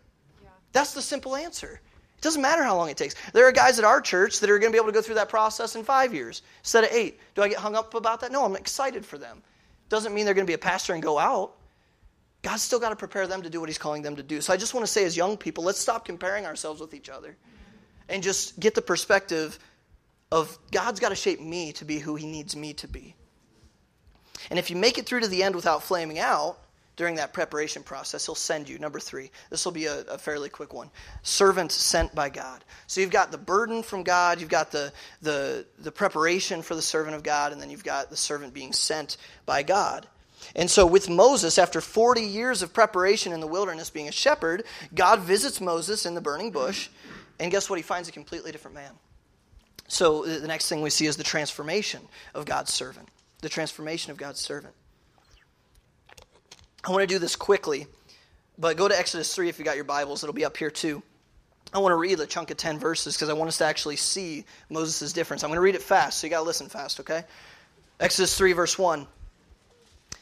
Yeah. 0.43 0.49
That's 0.73 0.95
the 0.95 1.03
simple 1.03 1.37
answer. 1.37 1.81
It 2.21 2.23
doesn't 2.23 2.43
matter 2.43 2.63
how 2.65 2.77
long 2.77 2.91
it 2.91 2.97
takes. 2.97 3.15
There 3.33 3.47
are 3.47 3.53
guys 3.53 3.79
at 3.79 3.85
our 3.85 4.01
church 4.01 4.41
that 4.41 4.51
are 4.51 4.59
going 4.59 4.73
to 4.73 4.77
be 4.77 4.79
able 4.79 4.89
to 4.89 4.93
go 4.93 5.01
through 5.01 5.15
that 5.15 5.29
process 5.29 5.77
in 5.77 5.85
five 5.85 6.13
years 6.13 6.43
instead 6.59 6.85
of 6.85 6.91
eight. 6.93 7.21
Do 7.35 7.43
I 7.43 7.49
get 7.49 7.59
hung 7.59 7.77
up 7.77 7.95
about 7.95 8.21
that? 8.21 8.33
No, 8.33 8.45
I'm 8.45 8.57
excited 8.57 9.07
for 9.07 9.17
them. 9.17 9.43
Doesn't 9.89 10.13
mean 10.13 10.25
they're 10.25 10.35
going 10.35 10.47
to 10.47 10.51
be 10.51 10.55
a 10.55 10.59
pastor 10.59 10.93
and 10.93 11.03
go 11.03 11.19
out. 11.19 11.53
God's 12.43 12.63
still 12.63 12.81
got 12.81 12.91
to 12.91 12.97
prepare 12.97 13.27
them 13.27 13.43
to 13.43 13.51
do 13.51 13.61
what 13.61 13.69
He's 13.69 13.79
calling 13.79 14.03
them 14.03 14.17
to 14.17 14.23
do. 14.23 14.41
So 14.41 14.53
I 14.53 14.57
just 14.57 14.75
want 14.75 14.85
to 14.85 14.93
say, 14.93 15.05
as 15.05 15.17
young 15.17 15.37
people, 15.37 15.65
let's 15.65 15.79
stop 15.79 16.05
comparing 16.05 16.47
ourselves 16.47 16.81
with 16.81 16.95
each 16.95 17.09
other 17.09 17.37
and 18.09 18.23
just 18.23 18.59
get 18.59 18.75
the 18.75 18.83
perspective 18.83 19.59
of 20.33 20.59
God's 20.71 21.01
got 21.01 21.09
to 21.09 21.17
shape 21.17 21.41
me 21.41 21.73
to 21.73 21.85
be 21.85 21.99
who 21.99 22.15
He 22.15 22.27
needs 22.27 22.57
me 22.57 22.73
to 22.75 22.89
be. 22.89 23.15
And 24.49 24.59
if 24.59 24.71
you 24.71 24.77
make 24.77 24.99
it 24.99 25.07
through 25.07 25.21
to 25.21 25.29
the 25.29 25.43
end 25.43 25.55
without 25.55 25.83
flaming 25.83 26.19
out 26.19 26.59
during 26.97 27.17
that 27.17 27.33
preparation 27.33 27.83
process, 27.83 28.27
He'll 28.27 28.35
send 28.35 28.69
you. 28.69 28.79
Number 28.79 29.01
three, 29.01 29.31
this 29.51 29.65
will 29.65 29.73
be 29.73 29.87
a, 29.87 30.01
a 30.03 30.19
fairly 30.19 30.49
quick 30.49 30.73
one. 30.73 30.91
Servant 31.23 31.73
sent 31.73 32.15
by 32.15 32.29
God. 32.29 32.65
So 32.87 33.01
you've 33.01 33.11
got 33.11 33.33
the 33.33 33.39
burden 33.39 33.83
from 33.83 34.03
God, 34.03 34.41
you've 34.41 34.49
got 34.49 34.71
the, 34.71 34.93
the, 35.21 35.67
the 35.79 35.93
preparation 35.93 36.63
for 36.63 36.75
the 36.75 36.83
servant 36.83 37.17
of 37.17 37.23
God, 37.23 37.53
and 37.53 37.61
then 37.61 37.71
you've 37.71 37.85
got 37.85 38.11
the 38.11 38.17
servant 38.17 38.55
being 38.55 38.73
sent 38.73 39.17
by 39.47 39.63
God. 39.63 40.07
And 40.57 40.71
so, 40.71 40.87
with 40.87 41.09
Moses, 41.09 41.59
after 41.59 41.81
40 41.81 42.23
years 42.23 42.63
of 42.63 42.73
preparation 42.73 43.33
in 43.33 43.41
the 43.41 43.47
wilderness 43.47 43.91
being 43.91 44.09
a 44.09 44.13
shepherd, 44.13 44.65
God 44.95 45.21
visits 45.21 45.61
Moses 45.61 46.07
in 46.07 46.15
the 46.15 46.21
burning 46.21 46.51
bush, 46.51 46.89
and 47.39 47.51
guess 47.51 47.69
what? 47.69 47.77
He 47.77 47.83
finds 47.83 48.09
a 48.09 48.13
completely 48.13 48.51
different 48.51 48.75
man. 48.75 48.93
So 49.91 50.25
the 50.25 50.47
next 50.47 50.69
thing 50.69 50.83
we 50.83 50.91
see 50.91 51.07
is 51.07 51.17
the 51.17 51.25
transformation 51.25 52.01
of 52.33 52.47
God's 52.47 52.73
servant. 52.73 53.09
The 53.43 53.49
transformation 53.49 54.13
of 54.13 54.17
God's 54.17 54.39
servant. 54.39 54.73
I 56.85 56.93
want 56.93 57.03
to 57.03 57.09
do 57.09 57.19
this 57.19 57.35
quickly, 57.35 57.89
but 58.57 58.77
go 58.77 58.87
to 58.87 58.97
Exodus 58.97 59.35
3 59.35 59.49
if 59.49 59.59
you 59.59 59.65
got 59.65 59.75
your 59.75 59.85
Bibles. 59.85 60.23
It'll 60.23 60.33
be 60.33 60.45
up 60.45 60.57
here 60.57 60.71
too. 60.71 61.03
I 61.75 61.81
want 61.81 61.91
to 61.91 61.97
read 61.97 62.21
a 62.21 62.27
chunk 62.27 62.53
of 62.53 62.57
10 62.57 62.79
verses 62.79 63.17
because 63.17 63.29
I 63.29 63.33
want 63.33 63.49
us 63.49 63.59
to 63.59 63.65
actually 63.65 63.97
see 63.97 64.45
Moses' 64.69 65.13
difference. 65.13 65.43
I'm 65.43 65.51
going 65.51 65.57
to 65.57 65.63
read 65.63 65.75
it 65.75 65.83
fast, 65.83 66.19
so 66.19 66.27
you 66.29 66.31
got 66.31 66.39
to 66.39 66.47
listen 66.47 66.69
fast, 66.69 67.01
okay? 67.01 67.25
Exodus 67.99 68.39
3, 68.39 68.53
verse 68.53 68.79
1. 68.79 69.09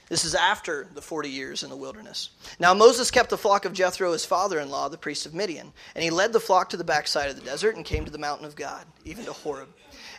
This 0.08 0.24
is 0.24 0.34
after 0.34 0.88
the 0.94 1.02
40 1.02 1.28
years 1.28 1.62
in 1.62 1.68
the 1.68 1.76
wilderness. 1.76 2.30
Now 2.58 2.72
Moses 2.72 3.10
kept 3.10 3.28
the 3.28 3.36
flock 3.36 3.66
of 3.66 3.74
Jethro, 3.74 4.12
his 4.12 4.24
father 4.24 4.58
in 4.58 4.70
law, 4.70 4.88
the 4.88 4.96
priest 4.96 5.26
of 5.26 5.34
Midian. 5.34 5.72
And 5.94 6.02
he 6.02 6.10
led 6.10 6.32
the 6.32 6.40
flock 6.40 6.70
to 6.70 6.78
the 6.78 6.84
backside 6.84 7.28
of 7.28 7.36
the 7.36 7.42
desert 7.42 7.76
and 7.76 7.84
came 7.84 8.06
to 8.06 8.10
the 8.10 8.18
mountain 8.18 8.46
of 8.46 8.56
God, 8.56 8.86
even 9.04 9.26
to 9.26 9.32
Horeb. 9.32 9.68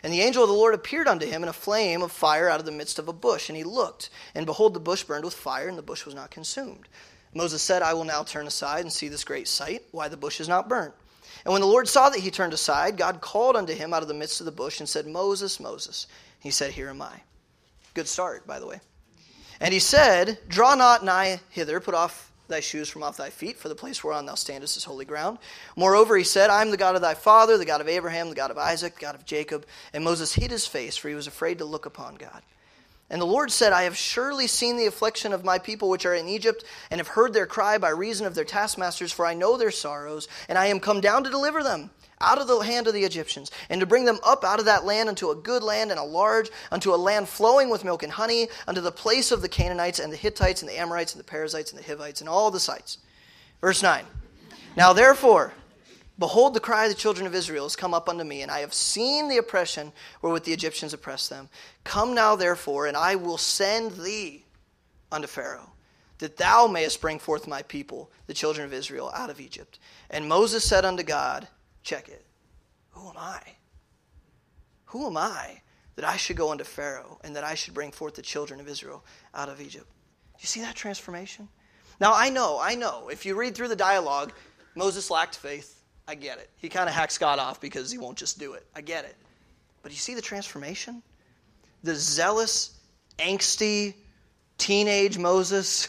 And 0.02 0.12
the 0.12 0.20
angel 0.20 0.44
of 0.44 0.48
the 0.48 0.54
Lord 0.54 0.74
appeared 0.74 1.08
unto 1.08 1.26
him 1.26 1.42
in 1.42 1.48
a 1.48 1.52
flame 1.52 2.02
of 2.02 2.12
fire 2.12 2.48
out 2.48 2.60
of 2.60 2.66
the 2.66 2.72
midst 2.72 2.98
of 2.98 3.08
a 3.08 3.12
bush. 3.12 3.48
And 3.48 3.56
he 3.56 3.64
looked, 3.64 4.10
and 4.34 4.46
behold, 4.46 4.74
the 4.74 4.80
bush 4.80 5.02
burned 5.02 5.24
with 5.24 5.34
fire, 5.34 5.68
and 5.68 5.76
the 5.76 5.82
bush 5.82 6.04
was 6.06 6.14
not 6.14 6.30
consumed. 6.30 6.88
Moses 7.34 7.62
said, 7.62 7.82
I 7.82 7.94
will 7.94 8.04
now 8.04 8.22
turn 8.22 8.46
aside 8.46 8.80
and 8.80 8.92
see 8.92 9.08
this 9.08 9.24
great 9.24 9.48
sight, 9.48 9.82
why 9.90 10.08
the 10.08 10.16
bush 10.16 10.40
is 10.40 10.48
not 10.48 10.68
burnt. 10.68 10.94
And 11.44 11.52
when 11.52 11.60
the 11.60 11.66
Lord 11.66 11.88
saw 11.88 12.10
that 12.10 12.20
he 12.20 12.30
turned 12.30 12.52
aside, 12.52 12.96
God 12.96 13.20
called 13.20 13.56
unto 13.56 13.72
him 13.72 13.92
out 13.92 14.02
of 14.02 14.08
the 14.08 14.14
midst 14.14 14.40
of 14.40 14.46
the 14.46 14.52
bush 14.52 14.80
and 14.80 14.88
said, 14.88 15.06
Moses, 15.06 15.60
Moses. 15.60 16.06
He 16.40 16.50
said, 16.50 16.72
Here 16.72 16.88
am 16.88 17.02
I. 17.02 17.22
Good 17.94 18.08
start, 18.08 18.46
by 18.46 18.58
the 18.58 18.66
way. 18.66 18.80
And 19.60 19.74
he 19.74 19.80
said, 19.80 20.38
Draw 20.48 20.74
not 20.76 21.04
nigh 21.04 21.40
hither, 21.50 21.80
put 21.80 21.94
off 21.94 22.32
thy 22.48 22.60
shoes 22.60 22.88
from 22.88 23.02
off 23.02 23.16
thy 23.16 23.30
feet, 23.30 23.56
for 23.56 23.68
the 23.68 23.74
place 23.74 24.02
whereon 24.02 24.26
thou 24.26 24.34
standest 24.34 24.76
is 24.76 24.84
holy 24.84 25.04
ground. 25.04 25.38
Moreover, 25.76 26.16
he 26.16 26.24
said, 26.24 26.50
I 26.50 26.62
am 26.62 26.70
the 26.70 26.76
God 26.76 26.96
of 26.96 27.02
thy 27.02 27.14
father, 27.14 27.56
the 27.56 27.64
God 27.64 27.80
of 27.80 27.88
Abraham, 27.88 28.28
the 28.28 28.34
God 28.34 28.50
of 28.50 28.58
Isaac, 28.58 28.94
the 28.94 29.00
God 29.00 29.14
of 29.14 29.24
Jacob. 29.24 29.66
And 29.92 30.02
Moses 30.02 30.34
hid 30.34 30.50
his 30.50 30.66
face, 30.66 30.96
for 30.96 31.08
he 31.08 31.14
was 31.14 31.26
afraid 31.26 31.58
to 31.58 31.64
look 31.64 31.86
upon 31.86 32.16
God. 32.16 32.42
And 33.08 33.20
the 33.20 33.26
Lord 33.26 33.50
said, 33.50 33.72
I 33.72 33.84
have 33.84 33.96
surely 33.96 34.46
seen 34.46 34.76
the 34.76 34.86
affliction 34.86 35.32
of 35.32 35.44
my 35.44 35.58
people 35.58 35.88
which 35.88 36.06
are 36.06 36.14
in 36.14 36.28
Egypt, 36.28 36.64
and 36.90 36.98
have 36.98 37.08
heard 37.08 37.32
their 37.32 37.46
cry 37.46 37.76
by 37.78 37.90
reason 37.90 38.26
of 38.26 38.34
their 38.34 38.44
taskmasters, 38.44 39.12
for 39.12 39.26
I 39.26 39.34
know 39.34 39.56
their 39.56 39.72
sorrows, 39.72 40.28
and 40.48 40.56
I 40.56 40.66
am 40.66 40.80
come 40.80 41.00
down 41.00 41.24
to 41.24 41.30
deliver 41.30 41.62
them 41.62 41.90
out 42.20 42.40
of 42.40 42.46
the 42.46 42.58
hand 42.60 42.86
of 42.86 42.94
the 42.94 43.04
Egyptians, 43.04 43.50
and 43.68 43.80
to 43.80 43.86
bring 43.86 44.04
them 44.04 44.18
up 44.24 44.44
out 44.44 44.58
of 44.58 44.66
that 44.66 44.84
land 44.84 45.08
unto 45.08 45.30
a 45.30 45.36
good 45.36 45.62
land 45.62 45.90
and 45.90 46.00
a 46.00 46.04
large, 46.04 46.50
unto 46.70 46.94
a 46.94 46.96
land 46.96 47.28
flowing 47.28 47.70
with 47.70 47.84
milk 47.84 48.02
and 48.02 48.12
honey, 48.12 48.48
unto 48.66 48.80
the 48.80 48.92
place 48.92 49.32
of 49.32 49.42
the 49.42 49.48
Canaanites 49.48 49.98
and 49.98 50.12
the 50.12 50.16
Hittites 50.16 50.62
and 50.62 50.70
the 50.70 50.78
Amorites 50.78 51.14
and 51.14 51.20
the 51.20 51.24
Perizzites 51.24 51.72
and 51.72 51.78
the 51.78 51.86
Hivites 51.86 52.20
and 52.20 52.28
all 52.28 52.50
the 52.50 52.60
sites. 52.60 52.98
Verse 53.60 53.82
9. 53.82 54.04
Now 54.76 54.92
therefore, 54.92 55.52
Behold, 56.20 56.52
the 56.52 56.60
cry 56.60 56.84
of 56.84 56.90
the 56.90 57.00
children 57.00 57.26
of 57.26 57.34
Israel 57.34 57.64
has 57.64 57.76
come 57.76 57.94
up 57.94 58.06
unto 58.06 58.24
me, 58.24 58.42
and 58.42 58.50
I 58.50 58.58
have 58.58 58.74
seen 58.74 59.28
the 59.28 59.38
oppression 59.38 59.90
wherewith 60.20 60.44
the 60.44 60.52
Egyptians 60.52 60.92
oppress 60.92 61.28
them. 61.28 61.48
Come 61.82 62.14
now, 62.14 62.36
therefore, 62.36 62.86
and 62.86 62.94
I 62.94 63.16
will 63.16 63.38
send 63.38 63.92
thee 63.92 64.44
unto 65.10 65.26
Pharaoh, 65.26 65.72
that 66.18 66.36
thou 66.36 66.66
mayest 66.66 67.00
bring 67.00 67.18
forth 67.18 67.48
my 67.48 67.62
people, 67.62 68.10
the 68.26 68.34
children 68.34 68.66
of 68.66 68.74
Israel, 68.74 69.10
out 69.14 69.30
of 69.30 69.40
Egypt. 69.40 69.78
And 70.10 70.28
Moses 70.28 70.62
said 70.62 70.84
unto 70.84 71.02
God, 71.02 71.48
Check 71.82 72.08
it. 72.08 72.24
Who 72.90 73.08
am 73.08 73.16
I? 73.16 73.40
Who 74.86 75.06
am 75.06 75.16
I 75.16 75.60
that 75.96 76.04
I 76.04 76.16
should 76.16 76.36
go 76.36 76.50
unto 76.50 76.64
Pharaoh 76.64 77.18
and 77.22 77.36
that 77.36 77.44
I 77.44 77.54
should 77.54 77.74
bring 77.74 77.92
forth 77.92 78.14
the 78.14 78.22
children 78.22 78.60
of 78.60 78.68
Israel 78.68 79.04
out 79.34 79.48
of 79.48 79.60
Egypt? 79.60 79.86
You 80.38 80.46
see 80.46 80.60
that 80.60 80.74
transformation? 80.74 81.48
Now, 82.00 82.12
I 82.14 82.30
know, 82.30 82.58
I 82.60 82.74
know. 82.74 83.08
If 83.08 83.26
you 83.26 83.34
read 83.34 83.54
through 83.54 83.68
the 83.68 83.76
dialogue, 83.76 84.32
Moses 84.74 85.10
lacked 85.10 85.36
faith. 85.36 85.82
I 86.08 86.14
get 86.14 86.38
it. 86.38 86.50
He 86.56 86.68
kind 86.68 86.88
of 86.88 86.94
hacks 86.94 87.18
God 87.18 87.38
off 87.38 87.60
because 87.60 87.92
he 87.92 87.98
won't 87.98 88.18
just 88.18 88.38
do 88.38 88.54
it. 88.54 88.66
I 88.74 88.80
get 88.80 89.04
it. 89.04 89.16
But 89.82 89.92
you 89.92 89.98
see 89.98 90.14
the 90.14 90.22
transformation? 90.22 91.02
The 91.82 91.94
zealous, 91.94 92.78
angsty, 93.18 93.94
teenage 94.58 95.18
Moses 95.18 95.88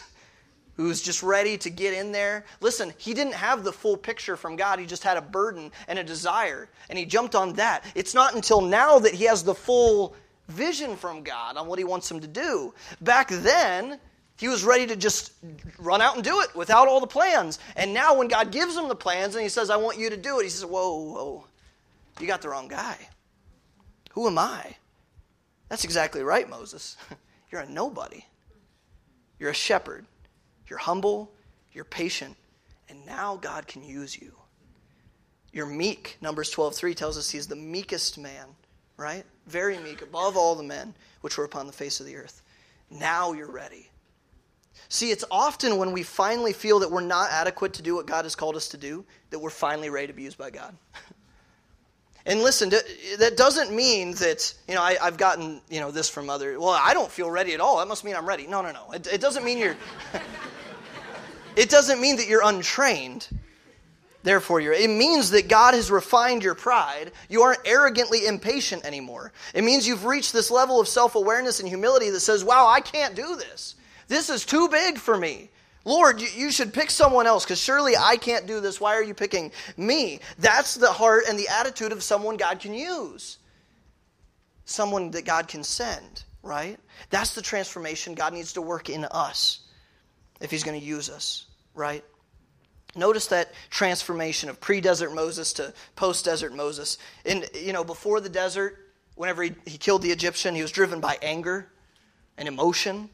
who's 0.76 1.02
just 1.02 1.22
ready 1.22 1.58
to 1.58 1.70
get 1.70 1.94
in 1.94 2.12
there. 2.12 2.44
Listen, 2.60 2.92
he 2.98 3.14
didn't 3.14 3.34
have 3.34 3.64
the 3.64 3.72
full 3.72 3.96
picture 3.96 4.36
from 4.36 4.56
God. 4.56 4.78
He 4.78 4.86
just 4.86 5.04
had 5.04 5.16
a 5.16 5.22
burden 5.22 5.70
and 5.88 5.98
a 5.98 6.04
desire, 6.04 6.68
and 6.88 6.98
he 6.98 7.04
jumped 7.04 7.34
on 7.34 7.52
that. 7.54 7.84
It's 7.94 8.14
not 8.14 8.34
until 8.34 8.60
now 8.60 8.98
that 8.98 9.14
he 9.14 9.24
has 9.24 9.44
the 9.44 9.54
full 9.54 10.14
vision 10.48 10.96
from 10.96 11.22
God 11.22 11.56
on 11.56 11.66
what 11.66 11.78
he 11.78 11.84
wants 11.84 12.10
him 12.10 12.20
to 12.20 12.26
do. 12.26 12.74
Back 13.00 13.28
then, 13.28 13.98
he 14.36 14.48
was 14.48 14.64
ready 14.64 14.86
to 14.86 14.96
just 14.96 15.32
run 15.78 16.00
out 16.00 16.16
and 16.16 16.24
do 16.24 16.40
it 16.40 16.54
without 16.54 16.88
all 16.88 17.00
the 17.00 17.06
plans. 17.06 17.58
And 17.76 17.92
now, 17.92 18.16
when 18.16 18.28
God 18.28 18.50
gives 18.50 18.76
him 18.76 18.88
the 18.88 18.94
plans 18.94 19.34
and 19.34 19.42
he 19.42 19.48
says, 19.48 19.70
I 19.70 19.76
want 19.76 19.98
you 19.98 20.10
to 20.10 20.16
do 20.16 20.40
it, 20.40 20.44
he 20.44 20.48
says, 20.48 20.64
Whoa, 20.64 20.96
whoa, 20.96 21.44
you 22.20 22.26
got 22.26 22.42
the 22.42 22.48
wrong 22.48 22.68
guy. 22.68 22.96
Who 24.12 24.26
am 24.26 24.38
I? 24.38 24.76
That's 25.68 25.84
exactly 25.84 26.22
right, 26.22 26.48
Moses. 26.48 26.96
You're 27.50 27.62
a 27.62 27.68
nobody. 27.68 28.24
You're 29.38 29.50
a 29.50 29.54
shepherd. 29.54 30.06
You're 30.72 30.78
humble, 30.78 31.30
you're 31.74 31.84
patient, 31.84 32.34
and 32.88 33.04
now 33.04 33.36
God 33.36 33.66
can 33.66 33.84
use 33.84 34.18
you. 34.18 34.32
You're 35.52 35.66
meek. 35.66 36.16
Numbers 36.22 36.50
12:3 36.50 36.96
tells 36.96 37.18
us 37.18 37.28
he's 37.28 37.46
the 37.46 37.56
meekest 37.56 38.16
man, 38.16 38.46
right? 38.96 39.26
Very 39.46 39.76
meek, 39.76 40.00
above 40.00 40.34
all 40.34 40.54
the 40.54 40.62
men 40.62 40.94
which 41.20 41.36
were 41.36 41.44
upon 41.44 41.66
the 41.66 41.74
face 41.74 42.00
of 42.00 42.06
the 42.06 42.16
earth. 42.16 42.40
Now 42.88 43.32
you're 43.32 43.50
ready. 43.50 43.90
See, 44.88 45.10
it's 45.10 45.26
often 45.30 45.76
when 45.76 45.92
we 45.92 46.02
finally 46.04 46.54
feel 46.54 46.78
that 46.78 46.90
we're 46.90 47.02
not 47.02 47.30
adequate 47.30 47.74
to 47.74 47.82
do 47.82 47.94
what 47.94 48.06
God 48.06 48.24
has 48.24 48.34
called 48.34 48.56
us 48.56 48.68
to 48.68 48.78
do 48.78 49.04
that 49.28 49.40
we're 49.40 49.50
finally 49.50 49.90
ready 49.90 50.06
to 50.06 50.14
be 50.14 50.22
used 50.22 50.38
by 50.38 50.48
God. 50.48 50.74
And 52.24 52.40
listen, 52.40 52.70
that 53.18 53.36
doesn't 53.36 53.74
mean 53.74 54.12
that, 54.14 54.54
you 54.68 54.74
know, 54.74 54.82
I, 54.82 54.94
have 54.94 55.16
gotten, 55.16 55.60
you 55.68 55.80
know, 55.80 55.90
this 55.90 56.08
from 56.08 56.30
other, 56.30 56.58
well, 56.58 56.78
I 56.80 56.94
don't 56.94 57.10
feel 57.10 57.28
ready 57.28 57.52
at 57.52 57.60
all. 57.60 57.78
That 57.78 57.88
must 57.88 58.04
mean 58.04 58.14
I'm 58.14 58.26
ready. 58.26 58.46
No, 58.46 58.62
no, 58.62 58.70
no. 58.70 58.92
It, 58.92 59.08
it 59.08 59.20
doesn't 59.20 59.44
mean 59.44 59.58
you're, 59.58 59.76
it 61.56 61.70
doesn't 61.70 62.00
mean 62.00 62.16
that 62.16 62.28
you're 62.28 62.46
untrained. 62.46 63.28
Therefore, 64.22 64.60
you're, 64.60 64.72
it 64.72 64.90
means 64.90 65.30
that 65.30 65.48
God 65.48 65.74
has 65.74 65.90
refined 65.90 66.44
your 66.44 66.54
pride. 66.54 67.10
You 67.28 67.42
aren't 67.42 67.66
arrogantly 67.66 68.26
impatient 68.26 68.84
anymore. 68.84 69.32
It 69.52 69.64
means 69.64 69.86
you've 69.86 70.04
reached 70.04 70.32
this 70.32 70.50
level 70.50 70.80
of 70.80 70.86
self 70.86 71.14
awareness 71.16 71.58
and 71.58 71.68
humility 71.68 72.10
that 72.10 72.20
says, 72.20 72.44
wow, 72.44 72.66
I 72.68 72.80
can't 72.80 73.16
do 73.16 73.36
this. 73.36 73.74
This 74.08 74.30
is 74.30 74.44
too 74.44 74.68
big 74.68 74.98
for 74.98 75.16
me. 75.16 75.50
Lord, 75.84 76.20
you, 76.20 76.28
you 76.36 76.50
should 76.52 76.72
pick 76.72 76.90
someone 76.90 77.26
else 77.26 77.44
because 77.44 77.60
surely 77.60 77.96
I 77.96 78.16
can't 78.16 78.46
do 78.46 78.60
this. 78.60 78.80
Why 78.80 78.94
are 78.94 79.02
you 79.02 79.14
picking 79.14 79.50
me? 79.76 80.20
That's 80.38 80.76
the 80.76 80.92
heart 80.92 81.24
and 81.28 81.36
the 81.36 81.48
attitude 81.48 81.90
of 81.90 82.04
someone 82.04 82.36
God 82.36 82.60
can 82.60 82.74
use, 82.74 83.38
someone 84.64 85.10
that 85.10 85.24
God 85.24 85.48
can 85.48 85.64
send, 85.64 86.22
right? 86.44 86.78
That's 87.10 87.34
the 87.34 87.42
transformation 87.42 88.14
God 88.14 88.32
needs 88.32 88.52
to 88.52 88.62
work 88.62 88.88
in 88.88 89.04
us 89.06 89.61
if 90.42 90.50
He's 90.50 90.64
going 90.64 90.78
to 90.78 90.84
use 90.84 91.08
us, 91.08 91.46
right? 91.74 92.04
Notice 92.94 93.28
that 93.28 93.52
transformation 93.70 94.50
of 94.50 94.60
pre-desert 94.60 95.14
Moses 95.14 95.54
to 95.54 95.72
post-desert 95.96 96.54
Moses. 96.54 96.98
In 97.24 97.44
you 97.54 97.72
know, 97.72 97.84
before 97.84 98.20
the 98.20 98.28
desert, 98.28 98.76
whenever 99.14 99.42
he, 99.42 99.54
he 99.64 99.78
killed 99.78 100.02
the 100.02 100.10
Egyptian, 100.10 100.54
he 100.54 100.60
was 100.60 100.72
driven 100.72 101.00
by 101.00 101.16
anger 101.22 101.70
and 102.36 102.46
emotion. 102.46 103.08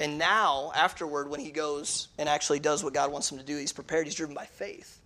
And 0.00 0.18
now, 0.18 0.72
afterward, 0.74 1.28
when 1.28 1.40
he 1.40 1.50
goes 1.50 2.08
and 2.18 2.28
actually 2.28 2.58
does 2.60 2.82
what 2.82 2.92
God 2.92 3.12
wants 3.12 3.30
him 3.30 3.38
to 3.38 3.44
do, 3.44 3.56
he's 3.56 3.72
prepared. 3.72 4.06
He's 4.06 4.14
driven 4.14 4.34
by 4.34 4.46
faith 4.46 5.00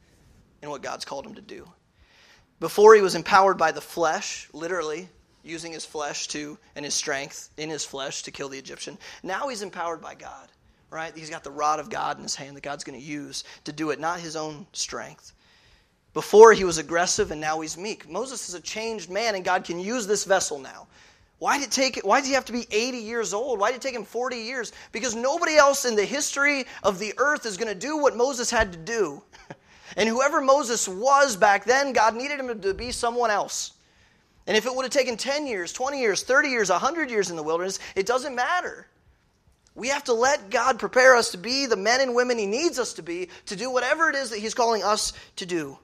in 0.62 0.70
what 0.70 0.82
God's 0.82 1.04
called 1.04 1.26
him 1.26 1.34
to 1.34 1.42
do. 1.42 1.68
Before, 2.60 2.94
he 2.94 3.02
was 3.02 3.14
empowered 3.14 3.58
by 3.58 3.72
the 3.72 3.80
flesh, 3.80 4.48
literally 4.52 5.08
using 5.42 5.72
his 5.72 5.84
flesh 5.84 6.28
to 6.28 6.58
and 6.76 6.84
his 6.84 6.94
strength 6.94 7.50
in 7.56 7.68
his 7.68 7.84
flesh 7.84 8.22
to 8.22 8.30
kill 8.30 8.48
the 8.48 8.58
Egyptian. 8.58 8.96
Now 9.22 9.48
he's 9.48 9.62
empowered 9.62 10.00
by 10.00 10.14
God, 10.14 10.48
right? 10.92 11.16
He's 11.16 11.30
got 11.30 11.42
the 11.42 11.50
rod 11.50 11.80
of 11.80 11.88
God 11.88 12.18
in 12.18 12.22
his 12.22 12.34
hand 12.34 12.56
that 12.56 12.62
God's 12.62 12.84
going 12.84 13.00
to 13.00 13.04
use 13.04 13.44
to 13.64 13.72
do 13.72 13.90
it, 13.90 13.98
not 13.98 14.20
his 14.20 14.36
own 14.36 14.66
strength. 14.72 15.32
Before 16.12 16.52
he 16.52 16.64
was 16.64 16.76
aggressive 16.76 17.30
and 17.30 17.40
now 17.40 17.60
he's 17.60 17.78
meek. 17.78 18.08
Moses 18.08 18.48
is 18.50 18.54
a 18.54 18.60
changed 18.60 19.08
man 19.10 19.34
and 19.34 19.44
God 19.44 19.64
can 19.64 19.80
use 19.80 20.06
this 20.06 20.24
vessel 20.24 20.58
now. 20.58 20.86
Why 21.38 21.58
did, 21.58 21.68
it 21.68 21.72
take, 21.72 22.00
why 22.04 22.20
did 22.20 22.28
he 22.28 22.34
have 22.34 22.44
to 22.44 22.52
be 22.52 22.66
80 22.70 22.98
years 22.98 23.32
old? 23.32 23.58
Why 23.58 23.70
did 23.70 23.76
it 23.76 23.82
take 23.82 23.94
him 23.94 24.04
40 24.04 24.36
years? 24.36 24.72
Because 24.92 25.16
nobody 25.16 25.56
else 25.56 25.86
in 25.86 25.96
the 25.96 26.04
history 26.04 26.66
of 26.84 26.98
the 26.98 27.14
earth 27.16 27.46
is 27.46 27.56
going 27.56 27.72
to 27.72 27.74
do 27.74 27.96
what 27.96 28.16
Moses 28.16 28.50
had 28.50 28.72
to 28.72 28.78
do. 28.78 29.22
And 29.96 30.08
whoever 30.08 30.40
Moses 30.40 30.88
was 30.88 31.36
back 31.36 31.64
then, 31.64 31.92
God 31.92 32.14
needed 32.14 32.40
him 32.40 32.60
to 32.60 32.72
be 32.72 32.92
someone 32.92 33.30
else. 33.30 33.72
And 34.46 34.56
if 34.56 34.66
it 34.66 34.74
would 34.74 34.84
have 34.84 34.92
taken 34.92 35.16
10 35.16 35.46
years, 35.46 35.72
20 35.72 36.00
years, 36.00 36.22
30 36.22 36.48
years, 36.48 36.70
100 36.70 37.10
years 37.10 37.30
in 37.30 37.36
the 37.36 37.42
wilderness, 37.42 37.78
it 37.94 38.06
doesn't 38.06 38.34
matter. 38.34 38.86
We 39.82 39.88
have 39.88 40.04
to 40.04 40.12
let 40.12 40.48
God 40.48 40.78
prepare 40.78 41.16
us 41.16 41.32
to 41.32 41.38
be 41.38 41.66
the 41.66 41.74
men 41.74 42.00
and 42.00 42.14
women 42.14 42.38
He 42.38 42.46
needs 42.46 42.78
us 42.78 42.92
to 42.92 43.02
be 43.02 43.28
to 43.46 43.56
do 43.56 43.68
whatever 43.68 44.08
it 44.08 44.14
is 44.14 44.30
that 44.30 44.38
He's 44.38 44.54
calling 44.54 44.84
us 44.84 45.12
to 45.34 45.44
do. 45.44 45.76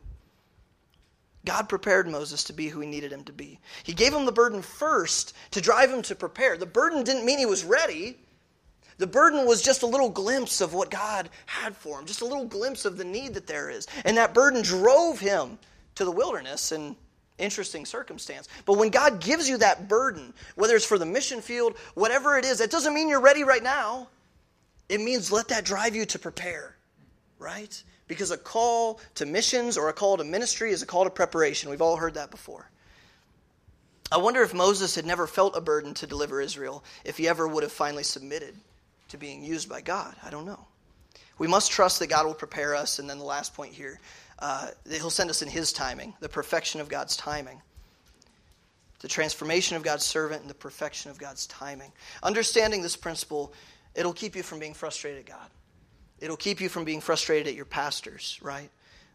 God 1.44 1.68
prepared 1.68 2.06
Moses 2.06 2.44
to 2.44 2.52
be 2.52 2.68
who 2.68 2.78
he 2.78 2.86
needed 2.86 3.12
him 3.12 3.24
to 3.24 3.32
be. 3.32 3.58
He 3.82 3.92
gave 3.92 4.14
him 4.14 4.24
the 4.24 4.30
burden 4.30 4.62
first 4.62 5.34
to 5.50 5.60
drive 5.60 5.90
him 5.90 6.02
to 6.02 6.14
prepare. 6.14 6.56
The 6.56 6.64
burden 6.64 7.02
didn't 7.02 7.24
mean 7.24 7.40
he 7.40 7.46
was 7.46 7.64
ready. 7.64 8.16
The 8.98 9.08
burden 9.08 9.46
was 9.46 9.62
just 9.62 9.82
a 9.82 9.86
little 9.86 10.10
glimpse 10.10 10.60
of 10.60 10.74
what 10.74 10.92
God 10.92 11.28
had 11.46 11.74
for 11.74 11.98
him, 11.98 12.06
just 12.06 12.20
a 12.20 12.24
little 12.24 12.46
glimpse 12.46 12.84
of 12.84 12.98
the 12.98 13.04
need 13.04 13.34
that 13.34 13.48
there 13.48 13.68
is. 13.68 13.88
And 14.04 14.16
that 14.16 14.32
burden 14.32 14.62
drove 14.62 15.18
him 15.18 15.58
to 15.96 16.04
the 16.04 16.12
wilderness 16.12 16.70
in 16.70 16.94
interesting 17.38 17.86
circumstance. 17.86 18.48
But 18.66 18.78
when 18.78 18.90
God 18.90 19.20
gives 19.20 19.48
you 19.48 19.58
that 19.58 19.88
burden, 19.88 20.34
whether 20.54 20.76
it's 20.76 20.84
for 20.84 20.98
the 20.98 21.06
mission 21.06 21.40
field, 21.40 21.76
whatever 21.94 22.36
it 22.36 22.44
is, 22.44 22.60
it 22.60 22.70
doesn't 22.70 22.94
mean 22.94 23.08
you're 23.08 23.20
ready 23.20 23.44
right 23.44 23.62
now. 23.62 24.08
It 24.88 25.00
means 25.00 25.30
let 25.30 25.48
that 25.48 25.64
drive 25.64 25.94
you 25.94 26.06
to 26.06 26.18
prepare, 26.18 26.76
right? 27.38 27.82
Because 28.06 28.30
a 28.30 28.38
call 28.38 29.00
to 29.16 29.26
missions 29.26 29.76
or 29.76 29.88
a 29.88 29.92
call 29.92 30.16
to 30.16 30.24
ministry 30.24 30.70
is 30.70 30.82
a 30.82 30.86
call 30.86 31.04
to 31.04 31.10
preparation. 31.10 31.70
We've 31.70 31.82
all 31.82 31.96
heard 31.96 32.14
that 32.14 32.30
before. 32.30 32.70
I 34.10 34.16
wonder 34.16 34.42
if 34.42 34.54
Moses 34.54 34.94
had 34.94 35.04
never 35.04 35.26
felt 35.26 35.56
a 35.56 35.60
burden 35.60 35.92
to 35.94 36.06
deliver 36.06 36.40
Israel, 36.40 36.82
if 37.04 37.18
he 37.18 37.28
ever 37.28 37.46
would 37.46 37.62
have 37.62 37.72
finally 37.72 38.02
submitted 38.02 38.54
to 39.08 39.18
being 39.18 39.44
used 39.44 39.68
by 39.68 39.82
God. 39.82 40.14
I 40.24 40.30
don't 40.30 40.46
know. 40.46 40.66
We 41.36 41.46
must 41.46 41.70
trust 41.70 41.98
that 41.98 42.08
God 42.08 42.26
will 42.26 42.34
prepare 42.34 42.74
us. 42.74 42.98
And 42.98 43.08
then 43.08 43.18
the 43.18 43.24
last 43.24 43.54
point 43.54 43.74
here 43.74 44.00
uh, 44.38 44.68
He'll 44.90 45.10
send 45.10 45.30
us 45.30 45.42
in 45.42 45.48
His 45.48 45.72
timing, 45.72 46.14
the 46.20 46.28
perfection 46.28 46.80
of 46.80 46.88
God's 46.88 47.16
timing. 47.16 47.60
The 49.00 49.08
transformation 49.08 49.76
of 49.76 49.84
God's 49.84 50.04
servant 50.04 50.40
and 50.40 50.50
the 50.50 50.54
perfection 50.54 51.10
of 51.10 51.18
God's 51.18 51.46
timing. 51.46 51.92
Understanding 52.22 52.82
this 52.82 52.96
principle, 52.96 53.52
it'll 53.94 54.12
keep 54.12 54.34
you 54.34 54.42
from 54.42 54.58
being 54.58 54.74
frustrated 54.74 55.20
at 55.20 55.26
God. 55.26 55.50
It'll 56.20 56.36
keep 56.36 56.60
you 56.60 56.68
from 56.68 56.84
being 56.84 57.00
frustrated 57.00 57.46
at 57.46 57.54
your 57.54 57.64
pastors, 57.64 58.40
right? 58.42 58.68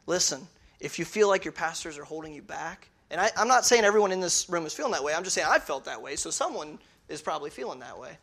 Listen, 0.08 0.48
if 0.80 1.00
you 1.00 1.06
feel 1.06 1.28
like 1.28 1.44
your 1.44 1.52
pastors 1.52 1.98
are 1.98 2.04
holding 2.04 2.34
you 2.34 2.42
back, 2.42 2.88
and 3.12 3.20
I, 3.20 3.30
am 3.36 3.48
not 3.48 3.66
saying 3.66 3.84
everyone 3.84 4.12
in 4.12 4.22
this 4.22 4.50
room 4.50 4.66
is 4.66 4.74
feeling 4.74 4.94
that 4.94 5.04
way, 5.04 5.14
I'm 5.14 5.24
just 5.24 5.36
saying 5.36 5.48
I 5.50 5.60
felt 5.60 5.86
that 5.86 6.02
way, 6.02 6.16
so 6.16 6.30
someone 6.30 6.80
is 7.10 7.22
probably 7.22 7.50
feeling 7.50 7.80
that 7.80 8.00
way. 8.00 8.18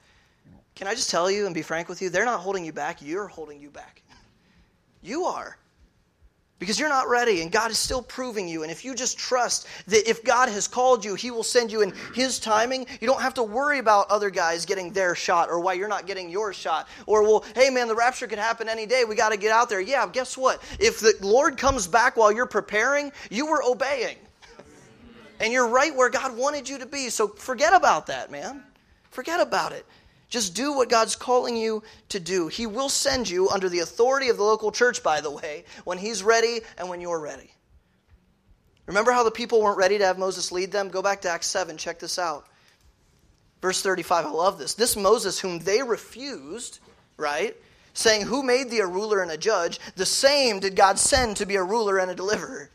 Can 0.75 0.87
I 0.87 0.95
just 0.95 1.11
tell 1.11 1.31
you 1.31 1.45
and 1.45 1.55
be 1.55 1.63
frank 1.63 1.89
with 1.89 2.01
you? 2.01 2.09
They're 2.09 2.25
not 2.25 2.41
holding 2.41 2.65
you 2.65 2.73
back, 2.73 3.03
you're 3.03 3.27
holding 3.27 3.61
you 3.61 3.71
back. 3.71 4.03
You 5.03 5.25
are 5.25 5.59
because 6.61 6.79
you're 6.79 6.91
not 6.91 7.09
ready 7.09 7.41
and 7.41 7.51
God 7.51 7.73
is 7.73 7.79
still 7.79 8.03
proving 8.03 8.47
you. 8.47 8.63
And 8.63 8.71
if 8.71 8.85
you 8.85 8.95
just 8.95 9.19
trust 9.19 9.67
that 9.89 10.09
if 10.09 10.23
God 10.23 10.49
has 10.51 10.69
called 10.69 11.05
you, 11.05 11.17
He 11.17 11.33
will 11.33 11.43
send 11.43 11.73
you 11.73 11.81
in 11.81 11.93
His 12.15 12.39
timing, 12.39 12.87
you 13.01 13.09
don't 13.09 13.23
have 13.23 13.35
to 13.35 13.43
worry 13.43 13.81
about 13.81 14.11
other 14.11 14.31
guys 14.31 14.67
getting 14.67 14.93
their 14.93 15.17
shot 15.17 15.49
or 15.49 15.59
why 15.59 15.73
you're 15.73 15.89
not 15.89 16.07
getting 16.07 16.31
your 16.31 16.53
shot. 16.53 16.87
Or, 17.07 17.23
well, 17.23 17.45
hey 17.57 17.71
man, 17.71 17.89
the 17.89 17.97
rapture 17.97 18.29
could 18.29 18.39
happen 18.39 18.69
any 18.69 18.87
day. 18.87 19.05
We 19.05 19.17
got 19.17 19.31
to 19.31 19.39
get 19.39 19.51
out 19.51 19.69
there. 19.69 19.81
Yeah, 19.81 20.07
guess 20.07 20.37
what? 20.37 20.63
If 20.79 21.01
the 21.01 21.15
Lord 21.23 21.57
comes 21.57 21.89
back 21.89 22.17
while 22.17 22.31
you're 22.31 22.47
preparing, 22.47 23.11
you 23.31 23.47
were 23.47 23.65
obeying. 23.65 24.19
And 25.41 25.55
you're 25.55 25.69
right 25.69 25.97
where 25.97 26.11
God 26.11 26.37
wanted 26.37 26.69
you 26.69 26.79
to 26.79 26.87
be. 26.87 27.09
So 27.09 27.29
forget 27.29 27.73
about 27.73 28.07
that, 28.09 28.31
man. 28.31 28.63
Forget 29.11 29.41
about 29.41 29.73
it. 29.73 29.87
Just 30.31 30.55
do 30.55 30.73
what 30.73 30.89
God's 30.89 31.17
calling 31.17 31.57
you 31.57 31.83
to 32.11 32.21
do. 32.21 32.47
He 32.47 32.67
will 32.67 32.89
send 32.89 33.29
you 33.29 33.51
under 33.51 33.69
the 33.69 33.81
authority 33.81 34.29
of 34.29 34.37
the 34.37 34.45
local 34.45 34.71
church, 34.71 35.03
by 35.03 35.21
the 35.21 35.31
way, 35.31 35.65
when 35.85 35.99
He's 35.99 36.23
ready 36.23 36.61
and 36.79 36.89
when 36.89 37.01
you're 37.01 37.21
ready. 37.21 37.51
Remember 38.87 39.13
how 39.13 39.25
the 39.25 39.31
people 39.31 39.61
weren't 39.61 39.79
ready 39.79 39.99
to 39.99 40.07
have 40.07 40.19
Moses 40.19 40.53
lead 40.53 40.73
them? 40.73 40.89
Go 40.89 41.03
back 41.03 41.23
to 41.23 41.29
Acts 41.29 41.49
7. 41.49 41.77
Check 41.77 41.99
this 41.99 42.19
out. 42.19 42.47
Verse 43.61 43.83
35, 43.83 44.25
I 44.25 44.31
love 44.31 44.59
this. 44.59 44.75
This 44.75 44.97
Moses, 44.97 45.39
whom 45.39 45.59
they 45.59 45.83
refused, 45.83 46.79
right? 47.17 47.57
Saying, 47.93 48.23
Who 48.23 48.43
made 48.43 48.71
thee 48.71 48.81
a 48.81 48.87
ruler 48.87 49.23
and 49.23 49.31
a 49.31 49.37
judge? 49.37 49.81
The 49.97 50.07
same 50.07 50.61
did 50.61 50.77
God 50.77 50.99
send 50.99 51.37
to 51.37 51.47
be 51.47 51.57
a 51.57 51.63
ruler 51.63 51.99
and 51.99 52.11
a 52.11 52.15
deliverer 52.15 52.71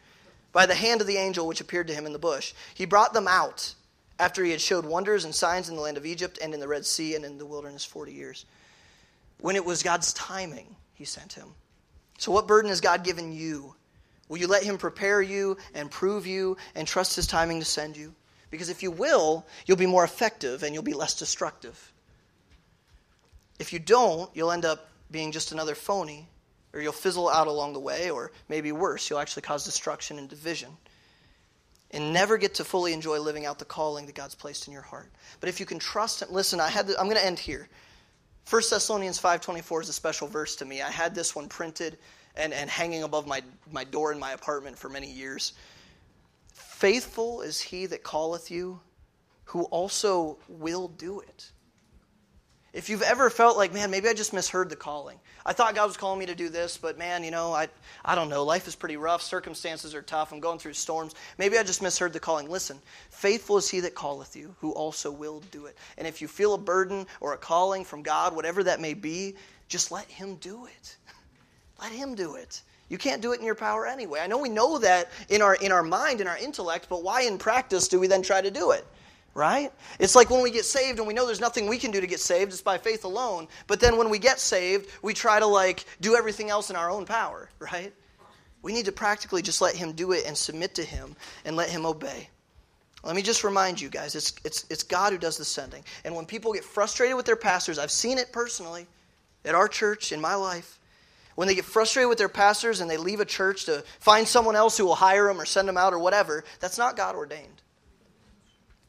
by 0.51 0.65
the 0.65 0.75
hand 0.75 1.01
of 1.01 1.07
the 1.07 1.17
angel 1.17 1.47
which 1.47 1.61
appeared 1.61 1.87
to 1.87 1.93
him 1.93 2.05
in 2.05 2.13
the 2.13 2.19
bush. 2.19 2.53
He 2.73 2.85
brought 2.85 3.13
them 3.13 3.27
out 3.27 3.74
after 4.19 4.43
he 4.43 4.51
had 4.51 4.61
showed 4.61 4.85
wonders 4.85 5.25
and 5.25 5.35
signs 5.35 5.69
in 5.69 5.75
the 5.75 5.81
land 5.81 5.97
of 5.97 6.05
Egypt 6.05 6.39
and 6.41 6.53
in 6.53 6.59
the 6.59 6.67
Red 6.67 6.85
Sea 6.85 7.15
and 7.15 7.25
in 7.25 7.37
the 7.37 7.45
wilderness 7.45 7.83
40 7.83 8.13
years. 8.13 8.45
When 9.39 9.55
it 9.55 9.65
was 9.65 9.83
God's 9.83 10.13
timing, 10.13 10.75
he 10.93 11.05
sent 11.05 11.33
him. 11.33 11.49
So, 12.17 12.31
what 12.31 12.47
burden 12.47 12.69
has 12.69 12.81
God 12.81 13.03
given 13.03 13.33
you? 13.33 13.75
Will 14.29 14.37
you 14.37 14.47
let 14.47 14.63
him 14.63 14.77
prepare 14.77 15.21
you 15.21 15.57
and 15.73 15.91
prove 15.91 16.25
you 16.25 16.57
and 16.73 16.87
trust 16.87 17.15
his 17.15 17.27
timing 17.27 17.59
to 17.59 17.65
send 17.65 17.95
you? 17.97 18.15
Because 18.49 18.69
if 18.69 18.81
you 18.81 18.89
will, 18.89 19.45
you'll 19.65 19.77
be 19.77 19.85
more 19.85 20.03
effective 20.03 20.63
and 20.63 20.73
you'll 20.73 20.83
be 20.83 20.93
less 20.93 21.19
destructive. 21.19 21.91
If 23.59 23.73
you 23.73 23.79
don't, 23.79 24.29
you'll 24.33 24.51
end 24.51 24.65
up 24.65 24.87
being 25.11 25.31
just 25.31 25.51
another 25.51 25.75
phony, 25.75 26.27
or 26.73 26.81
you'll 26.81 26.91
fizzle 26.91 27.29
out 27.29 27.47
along 27.47 27.73
the 27.73 27.79
way, 27.79 28.09
or 28.09 28.31
maybe 28.49 28.71
worse, 28.71 29.09
you'll 29.09 29.19
actually 29.19 29.43
cause 29.43 29.63
destruction 29.63 30.17
and 30.17 30.27
division. 30.27 30.69
And 31.95 32.13
never 32.13 32.37
get 32.37 32.53
to 32.55 32.63
fully 32.63 32.93
enjoy 32.93 33.19
living 33.19 33.45
out 33.45 33.57
the 33.57 33.65
calling 33.65 34.05
that 34.05 34.15
God's 34.15 34.35
placed 34.35 34.67
in 34.67 34.73
your 34.73 34.83
heart. 34.83 35.09
But 35.39 35.49
if 35.49 35.59
you 35.59 35.65
can 35.65 35.79
trust 35.79 36.21
Him, 36.21 36.27
listen, 36.29 36.59
I 36.59 36.67
had 36.67 36.87
I'm 36.99 37.05
going 37.05 37.15
to 37.15 37.25
end 37.25 37.39
here. 37.39 37.67
1 38.49 38.61
Thessalonians 38.69 39.19
5.24 39.19 39.81
is 39.83 39.89
a 39.89 39.93
special 39.93 40.27
verse 40.27 40.55
to 40.57 40.65
me. 40.65 40.81
I 40.81 40.91
had 40.91 41.15
this 41.15 41.35
one 41.35 41.47
printed 41.47 41.97
and, 42.35 42.53
and 42.53 42.69
hanging 42.69 43.03
above 43.03 43.25
my, 43.25 43.41
my 43.71 43.83
door 43.83 44.11
in 44.11 44.19
my 44.19 44.33
apartment 44.33 44.77
for 44.77 44.87
many 44.87 45.09
years. 45.09 45.53
Faithful 46.53 47.41
is 47.41 47.59
he 47.59 47.87
that 47.87 48.03
calleth 48.03 48.51
you, 48.51 48.79
who 49.45 49.63
also 49.65 50.37
will 50.47 50.89
do 50.89 51.21
it. 51.21 51.51
If 52.75 52.89
you've 52.89 53.03
ever 53.03 53.29
felt 53.29 53.55
like, 53.55 53.73
man, 53.73 53.89
maybe 53.89 54.09
I 54.09 54.13
just 54.13 54.33
misheard 54.33 54.69
the 54.69 54.75
calling. 54.75 55.17
I 55.45 55.53
thought 55.53 55.75
God 55.75 55.85
was 55.85 55.95
calling 55.95 56.19
me 56.19 56.25
to 56.25 56.35
do 56.35 56.49
this, 56.49 56.77
but 56.77 56.97
man, 56.97 57.23
you 57.23 57.31
know, 57.31 57.53
I, 57.53 57.69
I 58.03 58.15
don't 58.15 58.27
know. 58.27 58.43
Life 58.43 58.67
is 58.67 58.75
pretty 58.75 58.97
rough. 58.97 59.21
Circumstances 59.21 59.95
are 59.95 60.01
tough. 60.01 60.33
I'm 60.33 60.41
going 60.41 60.59
through 60.59 60.73
storms. 60.73 61.15
Maybe 61.37 61.57
I 61.57 61.63
just 61.63 61.81
misheard 61.81 62.11
the 62.11 62.19
calling. 62.19 62.49
Listen, 62.49 62.77
faithful 63.11 63.55
is 63.55 63.69
he 63.69 63.79
that 63.79 63.95
calleth 63.95 64.35
you, 64.35 64.53
who 64.59 64.73
also 64.73 65.09
will 65.09 65.39
do 65.51 65.67
it. 65.67 65.77
And 65.97 66.05
if 66.05 66.21
you 66.21 66.27
feel 66.27 66.53
a 66.53 66.57
burden 66.57 67.07
or 67.21 67.31
a 67.31 67.37
calling 67.37 67.85
from 67.85 68.03
God, 68.03 68.35
whatever 68.35 68.61
that 68.65 68.81
may 68.81 68.93
be, 68.93 69.35
just 69.69 69.89
let 69.89 70.07
him 70.07 70.35
do 70.35 70.65
it. 70.65 70.97
Let 71.81 71.93
him 71.93 72.13
do 72.13 72.35
it. 72.35 72.61
You 72.89 72.97
can't 72.97 73.21
do 73.21 73.31
it 73.33 73.39
in 73.39 73.45
your 73.45 73.55
power 73.55 73.87
anyway. 73.87 74.19
I 74.21 74.27
know 74.27 74.37
we 74.37 74.49
know 74.49 74.77
that 74.77 75.11
in 75.27 75.41
our 75.41 75.55
in 75.55 75.71
our 75.71 75.83
mind, 75.83 76.21
in 76.21 76.27
our 76.27 76.37
intellect, 76.37 76.87
but 76.87 77.03
why 77.03 77.23
in 77.23 77.37
practice 77.37 77.87
do 77.87 77.99
we 77.99 78.07
then 78.07 78.21
try 78.21 78.41
to 78.41 78.51
do 78.51 78.71
it? 78.71 78.85
Right? 79.35 79.71
It's 79.99 80.15
like 80.15 80.31
when 80.31 80.41
we 80.41 80.49
get 80.49 80.65
saved 80.65 80.97
and 80.97 81.07
we 81.07 81.13
know 81.13 81.27
there's 81.27 81.41
nothing 81.41 81.67
we 81.67 81.77
can 81.77 81.91
do 81.91 82.01
to 82.01 82.07
get 82.07 82.21
saved, 82.21 82.51
it's 82.51 82.61
by 82.61 82.77
faith 82.77 83.03
alone. 83.03 83.47
But 83.67 83.81
then 83.81 83.97
when 83.97 84.09
we 84.09 84.17
get 84.17 84.39
saved, 84.39 84.89
we 85.03 85.13
try 85.13 85.39
to 85.39 85.45
like 85.45 85.85
do 86.01 86.15
everything 86.15 86.49
else 86.49 86.69
in 86.69 86.77
our 86.77 86.89
own 86.89 87.05
power, 87.05 87.49
right? 87.59 87.93
We 88.61 88.73
need 88.73 88.85
to 88.85 88.93
practically 88.93 89.41
just 89.43 89.61
let 89.61 89.75
him 89.75 89.91
do 89.91 90.13
it 90.13 90.25
and 90.25 90.35
submit 90.35 90.75
to 90.75 90.83
him 90.83 91.15
and 91.43 91.55
let 91.55 91.69
him 91.69 91.85
obey. 91.85 92.29
Let 93.03 93.15
me 93.15 93.21
just 93.21 93.43
remind 93.43 93.79
you 93.79 93.89
guys, 93.89 94.15
it's, 94.15 94.33
it's, 94.43 94.65
it's 94.69 94.81
God 94.81 95.11
who 95.11 95.19
does 95.19 95.37
the 95.37 95.45
sending. 95.45 95.83
And 96.03 96.15
when 96.15 96.25
people 96.25 96.53
get 96.53 96.63
frustrated 96.63 97.15
with 97.15 97.27
their 97.27 97.35
pastors, 97.35 97.77
I've 97.77 97.91
seen 97.91 98.17
it 98.17 98.31
personally 98.31 98.87
at 99.45 99.53
our 99.53 99.67
church, 99.67 100.11
in 100.11 100.19
my 100.19 100.33
life, 100.33 100.79
when 101.35 101.47
they 101.47 101.55
get 101.55 101.65
frustrated 101.65 102.09
with 102.09 102.17
their 102.17 102.29
pastors 102.29 102.81
and 102.81 102.89
they 102.89 102.97
leave 102.97 103.19
a 103.19 103.25
church 103.25 103.65
to 103.65 103.83
find 103.99 104.27
someone 104.27 104.55
else 104.55 104.77
who 104.77 104.85
will 104.85 104.95
hire 104.95 105.27
them 105.27 105.39
or 105.39 105.45
send 105.45 105.67
them 105.67 105.77
out 105.77 105.93
or 105.93 105.99
whatever, 105.99 106.43
that's 106.59 106.77
not 106.77 106.97
God 106.97 107.15
ordained. 107.15 107.61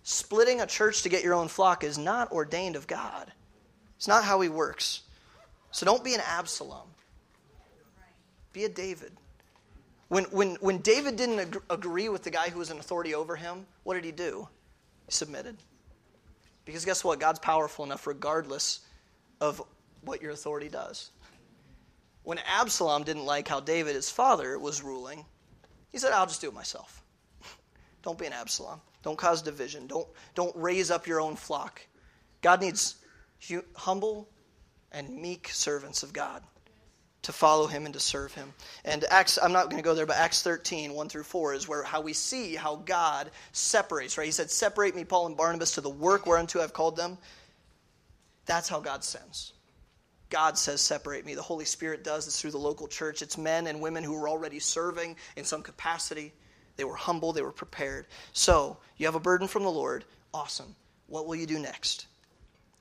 Splitting 0.09 0.61
a 0.61 0.67
church 0.69 1.03
to 1.03 1.09
get 1.09 1.25
your 1.25 1.35
own 1.35 1.49
flock 1.49 1.83
is 1.83 1.99
not 1.99 2.31
ordained 2.31 2.77
of 2.77 2.87
God. 2.87 3.33
It's 3.97 4.07
not 4.07 4.23
how 4.23 4.41
He 4.41 4.49
works. 4.49 5.03
So 5.73 5.85
don't 5.85 6.05
be 6.05 6.15
an 6.15 6.21
Absalom. 6.25 6.87
Be 8.53 8.63
a 8.67 8.69
David. 8.69 9.11
When, 10.07 10.23
when, 10.27 10.55
when 10.61 10.79
David 10.79 11.17
didn't 11.17 11.41
ag- 11.41 11.63
agree 11.69 12.09
with 12.09 12.23
the 12.23 12.31
guy 12.31 12.51
who 12.51 12.61
was 12.61 12.71
in 12.71 12.79
authority 12.79 13.17
over 13.17 13.35
him, 13.35 13.67
what 13.83 13.95
did 13.95 14.05
he 14.05 14.13
do? 14.13 14.47
He 15.07 15.13
submitted. 15.13 15.57
Because 16.65 16.85
guess 16.85 17.03
what? 17.03 17.19
God's 17.19 17.41
powerful 17.41 17.85
enough 17.85 18.07
regardless 18.07 18.83
of 19.41 19.61
what 20.03 20.23
your 20.23 20.31
authority 20.31 20.69
does. 20.69 21.11
When 22.23 22.39
Absalom 22.47 23.03
didn't 23.03 23.25
like 23.25 23.49
how 23.49 23.59
David, 23.59 23.97
his 23.97 24.09
father, 24.09 24.57
was 24.57 24.85
ruling, 24.85 25.25
he 25.91 25.99
said, 25.99 26.13
I'll 26.13 26.27
just 26.27 26.41
do 26.41 26.47
it 26.47 26.55
myself. 26.55 27.03
Don't 28.03 28.17
be 28.17 28.27
an 28.27 28.33
Absalom. 28.33 28.81
Don't 29.07 29.17
cause 29.17 29.41
division. 29.41 29.87
Don't, 29.87 30.09
don't 30.35 30.57
raise 30.57 30.91
up 30.91 31.07
your 31.07 31.21
own 31.21 31.37
flock. 31.37 31.81
God 32.43 32.61
needs 32.61 32.97
humble 33.77 34.29
and 34.91 35.09
meek 35.09 35.49
servants 35.49 36.03
of 36.03 36.13
God 36.13 36.43
to 37.23 37.33
follow 37.33 37.69
him 37.69 37.85
and 37.85 37.95
to 37.95 38.01
serve 38.01 38.35
him. 38.35 38.53
And 38.85 39.05
Acts, 39.09 39.39
I'm 39.41 39.53
not 39.53 39.67
going 39.67 39.77
to 39.77 39.85
go 39.85 39.95
there, 39.95 40.07
but 40.07 40.17
Acts 40.17 40.43
13, 40.43 40.93
1 40.93 41.09
through 41.09 41.23
4 41.23 41.55
is 41.55 41.69
where 41.69 41.85
how 41.85 42.01
we 42.01 42.15
see 42.15 42.57
how 42.57 42.83
God 42.85 43.31
separates, 43.53 44.19
right? 44.19 44.25
He 44.25 44.33
said, 44.33 44.51
Separate 44.51 44.97
me, 44.97 45.05
Paul 45.05 45.27
and 45.27 45.37
Barnabas, 45.37 45.77
to 45.77 45.81
the 45.81 45.89
work 45.89 46.27
whereunto 46.27 46.61
I've 46.61 46.73
called 46.73 46.97
them. 46.97 47.17
That's 48.45 48.69
how 48.69 48.81
God 48.81 49.05
sends. 49.05 49.53
God 50.31 50.59
says, 50.59 50.81
Separate 50.81 51.25
me. 51.25 51.37
The 51.37 51.43
Holy 51.43 51.65
Spirit 51.65 52.03
does. 52.03 52.27
It's 52.27 52.41
through 52.41 52.51
the 52.51 52.59
local 52.59 52.89
church. 52.89 53.23
It's 53.23 53.39
men 53.39 53.69
and 53.69 53.81
women 53.81 54.03
who 54.03 54.17
are 54.17 54.29
already 54.29 54.59
serving 54.59 55.15
in 55.37 55.45
some 55.45 55.63
capacity. 55.63 56.33
They 56.77 56.85
were 56.85 56.97
humble, 56.97 57.33
they 57.33 57.43
were 57.43 57.53
prepared. 57.53 58.07
So, 58.33 58.77
you 58.97 59.07
have 59.07 59.15
a 59.15 59.21
burden 59.21 59.49
from 59.49 59.63
the 59.63 59.71
Lord. 59.71 60.05
Awesome. 60.33 60.75
What 61.07 61.27
will 61.27 61.37
you 61.37 61.47
do 61.47 61.59
next? 61.59 62.07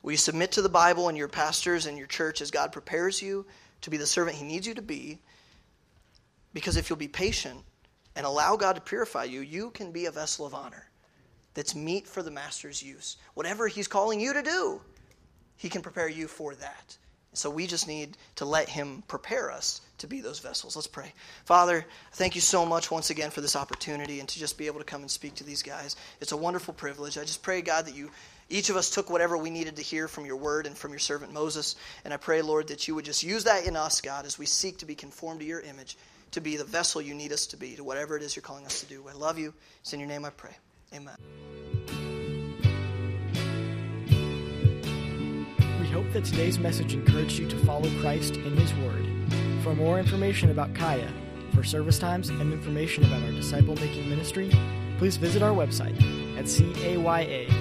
Will 0.01 0.11
you 0.11 0.17
submit 0.17 0.51
to 0.53 0.61
the 0.61 0.69
Bible 0.69 1.09
and 1.09 1.17
your 1.17 1.27
pastors 1.27 1.85
and 1.85 1.97
your 1.97 2.07
church 2.07 2.41
as 2.41 2.51
God 2.51 2.71
prepares 2.71 3.21
you 3.21 3.45
to 3.81 3.89
be 3.89 3.97
the 3.97 4.05
servant 4.05 4.37
He 4.37 4.45
needs 4.45 4.67
you 4.67 4.73
to 4.75 4.81
be? 4.81 5.19
Because 6.53 6.77
if 6.77 6.89
you'll 6.89 6.97
be 6.97 7.07
patient 7.07 7.59
and 8.15 8.25
allow 8.25 8.55
God 8.55 8.73
to 8.73 8.81
purify 8.81 9.23
you, 9.23 9.41
you 9.41 9.71
can 9.71 9.91
be 9.91 10.05
a 10.05 10.11
vessel 10.11 10.45
of 10.45 10.53
honor 10.53 10.89
that's 11.53 11.75
meet 11.75 12.07
for 12.07 12.21
the 12.21 12.31
Master's 12.31 12.83
use. 12.83 13.17
Whatever 13.33 13.67
He's 13.67 13.87
calling 13.87 14.19
you 14.19 14.33
to 14.33 14.41
do, 14.41 14.81
He 15.57 15.69
can 15.69 15.81
prepare 15.81 16.09
you 16.09 16.27
for 16.27 16.55
that. 16.55 16.97
So 17.33 17.49
we 17.49 17.67
just 17.67 17.87
need 17.87 18.17
to 18.35 18.45
let 18.45 18.69
Him 18.69 19.03
prepare 19.07 19.51
us 19.51 19.81
to 19.99 20.07
be 20.07 20.21
those 20.21 20.39
vessels. 20.39 20.75
Let's 20.75 20.87
pray. 20.87 21.13
Father, 21.45 21.85
thank 22.13 22.35
you 22.35 22.41
so 22.41 22.65
much 22.65 22.91
once 22.91 23.09
again 23.09 23.31
for 23.31 23.41
this 23.41 23.55
opportunity 23.55 24.19
and 24.19 24.29
to 24.29 24.39
just 24.39 24.57
be 24.57 24.67
able 24.67 24.79
to 24.79 24.85
come 24.85 25.01
and 25.01 25.11
speak 25.11 25.35
to 25.35 25.43
these 25.43 25.63
guys. 25.63 25.95
It's 26.21 26.31
a 26.31 26.37
wonderful 26.37 26.73
privilege. 26.73 27.17
I 27.17 27.21
just 27.21 27.43
pray, 27.43 27.61
God, 27.61 27.85
that 27.85 27.95
you. 27.95 28.11
Each 28.47 28.69
of 28.69 28.75
us 28.75 28.91
took 28.91 29.09
whatever 29.09 29.37
we 29.37 29.49
needed 29.49 29.77
to 29.77 29.81
hear 29.81 30.07
from 30.07 30.25
your 30.25 30.35
word 30.35 30.67
and 30.67 30.77
from 30.77 30.91
your 30.91 30.99
servant 30.99 31.33
Moses. 31.33 31.75
And 32.03 32.13
I 32.13 32.17
pray, 32.17 32.43
Lord, 32.43 32.67
that 32.67 32.87
you 32.87 32.93
would 32.93 33.05
just 33.05 33.23
use 33.23 33.45
that 33.45 33.65
in 33.65 33.75
us, 33.75 34.01
God, 34.01 34.25
as 34.25 34.37
we 34.37 34.45
seek 34.45 34.77
to 34.79 34.85
be 34.85 34.93
conformed 34.93 35.39
to 35.39 35.45
your 35.45 35.61
image, 35.61 35.97
to 36.31 36.41
be 36.41 36.55
the 36.55 36.63
vessel 36.63 37.01
you 37.01 37.15
need 37.15 37.31
us 37.31 37.47
to 37.47 37.57
be, 37.57 37.75
to 37.75 37.83
whatever 37.83 38.15
it 38.15 38.21
is 38.21 38.35
you're 38.35 38.43
calling 38.43 38.65
us 38.65 38.81
to 38.81 38.85
do. 38.85 39.03
I 39.09 39.13
love 39.13 39.39
you. 39.39 39.53
It's 39.81 39.93
in 39.93 39.99
your 39.99 40.09
name 40.09 40.25
I 40.25 40.29
pray. 40.29 40.51
Amen. 40.93 41.15
We 45.81 45.87
hope 45.87 46.11
that 46.13 46.25
today's 46.25 46.59
message 46.59 46.93
encouraged 46.93 47.39
you 47.39 47.47
to 47.49 47.57
follow 47.65 47.89
Christ 47.99 48.35
in 48.35 48.55
His 48.57 48.73
Word. 48.75 49.14
For 49.65 49.73
more 49.73 49.97
information 49.97 50.51
about 50.51 50.75
Kaya, 50.75 51.11
for 51.55 51.63
service 51.63 51.97
times, 51.97 52.29
and 52.29 52.53
information 52.53 53.03
about 53.03 53.23
our 53.23 53.31
disciple 53.31 53.73
making 53.77 54.07
ministry, 54.07 54.51
please 54.99 55.17
visit 55.17 55.41
our 55.41 55.53
website 55.53 55.95
at 56.37 56.45
caya.live 56.45 57.55